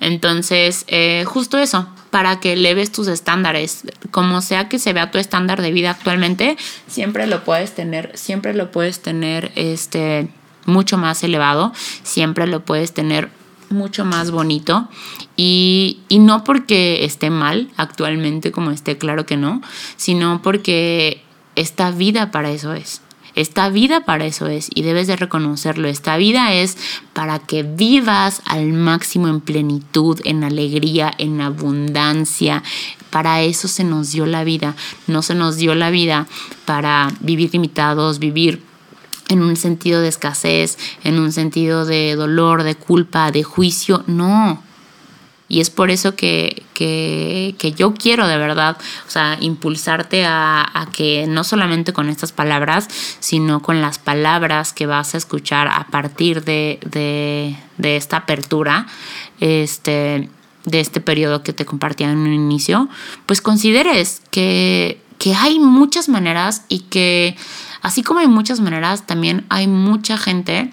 Entonces, 0.00 0.84
eh, 0.88 1.24
justo 1.26 1.58
eso, 1.58 1.88
para 2.10 2.40
que 2.40 2.52
eleves 2.52 2.92
tus 2.92 3.08
estándares. 3.08 3.84
Como 4.10 4.42
sea 4.42 4.68
que 4.68 4.78
se 4.78 4.92
vea 4.92 5.10
tu 5.10 5.18
estándar 5.18 5.62
de 5.62 5.72
vida 5.72 5.90
actualmente, 5.90 6.56
siempre 6.86 7.26
lo 7.26 7.44
puedes 7.44 7.74
tener, 7.74 8.12
siempre 8.14 8.54
lo 8.54 8.70
puedes 8.70 9.00
tener 9.00 9.50
este 9.54 10.28
mucho 10.64 10.98
más 10.98 11.24
elevado, 11.24 11.72
siempre 12.02 12.46
lo 12.46 12.64
puedes 12.64 12.92
tener 12.92 13.30
mucho 13.72 14.04
más 14.04 14.30
bonito 14.30 14.88
y, 15.36 15.98
y, 16.08 16.18
no 16.18 16.44
porque 16.44 17.04
esté 17.04 17.30
mal 17.30 17.70
actualmente 17.76 18.52
como 18.52 18.70
esté, 18.70 18.98
claro 18.98 19.26
que 19.26 19.36
no, 19.36 19.62
sino 19.96 20.42
porque 20.42 21.22
esta 21.56 21.90
vida 21.90 22.30
para 22.30 22.50
eso 22.50 22.72
es. 22.72 23.02
Esta 23.34 23.70
vida 23.70 24.04
para 24.04 24.26
eso 24.26 24.46
es 24.46 24.68
y 24.74 24.82
debes 24.82 25.06
de 25.06 25.16
reconocerlo. 25.16 25.88
Esta 25.88 26.16
vida 26.16 26.52
es 26.52 26.76
para 27.14 27.38
que 27.38 27.62
vivas 27.62 28.42
al 28.44 28.72
máximo 28.72 29.28
en 29.28 29.40
plenitud, 29.40 30.20
en 30.24 30.44
alegría, 30.44 31.12
en 31.16 31.40
abundancia. 31.40 32.62
Para 33.10 33.42
eso 33.42 33.68
se 33.68 33.84
nos 33.84 34.12
dio 34.12 34.26
la 34.26 34.44
vida. 34.44 34.74
No 35.06 35.22
se 35.22 35.34
nos 35.34 35.56
dio 35.56 35.74
la 35.74 35.90
vida 35.90 36.26
para 36.66 37.10
vivir 37.20 37.50
limitados, 37.52 38.18
vivir 38.18 38.62
en 39.28 39.42
un 39.42 39.56
sentido 39.56 40.00
de 40.00 40.08
escasez, 40.08 40.78
en 41.04 41.18
un 41.18 41.32
sentido 41.32 41.84
de 41.84 42.14
dolor, 42.16 42.62
de 42.62 42.74
culpa, 42.74 43.30
de 43.30 43.42
juicio. 43.42 44.04
No, 44.06 44.62
y 45.52 45.60
es 45.60 45.68
por 45.68 45.90
eso 45.90 46.16
que, 46.16 46.64
yo 47.76 47.92
quiero 47.92 48.26
de 48.26 48.38
verdad, 48.38 48.78
o 49.06 49.10
sea, 49.10 49.36
impulsarte 49.38 50.24
a, 50.24 50.88
que 50.94 51.26
no 51.28 51.44
solamente 51.44 51.92
con 51.92 52.08
estas 52.08 52.32
palabras, 52.32 52.88
sino 53.20 53.60
con 53.60 53.82
las 53.82 53.98
palabras 53.98 54.72
que 54.72 54.86
vas 54.86 55.14
a 55.14 55.18
escuchar 55.18 55.68
a 55.68 55.88
partir 55.88 56.42
de, 56.42 56.78
de, 57.76 57.96
esta 57.96 58.16
apertura, 58.16 58.86
este, 59.40 60.30
de 60.64 60.80
este 60.80 61.02
periodo 61.02 61.42
que 61.42 61.52
te 61.52 61.66
compartía 61.66 62.10
en 62.10 62.16
un 62.16 62.32
inicio, 62.32 62.88
pues 63.26 63.42
consideres 63.42 64.22
que, 64.30 65.02
que 65.18 65.34
hay 65.34 65.58
muchas 65.58 66.08
maneras 66.08 66.64
y 66.70 66.80
que 66.80 67.36
así 67.82 68.02
como 68.02 68.20
hay 68.20 68.28
muchas 68.28 68.60
maneras, 68.60 69.06
también 69.06 69.44
hay 69.48 69.66
mucha 69.66 70.16
gente 70.16 70.72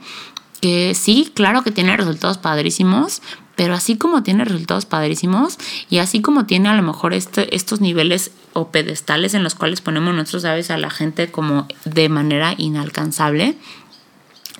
que 0.62 0.93
sí, 0.95 1.32
claro 1.34 1.64
que 1.64 1.72
tiene 1.72 1.95
resultados 1.97 2.38
padrísimos, 2.38 3.22
pero 3.55 3.74
así 3.74 3.97
como 3.97 4.24
tiene 4.24 4.45
resultados 4.45 4.86
padrísimos 4.86 5.57
y 5.89 5.97
así 5.97 6.22
como 6.22 6.45
tiene 6.45 6.70
a 6.70 6.76
lo 6.76 6.82
mejor 6.82 7.14
este, 7.14 7.53
estos 7.55 7.82
niveles 7.82 8.32
o 8.53 8.70
pedestales 8.70 9.34
en 9.34 9.43
los 9.43 9.55
cuales 9.55 9.82
ponemos 9.82 10.14
nosotros, 10.14 10.43
sabes, 10.43 10.72
a 10.72 10.78
la 10.78 10.89
gente 10.89 11.30
como 11.30 11.68
de 11.84 12.07
manera 12.07 12.53
inalcanzable, 12.57 13.57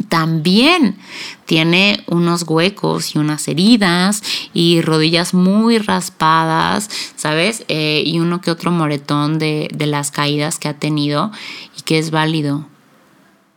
también 0.08 0.98
tiene 1.46 2.04
unos 2.08 2.44
huecos 2.44 3.16
y 3.16 3.20
unas 3.20 3.48
heridas 3.48 4.24
y 4.54 4.82
rodillas 4.82 5.34
muy 5.34 5.78
raspadas, 5.78 6.90
¿sabes? 7.16 7.66
Eh, 7.68 8.04
y 8.06 8.20
uno 8.20 8.42
que 8.42 8.52
otro 8.52 8.72
moretón 8.72 9.40
de, 9.40 9.68
de 9.74 9.86
las 9.88 10.12
caídas 10.12 10.58
que 10.58 10.70
ha 10.70 10.74
tenido 10.74 11.32
y 11.78 11.82
que 11.82 12.00
es 12.00 12.12
válido. 12.12 12.68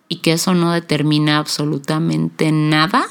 Y 0.08 0.16
que 0.16 0.32
eso 0.32 0.52
no 0.52 0.72
determina 0.72 1.38
absolutamente 1.38 2.52
nada 2.52 3.06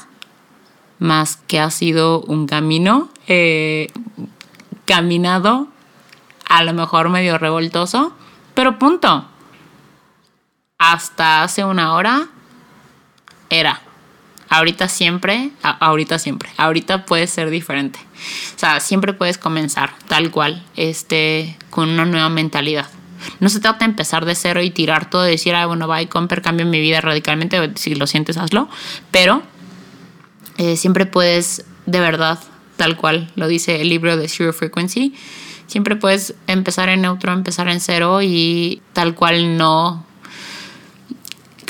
más 1.02 1.36
que 1.48 1.58
ha 1.58 1.68
sido 1.70 2.20
un 2.20 2.46
camino 2.46 3.08
eh, 3.26 3.88
caminado, 4.86 5.66
a 6.48 6.62
lo 6.62 6.72
mejor 6.74 7.08
medio 7.08 7.38
revoltoso, 7.38 8.14
pero 8.54 8.78
punto. 8.78 9.26
Hasta 10.78 11.42
hace 11.42 11.64
una 11.64 11.94
hora 11.94 12.28
era. 13.52 13.80
Ahorita 14.48 14.88
siempre, 14.88 15.50
ahorita 15.62 16.18
siempre, 16.18 16.50
ahorita 16.58 17.06
puede 17.06 17.26
ser 17.26 17.48
diferente. 17.48 17.98
O 18.54 18.58
sea, 18.58 18.80
siempre 18.80 19.14
puedes 19.14 19.38
comenzar 19.38 19.94
tal 20.08 20.30
cual, 20.30 20.62
este, 20.76 21.56
con 21.70 21.88
una 21.88 22.04
nueva 22.04 22.28
mentalidad. 22.28 22.86
No 23.40 23.48
se 23.48 23.60
trata 23.60 23.80
de 23.80 23.86
empezar 23.86 24.24
de 24.24 24.34
cero 24.34 24.62
y 24.62 24.70
tirar 24.70 25.08
todo 25.08 25.26
y 25.26 25.30
decir, 25.30 25.54
ah, 25.54 25.66
bueno, 25.66 25.88
va 25.88 26.02
y 26.02 26.06
comprar, 26.06 26.42
cambio 26.42 26.66
mi 26.66 26.80
vida 26.80 27.00
radicalmente. 27.00 27.72
Si 27.76 27.94
lo 27.94 28.06
sientes, 28.06 28.36
hazlo. 28.36 28.68
Pero 29.10 29.42
eh, 30.58 30.76
siempre 30.76 31.06
puedes, 31.06 31.64
de 31.86 32.00
verdad, 32.00 32.38
tal 32.76 32.96
cual 32.96 33.30
lo 33.36 33.48
dice 33.48 33.80
el 33.80 33.88
libro 33.88 34.16
de 34.16 34.28
Zero 34.28 34.52
Frequency, 34.52 35.14
siempre 35.66 35.96
puedes 35.96 36.34
empezar 36.46 36.88
en 36.88 37.02
neutro, 37.02 37.32
empezar 37.32 37.68
en 37.68 37.80
cero 37.80 38.20
y 38.22 38.82
tal 38.92 39.14
cual 39.14 39.56
no... 39.56 40.04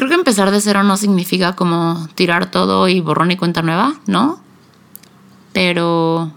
Creo 0.02 0.10
que 0.10 0.16
empezar 0.16 0.50
de 0.50 0.60
cero 0.60 0.82
no 0.82 0.96
significa 0.96 1.54
como 1.54 2.08
tirar 2.16 2.50
todo 2.50 2.88
y 2.88 2.98
borrón 2.98 3.30
y 3.30 3.36
cuenta 3.36 3.62
nueva, 3.62 3.94
¿no? 4.08 4.42
Pero 5.52 6.32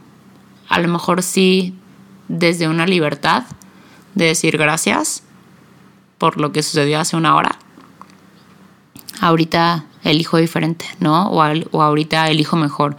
a 0.69 0.79
lo 0.79 0.87
mejor 0.87 1.23
sí 1.23 1.73
desde 2.27 2.67
una 2.67 2.85
libertad 2.85 3.45
de 4.13 4.25
decir 4.25 4.59
gracias 4.59 5.23
por 6.19 6.39
lo 6.39 6.51
que 6.51 6.61
sucedió 6.61 6.99
hace 6.99 7.17
una 7.17 7.35
hora. 7.35 7.57
Ahorita 9.19 9.85
elijo 10.03 10.37
diferente, 10.37 10.85
¿no? 10.99 11.29
O, 11.29 11.81
ahorita 11.81 12.29
elijo 12.29 12.57
mejor. 12.57 12.95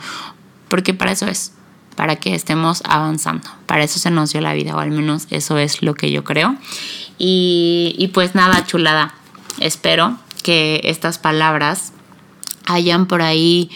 Porque 0.66 0.94
para 0.94 1.12
eso 1.12 1.28
es, 1.28 1.52
para 1.94 2.16
que 2.16 2.34
estemos 2.34 2.82
avanzando. 2.84 3.48
Para 3.66 3.84
eso 3.84 4.00
se 4.00 4.10
nos 4.10 4.32
dio 4.32 4.40
la 4.40 4.52
vida, 4.52 4.74
o 4.74 4.80
al 4.80 4.90
menos 4.90 5.28
eso 5.30 5.58
es 5.58 5.82
lo 5.82 5.94
que 5.94 6.10
yo 6.10 6.24
creo. 6.24 6.56
Y 7.18 8.10
pues 8.12 8.34
nada, 8.34 8.66
chulada. 8.66 9.14
Espero 9.60 10.25
que 10.46 10.80
estas 10.84 11.18
palabras 11.18 11.92
hayan 12.66 13.06
por 13.06 13.20
ahí 13.20 13.68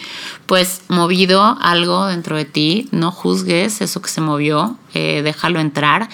pues 0.47 0.83
movido 0.87 1.59
algo 1.61 2.07
dentro 2.07 2.37
de 2.37 2.45
ti. 2.45 2.89
No 2.93 3.11
juzgues 3.11 3.81
eso 3.81 4.01
que 4.01 4.09
se 4.09 4.21
movió, 4.21 4.77
eh, 4.95 5.23
déjalo 5.25 5.59
entrar. 5.59 6.09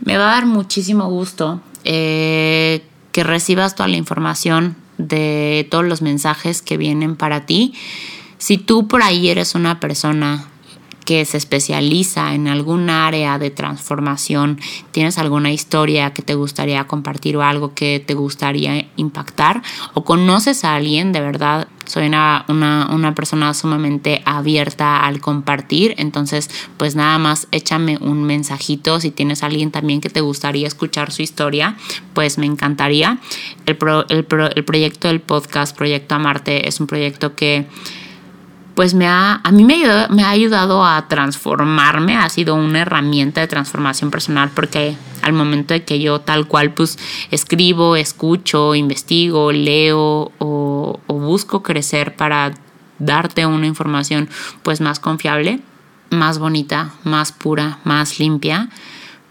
Me 0.00 0.18
va 0.18 0.24
a 0.24 0.34
dar 0.34 0.46
muchísimo 0.46 1.08
gusto 1.08 1.60
eh, 1.84 2.82
que 3.12 3.22
recibas 3.22 3.76
toda 3.76 3.88
la 3.88 3.96
información 3.96 4.74
de 4.98 5.68
todos 5.70 5.84
los 5.84 6.02
mensajes 6.02 6.62
que 6.62 6.76
vienen 6.76 7.14
para 7.14 7.46
ti. 7.46 7.72
Si 8.38 8.58
tú 8.58 8.88
por 8.88 9.04
ahí 9.04 9.28
eres 9.28 9.54
una 9.54 9.78
persona 9.78 10.48
que 11.06 11.24
se 11.24 11.38
especializa 11.38 12.34
en 12.34 12.48
algún 12.48 12.90
área 12.90 13.38
de 13.38 13.50
transformación, 13.50 14.60
tienes 14.90 15.16
alguna 15.16 15.52
historia 15.52 16.12
que 16.12 16.20
te 16.20 16.34
gustaría 16.34 16.86
compartir 16.86 17.38
o 17.38 17.42
algo 17.42 17.72
que 17.74 18.04
te 18.04 18.12
gustaría 18.12 18.88
impactar 18.96 19.62
o 19.94 20.04
conoces 20.04 20.64
a 20.64 20.74
alguien 20.74 21.12
de 21.12 21.20
verdad, 21.20 21.68
soy 21.84 22.08
una, 22.08 22.44
una, 22.48 23.14
persona 23.14 23.54
sumamente 23.54 24.20
abierta 24.24 25.06
al 25.06 25.20
compartir, 25.20 25.94
entonces 25.98 26.50
pues 26.76 26.96
nada 26.96 27.18
más 27.18 27.46
échame 27.52 27.96
un 28.00 28.24
mensajito. 28.24 28.98
Si 28.98 29.12
tienes 29.12 29.42
a 29.42 29.46
alguien 29.46 29.70
también 29.70 30.00
que 30.00 30.10
te 30.10 30.20
gustaría 30.20 30.66
escuchar 30.66 31.12
su 31.12 31.22
historia, 31.22 31.76
pues 32.12 32.38
me 32.38 32.46
encantaría. 32.46 33.18
El, 33.66 33.78
el, 34.08 34.26
el 34.56 34.64
proyecto 34.64 35.08
del 35.08 35.20
podcast, 35.20 35.76
Proyecto 35.76 36.16
Amarte, 36.16 36.66
es 36.66 36.80
un 36.80 36.88
proyecto 36.88 37.36
que 37.36 37.66
pues 38.76 38.92
me 38.92 39.08
ha, 39.08 39.40
a 39.42 39.50
mí 39.52 39.64
me, 39.64 39.82
me 40.10 40.22
ha 40.22 40.28
ayudado 40.28 40.84
a 40.84 41.08
transformarme, 41.08 42.14
ha 42.14 42.28
sido 42.28 42.54
una 42.54 42.82
herramienta 42.82 43.40
de 43.40 43.48
transformación 43.48 44.10
personal 44.10 44.50
porque 44.54 44.98
al 45.22 45.32
momento 45.32 45.72
de 45.72 45.82
que 45.84 45.98
yo 45.98 46.20
tal 46.20 46.46
cual 46.46 46.74
pues 46.74 46.98
escribo, 47.30 47.96
escucho, 47.96 48.74
investigo, 48.74 49.50
leo 49.50 50.30
o, 50.38 51.00
o 51.06 51.14
busco 51.14 51.62
crecer 51.62 52.16
para 52.16 52.52
darte 52.98 53.46
una 53.46 53.66
información 53.66 54.28
pues 54.62 54.82
más 54.82 55.00
confiable, 55.00 55.60
más 56.10 56.38
bonita, 56.38 56.92
más 57.02 57.32
pura, 57.32 57.78
más 57.84 58.20
limpia, 58.20 58.68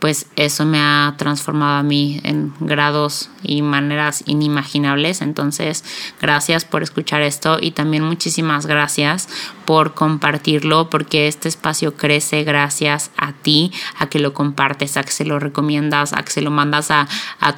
pues 0.06 0.28
eso 0.36 0.66
me 0.66 0.78
ha 0.80 1.16
transformado 1.18 1.80
a 1.80 1.82
mí 1.82 2.22
en 2.24 2.54
grados 2.60 3.32
y 3.42 3.64
maneras 3.64 4.22
inimaginables. 4.28 5.24
Entonces, 5.24 5.84
gracias 6.22 6.64
por 6.64 6.84
escuchar 6.84 7.24
esto 7.24 7.58
y 7.60 7.72
también 7.72 8.04
muchísimas 8.04 8.68
gracias 8.68 9.28
por 9.66 9.96
compartirlo 9.96 10.92
porque 10.92 11.28
este 11.28 11.50
espacio 11.50 11.96
crece 11.96 12.44
gracias 12.44 13.10
a 13.18 13.34
ti, 13.34 13.72
a 13.98 14.06
que 14.06 14.20
lo 14.20 14.36
compartes, 14.36 14.96
a 14.96 15.04
que 15.04 15.12
se 15.12 15.26
lo 15.26 15.40
recomiendas, 15.40 16.14
a 16.14 16.22
que 16.22 16.32
se 16.32 16.44
lo 16.44 16.52
mandas 16.52 16.92
a, 16.92 17.08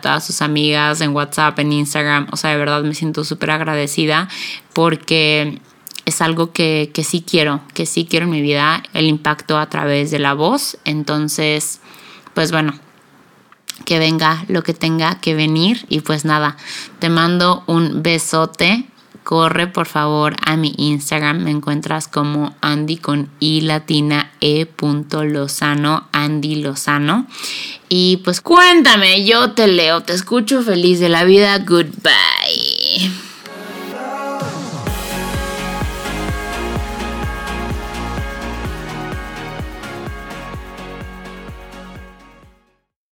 todas 0.01 0.25
sus 0.25 0.41
amigas 0.41 1.01
en 1.01 1.13
WhatsApp, 1.13 1.59
en 1.59 1.73
Instagram. 1.73 2.27
O 2.31 2.37
sea, 2.37 2.51
de 2.51 2.57
verdad 2.57 2.81
me 2.81 2.93
siento 2.93 3.25
súper 3.25 3.51
agradecida 3.51 4.29
porque 4.71 5.59
es 6.05 6.21
algo 6.21 6.53
que, 6.53 6.91
que 6.93 7.03
sí 7.03 7.25
quiero, 7.29 7.59
que 7.73 7.85
sí 7.85 8.07
quiero 8.09 8.23
en 8.23 8.31
mi 8.31 8.41
vida, 8.41 8.83
el 8.93 9.07
impacto 9.07 9.57
a 9.57 9.67
través 9.67 10.11
de 10.11 10.19
la 10.19 10.33
voz. 10.33 10.77
Entonces, 10.85 11.81
pues 12.37 12.51
bueno, 12.51 12.79
que 13.83 13.97
venga 13.97 14.45
lo 14.47 14.61
que 14.61 14.75
tenga 14.75 15.19
que 15.19 15.33
venir 15.33 15.87
y 15.89 16.01
pues 16.01 16.23
nada, 16.23 16.55
te 16.99 17.09
mando 17.09 17.63
un 17.65 18.03
besote. 18.03 18.85
Corre 19.23 19.65
por 19.65 19.87
favor 19.87 20.35
a 20.45 20.55
mi 20.55 20.71
Instagram, 20.77 21.39
me 21.39 21.49
encuentras 21.49 22.07
como 22.07 22.55
Andy 22.61 22.97
con 22.97 23.31
I 23.39 23.61
latina 23.61 24.33
E 24.39 24.67
Lozano, 25.23 26.07
Andy 26.11 26.61
Lozano. 26.61 27.25
Y 27.89 28.17
pues 28.17 28.39
cuéntame, 28.39 29.25
yo 29.25 29.53
te 29.53 29.65
leo, 29.65 30.01
te 30.01 30.13
escucho 30.13 30.61
feliz 30.61 30.99
de 30.99 31.09
la 31.09 31.23
vida, 31.23 31.57
goodbye. 31.57 33.26